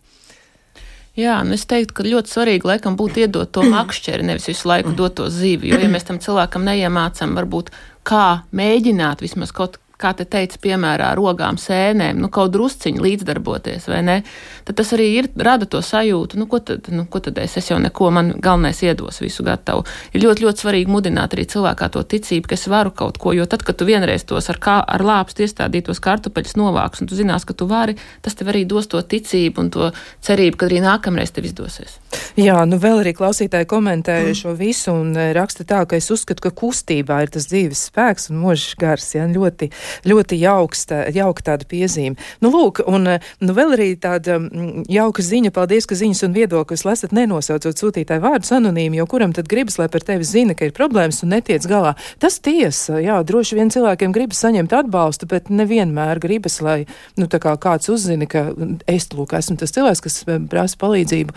Jā, 1.17 1.39
nu 1.47 1.57
es 1.57 1.65
teiktu, 1.65 1.95
ka 1.97 2.05
ļoti 2.05 2.35
svarīgi 2.35 2.69
laikam 2.69 2.99
būtu 2.99 3.23
iedot 3.23 3.49
to 3.49 3.63
makšķeri, 3.65 4.27
nevis 4.29 4.45
visu 4.51 4.69
laiku 4.69 4.93
dot 4.93 5.17
to 5.17 5.25
zīvi. 5.31 5.71
Jo, 5.71 5.81
ja 5.81 5.89
mēs 5.89 6.05
tam 6.05 6.21
cilvēkam 6.21 6.67
neiemācām, 6.69 7.33
varbūt 7.39 7.73
kā 8.05 8.27
mēģināt 8.53 9.25
vismaz 9.25 9.55
kaut 9.55 9.79
kā 10.01 10.11
te 10.17 10.25
teica, 10.27 10.59
piemērā 10.61 11.11
rogām, 11.17 11.59
sēnēm, 11.61 12.19
nu, 12.21 12.29
kaut 12.33 12.53
drusciņi 12.55 13.01
līdzdarboties, 13.03 13.87
vai 13.91 14.01
ne? 14.05 14.17
Tad 14.67 14.79
tas 14.79 14.93
arī 14.97 15.07
ir, 15.19 15.29
rada 15.37 15.67
to 15.69 15.81
sajūtu, 15.85 16.39
nu, 16.41 16.47
ko 16.51 16.59
tad, 16.63 16.89
nu, 16.93 17.05
ko 17.11 17.21
tad 17.23 17.39
es, 17.43 17.57
es 17.59 17.69
jau 17.71 17.79
neko, 17.81 18.09
man 18.15 18.33
galvenais 18.41 18.81
iedos 18.85 19.21
visu 19.23 19.45
gatavu. 19.45 19.85
Ir 20.13 20.25
ļoti, 20.25 20.45
ļoti 20.45 20.65
svarīgi 20.65 20.91
mudināt 20.91 21.35
arī 21.35 21.45
cilvēkā 21.51 21.89
to 21.93 22.03
ticību, 22.15 22.49
ka 22.49 22.57
es 22.57 22.67
varu 22.71 22.93
kaut 22.95 23.19
ko, 23.21 23.33
jo 23.37 23.47
tad, 23.49 23.63
kad 23.67 23.77
tu 23.79 23.87
vienreiz 23.87 24.25
tos 24.27 24.49
ar, 24.51 24.59
kā, 24.61 24.79
ar 24.81 25.05
lāpstu 25.05 25.45
iestādītos 25.45 26.01
kartupeļus 26.03 26.57
novāks, 26.59 27.03
un 27.03 27.11
tu 27.11 27.19
zinās, 27.19 27.45
ka 27.47 27.55
tu 27.57 27.69
vari, 27.69 27.97
tas 28.25 28.35
tev 28.37 28.51
arī 28.53 28.65
dos 28.69 28.89
to 28.91 29.01
ticību 29.01 29.63
un 29.63 29.71
to 29.73 29.91
cerību, 30.25 30.59
ka 30.59 30.69
arī 30.69 30.81
nākamreiz 30.83 31.33
tev 31.35 31.47
izdosies. 31.49 31.99
Jā, 32.39 32.57
nu 32.67 32.79
vēl 32.81 33.03
arī 33.03 33.13
klausītāji 33.15 33.67
komentēja 33.69 34.31
mm. 34.31 34.37
šo 34.39 34.55
visu 34.57 34.93
un 34.95 35.13
e, 35.19 35.29
raksta 35.35 35.65
tā, 35.67 35.83
ka 35.87 35.97
es 35.99 36.09
uzskatu, 36.11 36.43
ka 36.45 36.51
kustībā 36.55 37.21
ir 37.23 37.31
tas 37.33 37.47
dzīves 37.51 37.85
spēks 37.89 38.29
un 38.31 38.41
možs 38.43 38.73
gars, 38.79 39.07
jā, 39.15 39.27
ļoti 39.31 39.69
ļoti 40.07 40.39
jauks, 40.41 40.85
tā, 40.89 41.03
jauka 41.15 41.45
tāda 41.51 41.67
piezīme. 41.69 42.19
Nu, 42.43 42.51
lūk, 42.53 42.81
un 42.87 43.07
nu, 43.07 43.55
vēl 43.57 43.75
arī 43.77 43.89
tāda 44.01 44.37
mm, 44.39 44.85
jauka 44.91 45.25
ziņa, 45.25 45.53
paldies, 45.55 45.87
ka 45.89 45.97
ziņas 45.97 46.25
un 46.27 46.35
viedokļus 46.35 46.85
lasat 46.87 47.15
nenosaucot 47.15 47.81
sūtītāju 47.81 48.23
vārdus 48.23 48.53
anonīmi, 48.55 48.99
jo 48.99 49.07
kuram 49.09 49.33
tad 49.35 49.49
gribas, 49.51 49.79
lai 49.81 49.89
par 49.91 50.05
tevi 50.05 50.27
zina, 50.27 50.55
ka 50.57 50.67
ir 50.67 50.75
problēmas 50.75 51.23
un 51.25 51.33
netiec 51.35 51.65
galā. 51.69 51.95
Tas 52.21 52.39
tiesa, 52.43 52.99
jā, 53.03 53.19
droši 53.27 53.59
vien 53.59 53.71
cilvēkiem 53.73 54.15
gribas 54.15 54.41
saņemt 54.45 54.75
atbalstu, 54.75 55.29
bet 55.31 55.51
nevienmēr 55.53 56.21
gribas, 56.23 56.59
lai, 56.65 56.77
nu, 57.19 57.29
kā 57.29 57.55
kāds 57.61 57.91
uzzina, 57.91 58.27
ka 58.29 58.47
es, 58.91 59.09
lūk, 59.13 59.35
esmu 59.37 59.57
tas 59.59 59.73
cilvēks, 59.75 60.03
kas 60.05 60.21
prasa 60.51 60.79
palīdzību. 60.81 61.35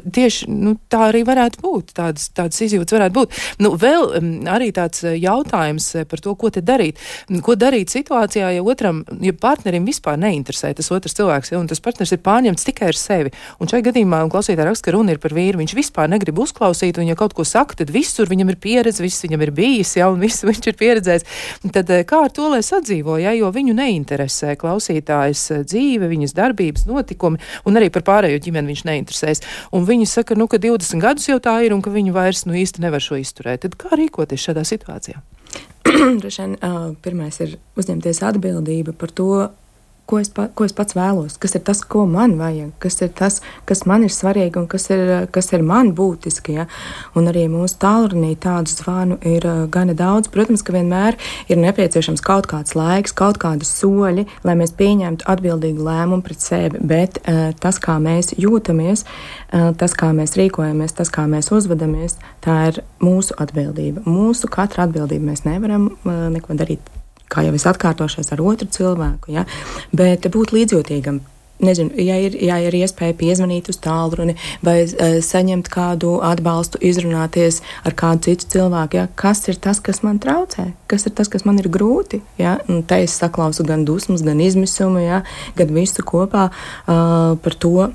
Tieši, 0.00 0.50
nu, 0.52 0.76
tā 0.92 1.06
arī 1.08 1.22
varētu 1.26 1.62
būt, 1.64 1.94
tādas, 1.96 2.28
tādas 2.36 2.60
izjūtas 2.66 2.96
varētu 2.98 3.16
būt. 3.16 3.38
Nu, 3.62 3.72
vēl 3.80 4.18
arī 4.50 4.70
tāds 4.76 5.04
jautājums 5.04 5.88
par 6.10 6.22
to, 6.22 6.34
ko 6.38 6.52
te 6.52 6.62
darīt. 6.64 7.00
Ko 7.44 7.56
darīt 7.58 7.79
darīt 7.80 7.92
situācijā, 7.92 8.50
ja 8.52 8.62
otram, 8.62 9.04
ja 9.20 9.32
partnerim 9.32 9.86
vispār 9.88 10.18
neinteresē 10.20 10.74
tas 10.76 10.90
otrs 10.92 11.14
cilvēks, 11.16 11.52
ja, 11.52 11.58
un 11.58 11.66
tas 11.66 11.80
partners 11.80 12.12
ir 12.12 12.20
pārņemts 12.20 12.66
tikai 12.66 12.90
ar 12.90 12.96
sevi. 12.96 13.32
Un 13.58 13.68
šajā 13.68 13.88
gadījumā 13.88 14.28
klausītāja 14.30 14.68
raksta, 14.68 14.90
ka 14.90 14.94
runa 14.96 15.14
ir 15.14 15.20
par 15.20 15.32
vīru. 15.32 15.60
Viņš 15.60 15.74
vispār 15.74 16.10
negrib 16.10 16.38
uzklausīt, 16.38 16.98
un 16.98 17.08
ja 17.08 17.16
kaut 17.16 17.32
ko 17.34 17.44
saka, 17.44 17.78
tad 17.80 17.90
visur 17.90 18.28
viņam 18.28 18.52
ir 18.52 18.58
pieredze, 18.60 19.02
viss 19.02 19.24
viņam 19.24 19.44
ir 19.46 19.52
bijis, 19.56 19.96
ja, 19.96 20.10
un 20.10 20.20
viss 20.20 20.44
viņš 20.48 20.68
ir 20.68 20.76
pieredzējis. 20.76 21.26
Tad 21.72 21.90
eh, 21.90 22.04
kā 22.04 22.24
ar 22.26 22.34
to 22.34 22.50
lai 22.52 22.60
sadzīvo, 22.66 23.16
ja, 23.22 23.32
jo 23.36 23.50
viņu 23.54 23.74
neinteresē 23.78 24.56
klausītājas 24.60 25.46
eh, 25.54 25.64
dzīve, 25.64 26.10
viņas 26.10 26.36
darbības, 26.36 26.86
notikumi, 26.90 27.40
un 27.64 27.80
arī 27.80 27.90
par 27.94 28.04
pārējo 28.06 28.42
ģimeni 28.44 28.74
viņš 28.74 28.86
neinteresēs. 28.90 29.44
Un 29.76 29.88
viņi 29.88 30.08
saka, 30.10 30.36
nu, 30.36 30.50
ka 30.50 30.60
20 30.60 31.00
gadus 31.00 31.30
jau 31.30 31.40
tā 31.40 31.60
ir, 31.64 31.74
un 31.76 31.84
ka 31.84 31.92
viņi 31.94 32.14
vairs 32.14 32.46
nu, 32.48 32.56
īsti 32.58 32.84
nevar 32.84 33.04
šo 33.04 33.20
izturēt. 33.20 33.64
Tad 33.64 33.80
kā 33.80 33.96
rīkoties 33.96 34.50
šādā 34.50 34.66
situācijā? 34.68 35.20
Droši 36.20 36.44
vien 36.44 36.56
pirmais 37.02 37.40
ir 37.44 37.56
uzņemties 37.80 38.22
atbildību 38.30 38.94
par 39.00 39.12
to, 39.16 39.30
ko 40.10 40.18
es, 40.18 40.30
pa, 40.34 40.48
ko 40.54 40.66
es 40.66 40.74
pats 40.74 40.96
vēlos, 40.98 41.36
kas 41.40 41.54
ir 41.54 41.62
tas, 41.66 41.82
ko 41.86 42.02
man 42.10 42.34
vajag, 42.40 42.72
kas 42.82 42.98
ir 43.04 43.12
tas, 43.16 43.38
kas 43.68 43.84
man 43.86 44.02
ir 44.06 44.12
svarīgi 44.14 44.58
un 44.58 44.66
kas 44.70 44.88
ir, 44.90 45.04
kas 45.34 45.52
ir 45.54 45.62
man 45.66 45.92
būtiski. 45.96 46.56
Ja? 46.58 46.66
Un 47.18 47.30
arī 47.30 47.46
mūsu 47.52 47.78
tālrunī 47.82 48.32
tādu 48.40 48.74
zvanu 48.74 49.20
ir 49.26 49.46
uh, 49.46 49.62
gana 49.70 49.94
daudz. 49.96 50.30
Protams, 50.34 50.64
ka 50.66 50.74
vienmēr 50.74 51.18
ir 51.50 51.60
nepieciešams 51.62 52.24
kaut 52.26 52.50
kāds 52.50 52.74
laiks, 52.78 53.14
kaut 53.16 53.38
kādi 53.42 53.68
soļi, 53.68 54.26
lai 54.46 54.56
mēs 54.58 54.74
pieņemtu 54.78 55.28
atbildīgu 55.30 55.86
lēmumu 55.86 56.26
pret 56.26 56.42
sevi. 56.42 56.82
Bet 56.92 57.22
uh, 57.22 57.50
tas, 57.62 57.78
kā 57.82 58.00
mēs 58.02 58.34
jūtamies, 58.34 59.06
uh, 59.06 59.70
tas, 59.78 59.94
kā 59.94 60.10
mēs 60.16 60.34
rīkojamies, 60.40 60.96
tas, 60.98 61.12
kā 61.14 61.28
mēs 61.30 61.52
uzvedamies, 61.54 62.18
tā 62.44 62.62
ir 62.72 62.82
mūsu 63.04 63.38
atbildība. 63.38 64.02
Mūsu 64.10 64.50
katra 64.50 64.88
atbildība 64.88 65.30
mēs 65.30 65.46
nevaram 65.46 65.92
uh, 65.92 66.26
neko 66.34 66.58
darīt 66.58 66.99
kā 67.30 67.46
jau 67.46 67.56
es 67.56 67.66
atkārtošos 67.70 68.32
ar 68.34 68.42
otru 68.44 68.68
cilvēku, 68.70 69.34
ja? 69.36 69.46
bet 69.96 70.26
būt 70.32 70.54
līdzjūtīgam. 70.56 71.20
Nezinu, 71.60 71.92
ja 72.00 72.14
ir, 72.16 72.32
ja 72.40 72.56
ir 72.64 72.72
iespēja 72.72 73.12
piezvanīt 73.20 73.66
uz 73.68 73.76
tālruni 73.84 74.32
vai 74.64 74.78
uh, 74.86 75.18
saņemt 75.20 75.68
kādu 75.68 76.14
atbalstu, 76.24 76.80
izrunāties 76.80 77.60
ar 77.84 77.96
kādu 78.00 78.30
citu 78.30 78.48
cilvēku, 78.54 78.96
ja? 78.96 79.08
kas 79.20 79.44
ir 79.52 79.60
tas, 79.60 79.82
kas 79.84 80.00
man 80.06 80.22
traucē, 80.22 80.70
kas 80.88 81.04
ir 81.04 81.12
tas, 81.18 81.28
kas 81.28 81.44
man 81.44 81.60
ir 81.60 81.68
grūti. 81.68 82.22
Ja? 82.40 82.56
Un 82.72 82.80
te 82.88 83.02
es 83.04 83.18
saklausu 83.20 83.66
gan 83.68 83.84
dusmas, 83.84 84.24
gan 84.24 84.40
izmisumu, 84.40 85.04
ja? 85.04 85.20
gan 85.60 85.74
visu 85.76 86.06
kopā 86.06 86.48
uh, 86.48 87.36
par 87.44 87.58
to, 87.60 87.90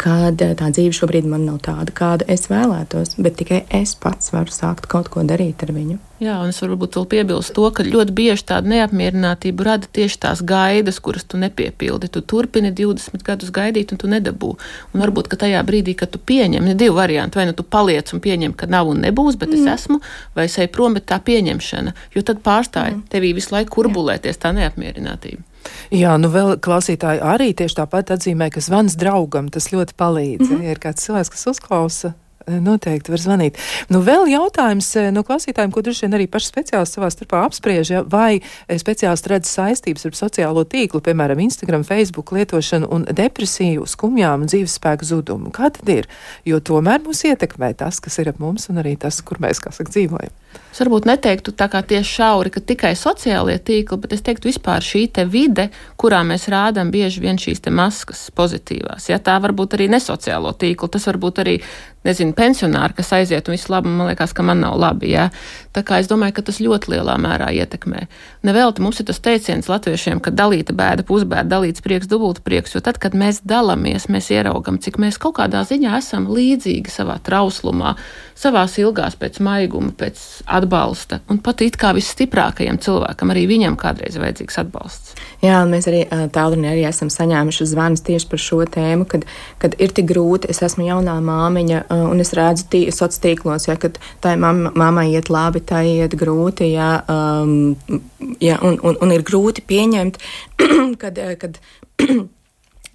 kad 0.00 0.40
tā 0.40 0.68
dzīve 0.74 0.96
šobrīd 0.96 1.28
man 1.28 1.46
nav 1.48 1.62
tāda, 1.66 1.94
kāda 1.94 2.26
es 2.30 2.48
vēlētos, 2.50 3.16
bet 3.22 3.38
tikai 3.40 3.64
es 3.74 3.94
pats 3.98 4.32
varu 4.34 4.52
sākt 4.52 4.88
kaut 4.90 5.10
ko 5.12 5.24
darīt 5.26 5.64
ar 5.66 5.74
viņu. 5.76 5.98
Jā, 6.18 6.40
un 6.42 6.50
es 6.50 6.58
varbūt 6.58 6.96
vēl 6.98 7.04
piebilstu 7.12 7.54
to, 7.54 7.68
ka 7.70 7.84
ļoti 7.86 8.14
bieži 8.16 8.42
tāda 8.50 8.66
neapmierinātība 8.72 9.66
rada 9.68 9.86
tieši 9.94 10.18
tās 10.24 10.40
gaidas, 10.42 10.98
kuras 10.98 11.22
tu 11.22 11.38
nepiepildi. 11.38 12.10
Tu 12.10 12.22
turpini 12.26 12.72
20 12.74 13.22
gadus 13.26 13.52
gaidīt, 13.54 13.94
un 13.94 14.00
tu 14.02 14.10
nedabū. 14.10 14.50
Un 14.90 15.04
varbūt, 15.04 15.30
ka 15.30 15.38
tajā 15.44 15.62
brīdī, 15.68 15.94
kad 15.98 16.10
tu 16.10 16.18
pieņem, 16.18 16.66
ir 16.66 16.80
divi 16.80 16.96
varianti. 16.96 17.38
Vai 17.38 17.46
nu 17.46 17.54
tu 17.54 17.62
paliec 17.62 18.10
un 18.10 18.22
pieņem, 18.24 18.56
ka 18.58 18.66
nav 18.66 18.90
un 18.90 19.04
nebūs, 19.06 19.38
bet 19.38 19.54
mm. 19.54 19.60
es 19.62 19.84
esmu, 19.84 20.00
vai 20.34 20.48
es 20.50 20.58
eju 20.58 20.72
prom, 20.74 20.98
bet 20.98 21.06
tā 21.12 21.20
pieņemšana. 21.22 21.94
Jo 22.18 22.26
tad 22.26 22.42
pārstāja 22.42 22.96
mm. 22.96 23.06
tevī 23.14 23.30
visu 23.38 23.54
laiku 23.54 23.78
kurbulēties 23.78 24.42
tā 24.42 24.50
neapmierinātība. 24.58 25.46
Jā, 25.94 26.14
nu 26.20 26.28
vēl 26.32 26.56
klausītāji 26.64 27.22
arī 27.24 27.52
tieši 27.56 27.80
tāpat 27.80 28.12
atzīmē, 28.16 28.50
ka 28.52 28.60
zvans 28.60 28.96
draugam 29.00 29.48
tas 29.48 29.70
ļoti 29.72 29.96
palīdz. 29.98 30.44
Mm 30.44 30.56
-hmm. 30.56 30.64
Ja 30.64 30.70
ir 30.76 30.78
kāds 30.78 31.04
cilvēks, 31.06 31.30
kas 31.30 31.46
uzklausa 31.46 32.14
noteikti 32.48 33.12
var 33.12 33.22
zvanīt. 33.22 33.58
Nu, 33.92 34.00
vēl 34.04 34.28
jautājums 34.32 34.88
eh, 34.98 35.10
no 35.14 35.24
klausītājiem, 35.26 35.72
ko 35.74 35.82
droši 35.84 36.06
vien 36.06 36.16
arī 36.18 36.28
paši 36.30 36.50
speciālisti 36.52 36.98
savā 36.98 37.10
starpā 37.12 37.44
apspriež, 37.46 37.92
ja, 37.92 38.02
vai 38.02 38.40
eh, 38.40 38.78
speciālisti 38.80 39.32
redz 39.34 39.52
saistības 39.52 40.08
ar 40.08 40.18
sociālo 40.18 40.64
tīklu, 40.68 41.02
piemēram, 41.04 41.42
Instagram, 41.44 41.86
Facebook 41.88 42.32
lietošanu 42.36 42.90
un 42.94 43.06
depresiju, 43.08 43.86
skumjām 43.88 44.44
un 44.44 44.52
dzīvespēku 44.52 45.08
zudumu. 45.08 45.52
Kā 45.54 45.72
tad 45.74 45.88
ir? 45.92 46.10
Jo 46.48 46.60
tomēr 46.64 47.04
mūs 47.04 47.24
ietekmē 47.28 47.74
tas, 47.78 48.00
kas 48.04 48.20
ir 48.22 48.32
ap 48.32 48.42
mums 48.42 48.68
un 48.72 48.82
arī 48.82 48.96
tas, 49.00 49.20
kur 49.22 49.40
mēs, 49.42 49.62
kā 49.62 49.74
saka, 49.74 49.92
dzīvojam. 49.94 50.34
Es 50.72 50.80
varbūt 50.82 51.08
neteiktu 51.08 51.52
tā 51.58 51.66
kā 51.72 51.80
tieši 51.84 52.10
šauri, 52.20 52.52
ka 52.52 52.60
tikai 52.64 52.92
sociālie 52.96 53.56
tīkli, 53.58 53.98
bet 54.02 54.14
es 54.14 54.22
teiktu 54.24 54.50
vispār 54.50 54.84
šī 54.84 55.06
te 55.16 55.24
vide, 55.28 55.68
kurā 56.00 56.20
mēs 56.28 56.46
rādām 56.52 56.92
bieži 56.94 57.24
vien 57.24 57.40
šīs 57.40 57.64
maskas 57.74 58.28
pozitīvās. 58.36 59.08
Ja 59.10 59.18
tā 59.18 59.38
var 59.42 59.52
būt 59.56 59.74
arī 59.76 59.88
nesociālo 59.92 60.54
tīklu, 60.54 60.88
tas 60.92 61.08
var 61.08 61.18
būt 61.20 61.42
arī 61.42 61.56
nezinu, 62.08 62.34
pensionāri, 62.36 62.96
kas 62.98 63.12
aiziet 63.16 63.48
un 63.48 63.56
viss 63.56 63.70
labi, 63.72 63.92
man 63.92 64.10
liekas, 64.10 64.34
ka 64.36 64.44
man 64.46 64.62
nav 64.64 64.78
labi. 64.80 65.12
Jā. 65.12 65.28
Tā 65.76 65.84
kā 65.86 66.00
es 66.02 66.08
domāju, 66.10 66.38
ka 66.38 66.46
tas 66.48 66.60
ļoti 66.64 66.94
lielā 66.94 67.14
mērā 67.20 67.50
ietekmē. 67.54 68.06
Nevelti 68.48 68.82
mums 68.82 68.98
ir 68.98 69.08
tas 69.10 69.20
teiciens 69.22 69.68
latviešiem, 69.70 70.22
ka 70.24 70.32
dalīta 70.34 70.74
bēda, 70.76 71.04
pusbēda, 71.06 71.46
dalīts 71.52 71.84
prieks, 71.84 72.08
dubulta 72.10 72.42
prieks, 72.44 72.74
jo 72.74 72.82
tad, 72.84 72.98
kad 73.02 73.14
mēs 73.18 73.42
dalāmies, 73.46 74.08
mēs 74.10 74.32
ieraugam, 74.34 74.80
cik 74.82 74.98
mēs 75.02 75.20
kaut 75.22 75.36
kādā 75.38 75.62
ziņā 75.68 75.98
esam 76.00 76.26
līdzīgi 76.32 76.90
savā 76.92 77.18
trauslumā, 77.24 77.94
savās 78.38 78.76
ilgās 78.80 79.16
pēc 79.18 79.40
maiguma, 79.44 79.92
pēc 79.98 80.22
atbalsta. 80.58 81.20
Un 81.30 81.40
pat 81.44 81.62
it 81.66 81.78
kā 81.78 81.92
visstiprākajam 81.96 82.80
cilvēkam 82.82 83.34
arī 83.34 83.46
viņam 83.50 83.78
kādreiz 83.78 84.16
ir 84.16 84.24
vajadzīgs 84.24 84.60
atbalsts. 84.62 85.14
Jā, 85.42 85.60
un 85.62 85.72
mēs 85.74 85.86
arī 85.90 86.04
tālrunī 86.34 86.72
arī 86.72 86.84
esam 86.88 87.10
saņēmuši 87.12 87.68
zvanus 87.70 88.02
tieši 88.06 88.30
par 88.30 88.42
šo 88.42 88.62
tēmu, 88.66 89.06
kad, 89.10 89.26
kad 89.62 89.76
ir 89.78 89.94
tik 89.94 90.08
grūti, 90.10 90.50
es 90.50 90.62
esmu 90.66 90.88
jaunā 90.88 91.18
māmiņa, 91.22 91.84
un 92.06 92.22
es 92.22 92.32
redzu 92.36 92.68
tī, 92.72 92.82
sociālos 92.92 93.22
tīklos, 93.24 93.68
ja, 93.68 93.76
kad 93.80 93.98
tai 94.24 94.36
mammai 94.40 95.08
iet 95.12 95.30
labi, 95.32 95.62
tai 95.64 95.84
iet 95.98 96.16
grūti, 96.18 96.72
ja, 96.72 96.90
um, 97.10 97.76
ja, 98.44 98.58
un, 98.62 98.78
un, 98.82 98.98
un 99.02 99.14
ir 99.14 99.26
grūti 99.26 99.64
pieņemt, 99.68 100.20
kad, 101.02 101.22
kad 101.42 101.60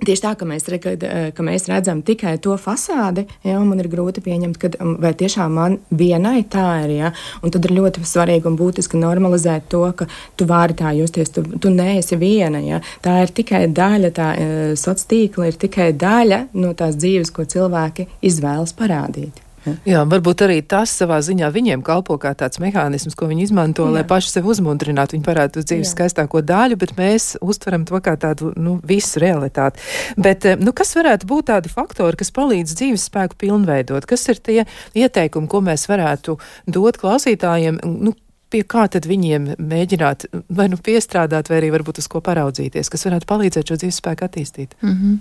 Tieši 0.03 0.23
tā, 0.23 0.33
ka 0.39 0.45
mēs, 0.47 0.65
kad, 0.81 1.03
eh, 1.03 1.31
ka 1.35 1.43
mēs 1.43 1.67
redzam 1.69 2.01
tikai 2.03 2.37
to 2.41 2.55
fasādi, 2.57 3.25
ja, 3.43 3.59
man 3.59 3.79
ir 3.79 3.87
grūti 3.87 4.23
pieņemt, 4.23 4.57
ka, 4.59 4.71
um, 4.81 4.95
vai 4.99 5.13
tiešām 5.13 5.53
man 5.53 5.77
vienai 5.91 6.43
tā 6.43 6.83
ir. 6.85 6.91
Ja, 6.97 7.11
un 7.41 7.51
tad 7.51 7.65
ir 7.65 7.75
ļoti 7.77 8.03
svarīgi 8.03 8.49
un 8.49 8.57
būtiski 8.57 8.99
normalizēt 8.99 9.69
to, 9.69 9.85
ka 9.93 10.07
tu 10.37 10.45
vari 10.45 10.73
tā 10.73 10.91
justies, 10.97 11.29
tu, 11.29 11.43
tu 11.43 11.69
neesi 11.69 12.17
viena. 12.19 12.59
Ja. 12.63 12.81
Tā 13.01 13.21
ir 13.23 13.31
tikai 13.31 13.67
daļa, 13.67 14.11
tā 14.11 14.29
uh, 14.33 14.75
sociāla 14.75 15.09
tīkla 15.13 15.47
ir 15.49 15.57
tikai 15.59 15.91
daļa 15.93 16.43
no 16.53 16.73
tās 16.77 16.95
dzīves, 16.95 17.33
ko 17.33 17.43
cilvēki 17.49 18.07
izvēlas 18.21 18.75
parādīt. 18.77 19.42
Jā, 19.87 20.03
varbūt 20.09 20.43
arī 20.45 20.57
tas 20.67 20.91
savā 20.91 21.19
ziņā 21.23 21.49
viņiem 21.53 21.83
kalpo 21.85 22.17
kā 22.21 22.33
tāds 22.37 22.59
mehānisms, 22.63 23.15
ko 23.15 23.29
viņi 23.29 23.47
izmanto, 23.47 23.85
Jā. 23.87 23.93
lai 23.97 24.03
paši 24.07 24.33
sevi 24.35 24.51
uzmundrinātu. 24.51 25.15
Viņi 25.15 25.25
parāda 25.25 25.61
uz 25.61 25.67
dzīves 25.69 25.87
Jā. 25.87 25.93
skaistāko 25.95 26.43
daļu, 26.43 26.79
bet 26.81 26.95
mēs 26.99 27.33
uztveram 27.43 27.85
to 27.87 27.99
kā 28.03 28.15
tādu 28.19 28.51
nu, 28.59 28.75
visu 28.83 29.21
realitāti. 29.23 29.83
Bet 30.19 30.49
eh, 30.49 30.59
nu, 30.59 30.75
kas 30.75 30.95
varētu 30.97 31.29
būt 31.29 31.49
tādi 31.51 31.71
faktori, 31.71 32.19
kas 32.19 32.33
palīdz 32.35 32.75
dzīves 32.75 33.07
spēku 33.09 33.39
pilnveidot? 33.45 34.07
Kas 34.09 34.27
ir 34.33 34.43
tie 34.43 34.59
ieteikumi, 34.99 35.49
ko 35.51 35.63
mēs 35.63 35.87
varētu 35.91 36.37
dot 36.67 36.99
klausītājiem? 36.99 37.79
Nu, 37.83 38.15
pie 38.53 38.61
kā 38.69 38.85
tad 38.91 39.07
viņiem 39.09 39.55
mēģināt 39.57 40.27
vai 40.53 40.67
nu 40.69 40.77
piestrādāt, 40.77 41.49
vai 41.49 41.61
arī 41.61 41.71
varbūt 41.73 42.03
uz 42.03 42.09
ko 42.11 42.21
paraudzīties, 42.25 42.91
kas 42.93 43.07
varētu 43.07 43.29
palīdzēt 43.29 43.71
šo 43.71 43.79
dzīves 43.81 44.01
spēku 44.01 44.27
attīstīt? 44.27 44.75
Mm 44.83 44.93
-hmm. 44.93 45.15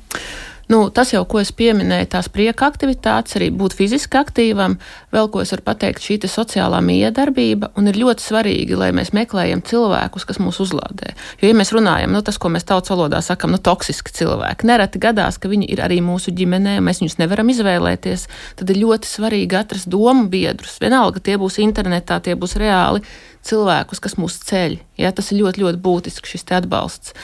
Nu, 0.70 0.90
tas 0.94 1.10
jau, 1.12 1.24
ko 1.28 1.40
es 1.42 1.50
pieminēju, 1.56 2.06
tās 2.12 2.28
prieka 2.32 2.68
aktivitātes, 2.70 3.34
arī 3.38 3.48
būt 3.54 3.74
fiziski 3.76 4.18
aktīvam, 4.20 4.76
vēl 5.12 5.30
ko 5.32 5.42
es 5.42 5.50
varu 5.54 5.64
pateikt, 5.66 6.04
šī 6.04 6.20
sociālā 6.30 6.78
miedarbība, 6.84 7.72
un 7.76 7.90
ir 7.90 7.98
ļoti 7.98 8.22
svarīgi, 8.22 8.78
lai 8.78 8.92
mēs 8.94 9.10
meklējam 9.16 9.64
cilvēkus, 9.66 10.26
kas 10.28 10.38
mūs 10.42 10.60
uzlādē. 10.62 11.12
Jo, 11.40 11.50
ja 11.50 11.56
mēs 11.58 11.74
runājam, 11.74 12.14
nu, 12.14 12.22
tas, 12.22 12.38
ko 12.38 12.52
mēs 12.52 12.66
tautas 12.68 12.94
valodā 12.94 13.20
sakam, 13.24 13.52
nu, 13.52 13.58
toksiski 13.58 14.14
cilvēki, 14.22 14.68
nereti 14.70 15.02
gadās, 15.02 15.40
ka 15.42 15.50
viņi 15.50 15.68
ir 15.74 15.82
arī 15.82 15.98
mūsu 16.04 16.34
ģimenē, 16.36 16.78
mēs 16.84 17.02
viņus 17.02 17.18
nevaram 17.20 17.50
izvēlēties, 17.52 18.28
tad 18.62 18.72
ir 18.72 18.82
ļoti 18.84 19.10
svarīgi 19.10 19.58
atrast 19.58 19.90
domu 19.90 20.28
biedrus. 20.32 20.78
Vienalga, 20.82 21.20
tie 21.20 21.36
būs 21.42 21.58
internetā, 21.64 22.22
tie 22.22 22.38
būs 22.38 22.56
reāli 22.62 23.02
cilvēkus, 23.46 24.00
kas 24.02 24.14
mūs 24.20 24.38
ceļ. 24.46 24.78
Ja, 25.00 25.10
tas 25.14 25.32
ir 25.32 25.40
ļoti, 25.42 25.64
ļoti 25.64 25.80
būtisks 25.82 26.34
šis 26.34 26.46
atbalsts. 26.54 27.14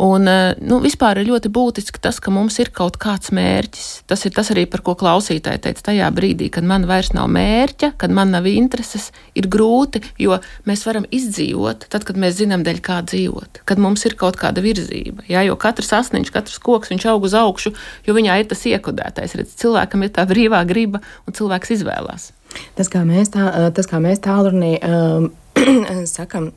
Un, 0.00 0.28
eh, 0.28 0.54
nu, 0.64 0.80
vispār 0.80 1.20
ir 1.20 1.28
ļoti 1.28 1.50
būtiski 1.52 2.00
tas, 2.00 2.20
ka 2.20 2.32
mums 2.32 2.58
ir 2.62 2.69
kaut 2.74 2.98
kāds 3.00 3.32
mērķis. 3.34 3.88
Tas 4.10 4.24
ir 4.26 4.34
tas 4.36 4.50
arī, 4.52 4.66
par 4.70 4.82
ko 4.86 4.94
klausītāji 4.98 5.62
teica 5.66 5.86
tajā 5.90 6.08
brīdī, 6.14 6.50
kad 6.52 6.66
man 6.66 6.86
vairs 6.88 7.12
nav 7.16 7.28
mērķa, 7.34 7.92
kad 8.00 8.14
man 8.14 8.32
nav 8.34 8.48
intereses, 8.50 9.10
ir 9.38 9.48
grūti, 9.50 10.02
jo 10.22 10.38
mēs 10.68 10.84
varam 10.88 11.06
izdzīvot 11.10 11.88
tad, 11.92 12.06
kad 12.08 12.18
mēs 12.20 12.38
zinām, 12.40 12.64
dēļ 12.66 12.82
kā 12.84 13.00
dzīvot, 13.06 13.62
kad 13.68 13.82
mums 13.82 14.06
ir 14.08 14.16
kaut 14.20 14.38
kāda 14.40 14.64
virzība. 14.64 15.24
Ja, 15.30 15.44
jo 15.46 15.56
katrs 15.60 15.92
asniņš, 16.00 16.32
katrs 16.34 16.60
koks, 16.62 16.92
viņš 16.92 17.08
aug 17.12 17.26
uz 17.28 17.36
augšu, 17.38 17.74
jo 18.06 18.16
viņā 18.16 18.40
ir 18.40 18.50
tas 18.50 18.66
iekodētais. 18.70 19.36
Redz, 19.38 19.56
cilvēkam 19.60 20.06
ir 20.06 20.14
tā 20.16 20.26
brīvā 20.30 20.62
griba 20.68 21.02
un 21.26 21.36
cilvēks 21.36 21.76
izvēlās. 21.78 22.30
Tas, 22.78 22.90
kā 22.90 23.04
mēs, 23.06 23.30
tā, 23.34 23.46
tas, 23.74 23.86
kā 23.90 24.00
mēs 24.02 24.22
tālrunī 24.24 24.76
um, 24.82 25.30
sakam, 26.10 26.50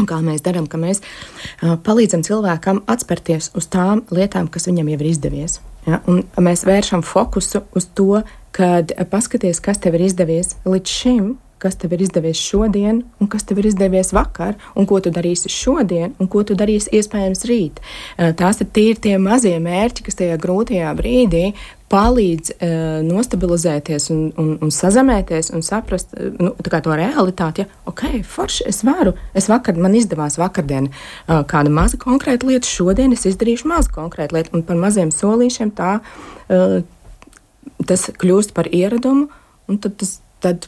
Un 0.00 0.08
kā 0.10 0.18
mēs 0.24 0.42
darām, 0.42 0.66
ka 0.66 0.80
mēs 0.80 1.00
uh, 1.00 1.76
palīdzam 1.86 2.24
cilvēkam 2.26 2.82
atspērties 2.90 3.52
uz 3.54 3.68
tām 3.70 4.02
lietām, 4.14 4.50
kas 4.50 4.66
viņam 4.70 4.90
jau 4.90 4.98
ir 4.98 5.10
izdevies. 5.12 5.60
Ja? 5.86 6.00
Un 6.10 6.24
mēs 6.42 6.64
vēršam 6.66 7.04
fokusu 7.06 7.62
uz 7.78 7.86
to, 7.94 8.24
kad 8.54 8.94
paskaties, 9.10 9.62
kas 9.62 9.80
tev 9.82 9.98
ir 9.98 10.08
izdevies 10.08 10.56
līdz 10.66 10.98
šim, 10.98 11.32
kas 11.64 11.78
tev 11.80 11.94
ir 11.96 12.02
izdevies 12.04 12.40
šodien, 12.40 13.00
un 13.22 13.30
kas 13.30 13.46
tev 13.48 13.62
ir 13.62 13.70
izdevies 13.70 14.12
vakar, 14.12 14.58
un 14.76 14.88
ko 14.90 14.98
tu 15.00 15.12
darīsi 15.14 15.48
šodien, 15.52 16.12
un 16.20 16.28
ko 16.30 16.42
tu 16.44 16.56
darīsi 16.58 16.92
iespējams 16.98 17.46
rīt. 17.48 17.80
Tās 18.40 18.60
ir 18.60 19.00
tie 19.00 19.16
mazie 19.22 19.56
mērķi, 19.64 20.04
kas 20.04 20.20
tajā 20.20 20.36
grūtajā 20.42 20.92
brīdī 20.98 21.46
palīdz 21.94 22.54
uh, 22.54 22.98
nostabilizēties 23.06 24.10
un, 24.14 24.24
un, 24.40 24.50
un 24.64 24.72
sazemēties 24.74 25.52
un 25.54 25.62
saprast 25.66 26.14
nu, 26.40 26.52
to 26.58 26.96
realitāti. 26.98 27.64
Ja, 27.64 27.82
ok, 27.90 28.04
forši 28.26 28.66
es 28.70 28.82
varu. 28.86 29.14
Es 29.36 29.48
vakar, 29.50 29.78
man 29.80 29.94
izdevās 29.94 30.38
vakardien 30.40 30.90
uh, 30.90 31.42
kāda 31.50 31.72
maza 31.72 32.00
konkrēta 32.00 32.50
lieta, 32.50 32.68
šodien 32.68 33.14
es 33.14 33.26
izdarīšu 33.30 33.70
mazu 33.70 33.94
konkrētu 33.94 34.38
lietu, 34.38 34.54
un 34.58 34.66
par 34.66 34.80
maziem 34.80 35.14
solīšiem 35.14 35.74
tā 35.78 35.96
uh, 36.00 36.80
tas 37.88 38.08
kļūst 38.20 38.54
par 38.56 38.70
ieradumu, 38.72 39.28
un 39.70 39.82
tad 39.82 40.00
tas. 40.02 40.18
Tad 40.44 40.66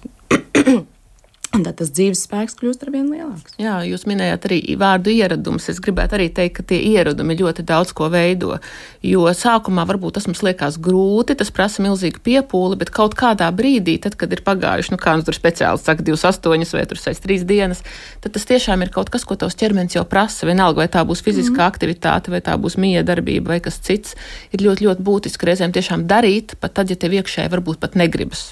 Un 1.54 1.62
tad 1.64 1.76
tas 1.78 1.92
dzīves 1.94 2.24
spēks 2.26 2.56
kļūst 2.58 2.82
ar 2.84 2.90
vien 2.92 3.06
lielāks. 3.08 3.54
Jā, 3.60 3.78
jūs 3.86 4.04
minējāt 4.08 4.48
arī 4.48 4.58
vārdu 4.80 5.12
ieradums. 5.14 5.68
Es 5.70 5.78
gribētu 5.82 6.18
arī 6.18 6.26
teikt, 6.34 6.56
ka 6.58 6.64
tie 6.72 6.80
ieradumi 6.90 7.36
ļoti 7.38 7.62
daudz 7.66 7.92
ko 7.96 8.08
veido. 8.12 8.58
Jo 9.06 9.28
sākumā 9.30 9.86
varbūt 9.88 10.18
tas 10.18 10.26
mums 10.28 10.42
liekas 10.44 10.76
grūti, 10.82 11.36
tas 11.38 11.52
prasa 11.54 11.84
milzīgu 11.84 12.20
piepūli, 12.26 12.80
bet 12.80 12.90
kaut 12.94 13.14
kādā 13.18 13.48
brīdī, 13.54 13.94
tad, 14.02 14.18
kad 14.18 14.34
ir 14.34 14.42
pagājuši, 14.46 14.92
nu, 14.92 15.00
kā 15.00 15.14
mums 15.14 15.28
tur 15.28 15.38
speciāli 15.38 15.80
saka, 15.80 16.04
28 16.04 16.76
vai 16.76 16.84
3 17.30 17.48
dienas, 17.48 17.82
tad 18.24 18.36
tas 18.36 18.48
tiešām 18.50 18.82
ir 18.82 18.92
kaut 18.92 19.14
kas, 19.14 19.24
ko 19.24 19.38
tavs 19.38 19.56
ķermenis 19.56 19.96
jau 19.96 20.04
prasa. 20.08 20.50
Vienalga, 20.50 20.82
vai 20.82 20.90
tā 20.92 21.06
būs 21.08 21.24
fiziskā 21.24 21.62
mm. 21.62 21.70
aktivitāte, 21.70 22.34
vai 22.34 22.42
tā 22.44 22.58
būs 22.60 22.76
mīja 22.82 23.06
darbība, 23.06 23.54
vai 23.54 23.62
kas 23.64 23.78
cits, 23.86 24.18
ir 24.50 24.66
ļoti, 24.66 24.90
ļoti 24.90 25.08
būtiski 25.08 25.52
reizēm 25.52 25.72
tiešām 25.78 26.08
darīt, 26.10 26.58
pat 26.60 26.76
tad, 26.80 26.92
ja 26.92 26.98
tev 26.98 27.16
iekšēji 27.16 27.54
varbūt 27.54 27.80
pat 27.80 27.96
negribas. 27.96 28.50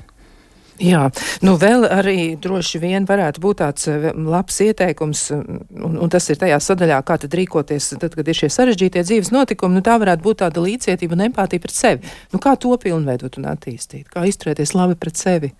Jā, 0.82 1.04
nu 1.46 1.54
vēl 1.60 1.84
arī 1.86 2.34
droši 2.40 2.80
vien 2.82 3.04
varētu 3.06 3.42
būt 3.42 3.60
tāds 3.60 3.86
eh, 3.90 4.08
labs 4.10 4.56
ieteikums, 4.64 5.20
un, 5.36 5.98
un 6.02 6.10
tas 6.10 6.26
ir 6.32 6.40
tajā 6.40 6.58
sadaļā, 6.66 6.98
kā 7.06 7.18
tad 7.22 7.36
rīkoties, 7.38 7.92
tad, 8.02 8.16
kad 8.18 8.26
ir 8.26 8.38
šie 8.40 8.50
sarežģītie 8.50 9.04
dzīves 9.06 9.30
notikumi, 9.34 9.78
nu 9.78 9.84
tā 9.86 9.94
varētu 10.02 10.26
būt 10.26 10.42
tāda 10.42 10.64
līdzcietība 10.64 11.14
un 11.14 11.28
empātija 11.28 11.62
pret 11.62 11.76
sevi. 11.76 12.14
Nu 12.34 12.42
kā 12.42 12.56
to 12.58 12.74
pilnveidot 12.82 13.38
un 13.38 13.46
attīstīt, 13.52 14.08
kā 14.10 14.26
izturēties 14.26 14.74
labi 14.74 14.98
pret 14.98 15.20
sevi? 15.20 15.52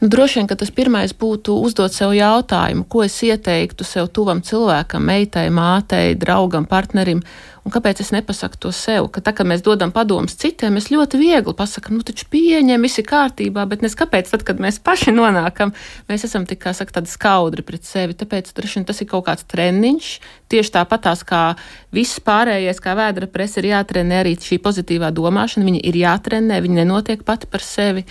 Nu, 0.00 0.08
droši 0.08 0.38
vien, 0.38 0.46
ka 0.46 0.54
tas 0.54 0.70
pirmais 0.70 1.10
būtu 1.10 1.56
uzdot 1.58 1.90
sev 1.90 2.12
jautājumu, 2.14 2.84
ko 2.86 3.02
es 3.02 3.16
ieteiktu 3.26 3.82
sev 3.82 4.06
tuvam 4.14 4.38
cilvēkam, 4.46 5.02
meitai, 5.02 5.48
mātei, 5.50 6.12
draugam, 6.14 6.68
partnerim, 6.70 7.24
un 7.66 7.74
kāpēc 7.74 8.04
es 8.04 8.12
nepasaku 8.14 8.60
to 8.62 8.70
sev. 8.70 9.08
Ka 9.10 9.24
tā, 9.26 9.34
kad 9.34 9.50
mēs 9.50 9.64
dodam 9.66 9.90
padomus 9.90 10.38
citiem, 10.38 10.76
mēs 10.78 10.86
ļoti 10.94 11.18
viegli 11.18 11.56
pasakām, 11.58 11.98
nu, 11.98 12.06
taču 12.06 12.28
pieņem, 12.30 12.86
viss 12.86 13.02
ir 13.02 13.08
kārtībā, 13.10 13.66
bet 13.66 13.82
nes 13.82 13.98
kāpēc, 13.98 14.30
tad, 14.30 14.46
kad 14.46 14.62
mēs 14.62 14.78
paši 14.86 15.16
nonākam, 15.18 15.74
mēs 16.06 16.28
esam 16.30 16.46
tik, 16.46 16.62
kā 16.62 16.76
saka, 16.78 17.00
tādi 17.00 17.10
skaudri 17.10 17.66
pret 17.66 17.82
sevi. 17.82 18.14
Tāpēc 18.22 18.54
droši 18.54 18.78
vien 18.78 18.86
tas 18.86 19.02
ir 19.02 19.10
kaut 19.10 19.26
kāds 19.26 19.50
treniņš, 19.50 20.16
tieši 20.54 20.76
tāpatās 20.78 21.26
kā 21.26 21.44
viss 21.90 22.22
pārējais, 22.22 22.78
kā 22.86 22.94
vēdra 22.94 23.26
presa, 23.34 23.58
ir 23.58 23.72
jātrenē 23.74 24.22
arī 24.22 24.38
šī 24.38 24.62
pozitīvā 24.62 25.10
domāšana, 25.10 25.66
viņa 25.66 25.88
ir 25.90 26.04
jātrenē, 26.06 26.62
viņa 26.62 26.84
nenotiek 26.84 27.26
pati 27.26 27.50
par 27.50 27.66
sevi. 27.66 28.06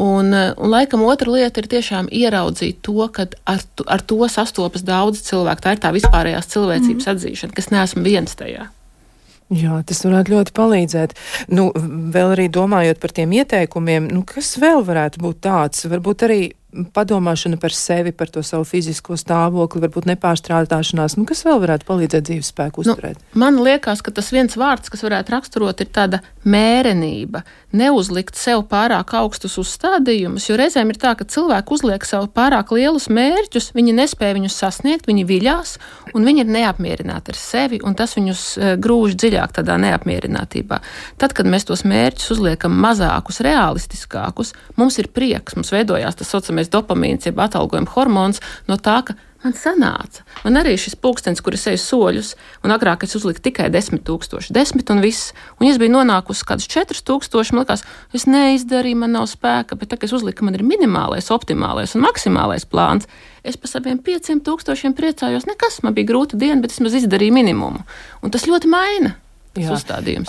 Un, 0.00 0.32
eh, 0.34 0.52
un 0.56 0.72
laikam 0.72 1.02
otra 1.04 1.28
lieta 1.34 1.60
ir 1.60 1.68
tiešām 1.68 2.08
ieraudzīt 2.08 2.80
to, 2.86 3.04
ka 3.12 3.26
ar, 3.44 3.64
ar 3.84 4.00
to 4.00 4.20
sastopas 4.32 4.84
daudz 4.86 5.20
cilvēku. 5.26 5.64
Tā 5.66 5.76
ir 5.76 5.82
tā 5.82 5.92
vispārējās 5.92 6.48
cilvēcības 6.54 7.04
mm. 7.04 7.14
atzīšana, 7.14 7.56
kas 7.56 7.68
neesmu 7.74 8.04
viens 8.06 8.38
tajā. 8.38 8.70
Jā, 9.50 9.80
tas 9.82 10.04
varētu 10.06 10.30
ļoti 10.30 10.54
palīdzēt. 10.54 11.12
Nu, 11.50 11.68
vēl 12.14 12.36
arī 12.36 12.46
domājot 12.54 13.00
par 13.02 13.12
tiem 13.16 13.34
ieteikumiem, 13.34 14.06
nu, 14.14 14.22
kas 14.22 14.54
vēl 14.62 14.84
varētu 14.86 15.20
būt 15.24 15.40
tāds? 15.42 15.88
Varbūt 15.90 16.26
arī 16.28 16.40
padomāšana 16.70 17.58
par 17.60 17.74
sevi, 17.74 18.12
par 18.14 18.30
to 18.30 18.42
savu 18.46 18.64
fizisko 18.68 19.16
stāvokli, 19.18 19.82
varbūt 19.82 20.06
nepārstrādāšanās, 20.12 21.16
nu, 21.18 21.26
kas 21.28 21.42
vēl 21.46 21.58
varētu 21.64 21.86
palīdzēt 21.88 22.28
dzīves 22.28 22.50
spēku 22.52 22.84
nu, 22.84 22.94
uzturēt? 22.94 23.18
Nu, 23.32 23.40
man 23.42 23.58
liekas, 23.64 24.04
ka 24.06 24.14
tas 24.14 24.30
viens 24.34 24.54
vārds, 24.60 24.92
kas 24.92 25.02
varētu 25.06 25.34
raksturot, 25.34 25.82
ir 25.82 25.90
tāda 25.94 26.22
mērenība. 26.46 27.42
Neuzlikt 27.70 28.34
sev 28.34 28.64
pārāk 28.70 29.12
augstus 29.14 29.54
uzstādījumus, 29.62 30.48
jo 30.48 30.56
reizēm 30.58 30.90
ir 30.90 30.98
tā, 30.98 31.12
ka 31.14 31.26
cilvēki 31.28 31.74
uzliek 31.76 32.06
sev 32.08 32.26
pārāk 32.34 32.72
lielus 32.74 33.06
mērķus, 33.12 33.70
viņi 33.76 33.94
nespēja 33.94 34.34
viņus 34.40 34.58
sasniegt, 34.58 35.06
viņi 35.06 35.26
viļās, 35.28 35.76
un 36.18 36.26
viņi 36.26 36.42
ir 36.42 36.50
neapmierināti 36.50 37.30
ar 37.30 37.38
sevi, 37.38 37.78
un 37.86 37.94
tas 37.94 38.16
viņus 38.18 38.42
uh, 38.58 38.72
grūž 38.82 39.14
dziļāk 39.22 39.54
tādā 39.60 39.78
neapmierinātībā. 39.86 40.80
Tad, 41.22 41.36
kad 41.38 41.46
mēs 41.46 41.68
tos 41.70 41.86
mērķus 41.86 42.34
uzliekam 42.34 42.74
mazākus, 42.82 43.38
realistiskākus, 43.46 44.50
mums 44.80 44.98
ir 44.98 45.12
prieks, 45.14 45.54
mums 45.54 45.70
veidojās 45.70 46.18
tas 46.18 46.34
saucamais 46.34 46.72
dopamīns, 46.74 47.30
jeb 47.30 47.38
atalgojuma 47.38 47.94
hormons, 47.94 48.42
no 48.66 48.82
tā, 48.82 48.98
ka 49.06 49.18
man 49.44 49.54
sanāca. 49.56 50.24
Man 50.44 50.58
arī 50.60 50.74
šis 50.80 50.96
pulkstenis, 51.00 51.40
kur 51.44 51.56
es 51.56 51.66
eju 51.70 51.80
soļus, 51.80 52.32
un 52.66 52.74
agrāk 52.74 53.04
es 53.06 53.16
uzliku 53.16 53.42
tikai 53.46 53.70
10,000, 53.72 54.50
10 54.52 54.92
un 54.94 55.02
viss. 55.04 55.32
Un, 55.58 55.66
ja 55.66 55.74
es 55.74 55.80
biju 55.80 55.94
nonākusi 55.94 56.46
kādus 56.48 56.68
4,000, 56.72 57.54
man 57.54 57.64
liekas, 57.64 57.84
es 58.16 58.26
neizdarīju, 58.28 59.00
man 59.00 59.16
nav 59.16 59.30
spēka, 59.30 59.78
bet 59.80 59.92
tagad 59.92 60.10
es 60.10 60.16
uzliku, 60.20 60.46
man 60.46 60.58
ir 60.58 60.66
minimālais, 60.66 61.32
optimālais 61.34 61.96
un 61.96 62.04
maksimālais 62.04 62.68
plāns. 62.68 63.08
Es 63.46 63.56
par 63.56 63.72
saviem 63.72 63.98
5,000 64.04 64.92
priecājos. 64.96 65.48
Nekas, 65.48 65.80
man 65.86 65.96
bija 65.96 66.12
grūta 66.12 66.36
diena, 66.40 66.60
bet 66.60 66.74
es 66.74 66.80
maz 66.84 66.98
izdarīju 66.98 67.38
minimumu. 67.40 67.84
Un 68.20 68.32
tas 68.34 68.44
ļoti 68.48 68.68
maina. 68.68 69.16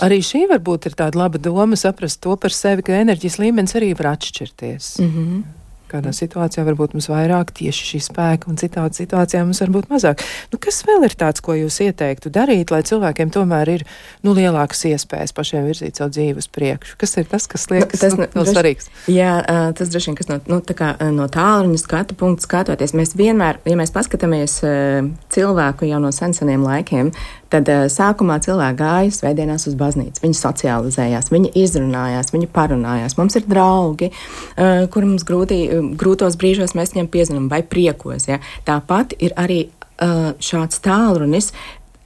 Arī 0.02 0.18
šī 0.24 0.46
varbūt 0.50 0.88
ir 0.88 0.96
tāda 0.98 1.20
laba 1.20 1.38
doma 1.38 1.76
saprast 1.78 2.22
to 2.24 2.34
par 2.40 2.54
sevi, 2.56 2.82
ka 2.82 2.96
enerģijas 3.04 3.38
līmenis 3.38 3.76
arī 3.78 3.92
var 3.98 4.16
atšķirties. 4.16 4.96
Mm 4.98 5.12
-hmm 5.12 5.61
kādā 5.92 6.12
situācijā 6.16 6.64
varbūt 6.66 6.96
mums 6.96 7.08
vairāk 7.12 7.52
tieši 7.56 7.88
šī 7.92 8.00
spēka, 8.08 8.50
un 8.50 8.58
citādi 8.60 9.02
situācijā 9.02 9.42
mums 9.46 9.62
varbūt 9.64 9.90
mazāk. 9.92 10.24
Nu, 10.52 10.60
kas 10.62 10.82
vēl 10.88 11.06
ir 11.08 11.16
tāds, 11.18 11.42
ko 11.44 11.56
jūs 11.58 11.78
ieteiktu 11.84 12.32
darīt, 12.32 12.72
lai 12.74 12.82
cilvēkiem 12.88 13.32
tomēr 13.34 13.74
ir 13.76 13.84
nu, 14.24 14.34
lielākas 14.36 14.84
iespējas 14.90 15.34
pašiem 15.36 15.68
virzīt 15.68 16.00
savu 16.00 16.14
dzīvi 16.16 16.42
uz 16.42 16.48
priekšu? 16.52 16.96
Kas 17.00 17.16
ir 17.20 17.28
tas, 17.30 17.48
kas 17.50 17.68
liekas 17.72 17.98
nu, 17.98 18.02
tas, 18.02 18.18
nu, 18.18 18.28
no 18.38 18.46
svarīgs? 18.48 18.88
Jā, 19.12 19.34
tas 19.78 19.92
droši 19.92 20.12
vien, 20.12 20.18
kas 20.20 20.30
no, 20.32 20.40
nu, 20.50 20.60
kā, 20.78 20.94
no 21.12 21.28
tālruņa 21.32 21.82
skatu 21.82 22.18
punktu 22.18 22.48
skatoties, 22.48 22.96
mēs 22.98 23.16
vienmēr, 23.18 23.60
ja 23.68 23.78
mēs 23.78 23.94
paskatāmies 23.94 24.58
cilvēku 25.32 25.88
jau 25.90 26.00
no 26.02 26.12
senseniem 26.14 26.64
laikiem, 26.66 27.12
Tad 27.52 27.68
uh, 27.68 27.84
sākumā 27.92 28.38
cilvēki 28.44 28.80
gāja 28.80 29.12
svētdienās 29.18 29.68
uz 29.70 29.76
baznīcu. 29.78 30.24
Viņi 30.24 30.38
socializējās, 30.38 31.30
viņi 31.34 31.52
izrunājās, 31.62 32.32
viņi 32.32 32.48
parunājās. 32.54 33.18
Mums 33.20 33.36
ir 33.38 33.46
draugi, 33.50 34.12
uh, 34.12 34.86
kuriem 34.92 35.14
mums 35.14 35.28
grūtī, 35.28 35.62
grūtos 36.00 36.38
brīžos 36.40 36.76
mēs 36.78 36.96
viņiem 36.96 37.12
piezinām 37.12 37.52
vai 37.52 37.62
priekos. 37.66 38.28
Ja? 38.30 38.40
Tāpat 38.68 39.16
ir 39.20 39.36
arī 39.40 39.62
šāds 40.42 40.80
tālrunis, 40.82 41.52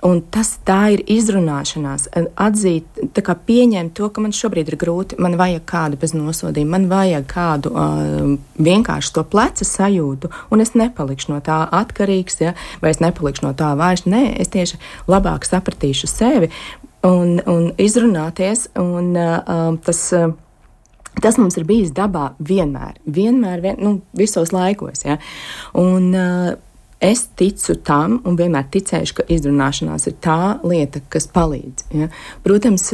Un 0.06 0.20
tas 0.30 0.52
tā 0.66 0.92
ir 0.94 1.02
izrunāšanās, 1.10 2.06
atzīt, 2.38 3.00
kā 3.16 3.34
pieņemt 3.48 3.94
to, 3.96 4.08
ka 4.12 4.22
man 4.22 4.34
šobrīd 4.36 4.70
ir 4.70 4.78
grūti, 4.78 5.18
man 5.22 5.34
vajag 5.40 5.64
kādu 5.66 5.98
bez 5.98 6.14
nosodījuma, 6.14 6.76
man 6.76 6.88
vajag 6.90 7.26
kādu 7.30 7.72
uh, 7.72 8.36
vienkārši 8.62 9.14
to 9.16 9.24
pleca 9.26 9.66
sajūtu, 9.66 10.30
un 10.54 10.62
es 10.62 10.76
nepalikšu 10.78 11.32
no 11.32 11.40
tā 11.44 11.58
atkarīgs, 11.80 12.40
ja, 12.44 12.54
vai 12.82 12.94
es 12.94 13.02
nepalikšu 13.02 13.48
no 13.48 13.54
tā 13.58 13.72
vairs. 13.78 14.06
Nē, 14.06 14.28
es 14.38 14.52
tieši 14.54 14.78
labāk 15.10 15.48
sapratīšu 15.48 16.10
sevi 16.12 16.52
un, 17.06 17.40
un 17.46 17.70
izrunāties, 17.78 18.68
un 18.82 19.14
uh, 19.16 19.78
tas. 19.86 20.08
Uh, 20.16 20.34
Tas 21.16 21.38
mums 21.40 21.54
ir 21.56 21.64
bijis 21.64 21.94
dabā 21.96 22.34
vienmēr, 22.44 22.98
vienmēr, 23.08 23.62
vien, 23.64 23.78
nu, 23.80 23.94
visos 24.12 24.50
laikos. 24.52 25.00
Ja? 25.06 25.14
Un, 25.80 26.10
uh, 26.12 26.50
Es 27.00 27.26
ticu 27.36 27.74
tam, 27.84 28.20
un 28.24 28.38
vienmēr 28.38 28.70
ticēšu, 28.72 29.18
ka 29.18 29.24
izrunāšanās 29.32 30.08
ir 30.08 30.14
tā 30.24 30.56
lieta, 30.64 31.02
kas 31.12 31.28
palīdz. 31.28 31.90
Ja? 31.92 32.08
Protams, 32.44 32.88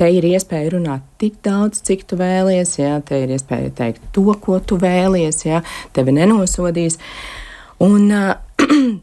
te 0.00 0.08
ir 0.08 0.24
iespēja 0.30 0.72
runāt 0.72 1.04
tik 1.20 1.36
daudz, 1.44 1.82
cik 1.84 2.06
tu 2.08 2.16
vēlies, 2.20 2.78
ja? 2.80 2.96
te 3.04 3.20
ir 3.26 3.36
iespēja 3.36 3.74
teikt 3.76 4.08
to, 4.16 4.24
ko 4.40 4.56
tu 4.64 4.80
vēlies, 4.80 5.44
ja? 5.44 5.60
tevi 5.92 6.16
nenosodīs. 6.16 6.96
Un, 7.84 8.08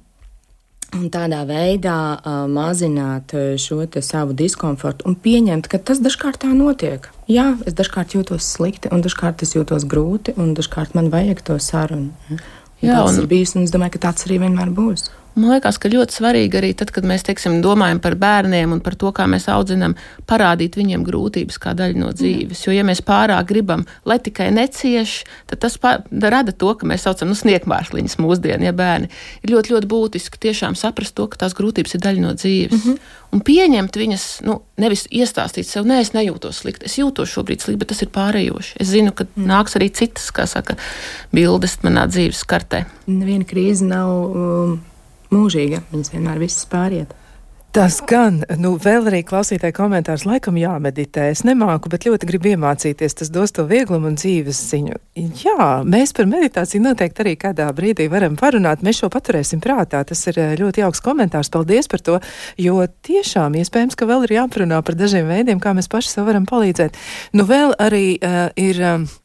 un 0.98 1.08
tādā 1.14 1.46
veidā 1.46 2.00
uh, 2.18 2.44
mazināt 2.50 3.38
šo 3.62 3.84
savu 4.02 4.34
diskomfortu 4.34 5.06
un 5.06 5.14
pieņemt, 5.14 5.70
ka 5.70 5.78
tas 5.78 6.02
dažkārt 6.02 6.42
tā 6.42 6.50
notiek. 6.58 7.06
Jā, 7.30 7.52
es 7.70 7.78
dažkārt 7.78 8.18
jūtos 8.18 8.50
slikti, 8.50 8.90
un 8.90 9.06
dažkārt 9.06 9.46
es 9.46 9.54
jūtos 9.54 9.86
grūti, 9.86 10.34
un 10.42 10.56
dažkārt 10.58 10.98
man 10.98 11.14
vajag 11.14 11.46
to 11.46 11.62
sarunu. 11.62 12.16
Ja? 12.32 12.42
Jā, 12.86 13.02
un... 13.04 13.18
ir 13.20 13.28
bijis, 13.32 13.56
un 13.58 13.68
es 13.68 13.74
domāju, 13.76 13.98
ka 13.98 14.06
tāds 14.10 14.28
arī 14.28 14.40
vienmēr 14.46 14.72
būs. 14.76 15.10
Man 15.40 15.54
liekas, 15.54 15.78
ka 15.80 15.88
ļoti 15.92 16.18
svarīgi 16.18 16.58
arī 16.60 16.70
tad, 16.76 16.90
kad 16.92 17.06
mēs 17.08 17.24
teiksim, 17.24 17.60
domājam 17.64 18.02
par 18.04 18.18
bērniem 18.20 18.74
un 18.76 18.82
par 18.84 18.98
to, 19.00 19.12
kā 19.16 19.24
mēs 19.30 19.48
audzinām, 19.52 19.94
parādīt 20.28 20.76
viņiem 20.76 21.06
grūtības 21.08 21.60
kā 21.64 21.72
daļu 21.80 22.02
no 22.02 22.10
dzīves. 22.12 22.66
Jo, 22.66 22.74
ja 22.76 22.84
mēs 22.88 23.00
pārāk 23.06 23.48
gribam, 23.54 23.86
lai 24.10 24.20
tikai 24.24 24.50
necieš, 24.56 25.22
tad 25.48 25.62
tas 25.64 25.78
rada 25.80 26.52
to, 26.52 26.74
ka 26.76 26.90
mēs 26.90 27.08
saucam 27.08 27.32
nu, 27.32 27.38
sniegmārsliņas 27.40 28.18
mūsdienu, 28.20 28.68
ja 28.68 28.76
bērni 28.76 29.08
ir 29.46 29.54
ļoti, 29.54 29.76
ļoti 29.78 29.90
būtiski 29.94 30.42
tiešām 30.50 30.76
saprast 30.80 31.16
to, 31.16 31.30
ka 31.32 31.40
tās 31.46 31.56
grūtības 31.56 31.96
ir 31.96 32.04
daļa 32.04 32.26
no 32.26 32.36
dzīves. 32.36 32.76
Mm 32.76 32.92
-hmm. 32.92 33.16
Un 33.30 33.46
pieņemt 33.46 33.96
viņas, 33.96 34.28
nu, 34.44 34.60
nevis 34.82 35.06
iestāstīt 35.14 35.70
sev, 35.70 35.86
nē, 35.86 36.02
es 36.02 36.12
nejūtos 36.18 36.64
slikti, 36.64 36.90
es 36.90 36.98
jūtos 36.98 37.30
šobrīd 37.30 37.62
slikti, 37.62 37.80
bet 37.80 37.94
tas 37.94 38.02
ir 38.02 38.10
pārējoši. 38.10 38.76
Es 38.82 38.88
zinu, 38.90 39.14
ka 39.14 39.24
mm. 39.24 39.46
nāks 39.46 39.78
arī 39.78 39.92
citas, 39.94 40.32
kā 40.34 40.48
saka, 40.50 40.76
bildes 41.32 41.78
manā 41.86 42.08
dzīves 42.10 42.42
kartē. 42.44 42.86
Neviena 43.06 43.46
krīze 43.46 43.86
nav. 43.86 44.10
Um 44.10 44.89
mūžīga. 45.34 45.84
Viņas 45.94 46.14
vienmēr 46.16 46.42
visas 46.42 46.70
pāriet. 46.70 47.16
Tas 47.70 48.00
gan, 48.02 48.40
nu, 48.58 48.72
vēl 48.82 49.06
arī 49.12 49.20
klausītāji 49.22 49.76
komentārs 49.78 50.24
laikam 50.26 50.56
jāmeditē. 50.58 51.28
Es 51.30 51.44
nemāku, 51.46 51.92
bet 51.94 52.08
ļoti 52.08 52.26
gribu 52.26 52.50
iemācīties. 52.56 53.14
Tas 53.20 53.30
dos 53.30 53.54
to 53.54 53.68
vieglumu 53.70 54.10
un 54.10 54.18
dzīves 54.18 54.58
ziņu. 54.72 54.98
Jā, 55.44 55.68
mēs 55.86 56.16
par 56.18 56.26
meditāciju 56.32 56.82
noteikti 56.88 57.22
arī 57.22 57.36
kādā 57.38 57.68
brīdī 57.78 58.10
varam 58.10 58.40
parunāt. 58.42 58.82
Mēs 58.82 59.04
šo 59.04 59.12
paturēsim 59.14 59.62
prātā. 59.62 60.02
Tas 60.02 60.26
ir 60.32 60.42
eh, 60.42 60.56
ļoti 60.58 60.82
jauks 60.82 61.06
komentārs. 61.06 61.54
Paldies 61.54 61.92
par 61.94 62.02
to, 62.02 62.18
jo 62.58 62.82
tiešām 63.06 63.62
iespējams, 63.62 63.94
ka 63.94 64.10
vēl 64.10 64.26
ir 64.26 64.40
jāparunā 64.40 64.82
par 64.82 64.98
dažiem 64.98 65.30
veidiem, 65.30 65.62
kā 65.62 65.78
mēs 65.78 65.94
paši 65.94 66.16
sev 66.16 66.26
varam 66.32 66.50
palīdzēt. 66.50 66.98
Nu, 67.38 67.46
vēl 67.46 67.78
arī 67.78 68.06
uh, 68.18 68.48
ir. 68.58 68.82
Uh, 68.82 69.20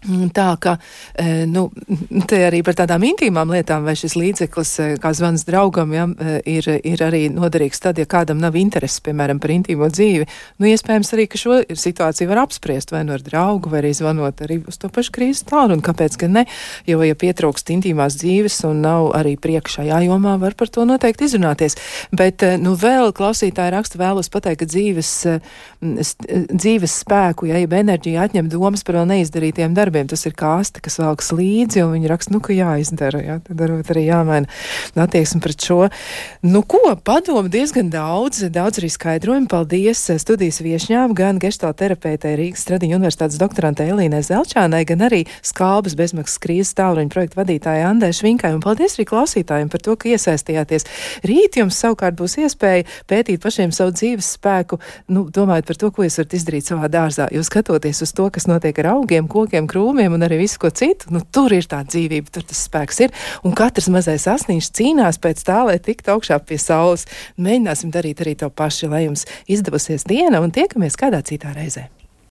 Tā 0.00 0.54
ka, 0.56 0.78
e, 1.12 1.44
nu, 1.44 1.66
te 2.30 2.38
arī 2.46 2.62
par 2.64 2.76
tādām 2.78 3.02
intīmām 3.04 3.50
lietām, 3.52 3.84
vai 3.84 3.92
šis 4.00 4.14
līdzeklis, 4.16 4.70
e, 4.80 4.86
kā 5.00 5.10
zvans 5.16 5.44
draugam, 5.44 5.92
ja, 5.92 6.06
e, 6.08 6.38
ir, 6.48 6.68
ir 6.88 7.02
arī 7.04 7.26
noderīgs 7.28 7.82
tad, 7.84 8.00
ja 8.00 8.08
kādam 8.08 8.40
nav 8.40 8.56
intereses, 8.56 9.02
piemēram, 9.04 9.42
par 9.42 9.52
intīmo 9.52 9.90
dzīvi. 9.92 10.24
Nu, 10.56 10.70
iespējams 10.70 11.12
arī, 11.12 11.26
ka 11.28 11.40
šo 11.40 11.58
situāciju 11.68 12.30
var 12.32 12.40
apspriest 12.46 12.94
vai 12.94 13.02
nu 13.04 13.12
ar 13.12 13.24
draugu, 13.26 13.68
vai 13.68 13.82
arī 13.82 13.92
zvanot 13.98 14.40
arī 14.46 14.62
uz 14.72 14.80
to 14.80 14.88
pašu 14.88 15.12
krīzes 15.18 15.44
tālu, 15.50 15.76
un 15.76 15.84
kāpēc 15.84 16.16
gan 16.24 16.38
ne, 16.38 16.46
jo, 16.88 17.02
ja 17.04 17.18
pietrūkst 17.20 17.74
intīmās 17.76 18.16
dzīves 18.22 18.56
un 18.70 18.80
nav 18.86 19.10
arī 19.20 19.36
priekšējā 19.36 20.00
jomā, 20.08 20.38
var 20.40 20.56
par 20.56 20.72
to 20.72 20.88
noteikti 20.88 21.28
izrunāties. 21.28 21.76
Bet, 22.16 22.46
nu, 22.64 22.72
vēl 22.72 23.12
klausītāji 23.12 23.76
raksta 23.76 24.00
vēlos 24.00 24.32
pateikt, 24.32 24.62
ka 24.64 24.70
dzīves, 24.72 25.12
dzīves 25.80 26.94
spēku, 27.00 27.46
ja, 27.48 27.56
ja 27.62 27.68
enerģija 27.80 28.26
atņem 28.26 28.50
domas 28.52 28.82
par 28.84 28.98
vēl 28.98 29.06
neizdarītiem 29.14 29.72
darbiem. 29.76 30.08
Tas 30.10 30.26
ir 30.28 30.34
kāste, 30.36 30.82
kas 30.84 30.98
velkas 31.00 31.30
līdzi, 31.32 31.80
un 31.86 31.94
viņi 31.96 32.10
raksta, 32.10 32.34
nu, 32.34 32.40
ka 32.44 32.52
jāizdara, 32.52 33.22
jā, 33.24 33.36
tad 33.46 33.62
varbūt 33.62 33.92
arī 33.94 34.04
jāmaina 34.04 35.00
attieksme 35.00 35.40
pret 35.40 35.64
šo. 35.64 35.78
Nu, 36.44 36.60
ko, 36.68 36.82
padomu 37.04 37.48
diezgan 37.52 37.88
daudz, 37.92 38.42
daudz 38.52 38.82
arī 38.82 38.90
skaidrojumu. 38.92 39.48
Paldies 39.50 40.04
studijas 40.20 40.60
viešņām, 40.64 41.14
gan 41.16 41.40
geštālterapeitei 41.40 42.36
Rīgas 42.38 42.66
Stradiņu 42.66 42.98
universitātes 43.00 43.40
doktorantei 43.40 43.88
Elīnai 43.94 44.20
Zelčānai, 44.26 44.82
gan 44.88 45.06
arī 45.08 45.22
Skalbas 45.46 45.96
bezmaksas 45.98 46.42
krīzes 46.44 46.76
tālruņa 46.76 47.14
projekta 47.14 47.40
vadītājai 47.40 47.88
Andai 47.88 48.12
Švinkai, 48.16 48.52
un 48.56 48.62
paldies 48.64 48.98
arī 48.98 49.08
klausītājiem 49.08 49.72
par 49.72 49.84
to, 49.86 49.96
ka 49.96 50.12
iesaistījāties. 50.12 50.86
Rīt 51.26 51.56
jums 51.62 51.80
savukārt 51.80 52.20
būs 52.20 52.36
iespēja 52.44 52.86
pētīt 53.10 53.40
pašiem 53.42 53.72
savu 53.74 53.96
dzīves 53.96 54.34
spēku, 54.36 54.80
nu, 55.10 55.24
domājot 55.32 55.69
par 55.70 55.78
to, 55.78 55.92
ko 55.94 56.02
jūs 56.02 56.18
varat 56.18 56.34
izdarīt 56.34 56.66
savā 56.66 56.88
dārzā, 56.90 57.28
jo 57.30 57.44
skatoties 57.46 58.02
uz 58.02 58.10
to, 58.16 58.26
kas 58.34 58.48
notiek 58.50 58.80
ar 58.82 58.90
augiem, 58.96 59.28
kokiem, 59.30 59.68
krūmiem, 59.70 60.16
un 60.16 60.26
arī 60.26 60.40
visu 60.42 60.58
ko 60.62 60.72
citu, 60.74 61.12
nu, 61.14 61.22
tur 61.22 61.54
ir 61.54 61.68
tā 61.70 61.84
dzīvība, 61.86 62.32
tur 62.34 62.46
tas 62.48 62.64
spēks 62.66 62.98
ir. 63.06 63.14
Un 63.46 63.54
katrs 63.54 63.86
mazais 63.94 64.26
asniņš 64.30 64.72
cīnās 64.74 65.20
pēc 65.22 65.44
tā, 65.46 65.60
lai 65.68 65.78
tiktu 65.78 66.16
augšā 66.16 66.40
pie 66.42 66.58
saules. 66.58 67.06
Mēģināsim 67.38 67.94
darīt 67.94 68.24
arī 68.24 68.34
to 68.42 68.50
pašu, 68.50 68.90
lai 68.90 69.06
jums 69.06 69.28
izdevusies 69.46 70.08
diena 70.10 70.42
un 70.42 70.50
tiekamies 70.54 70.98
kādā 70.98 71.22
citā 71.22 71.54
reizē. 71.54 71.86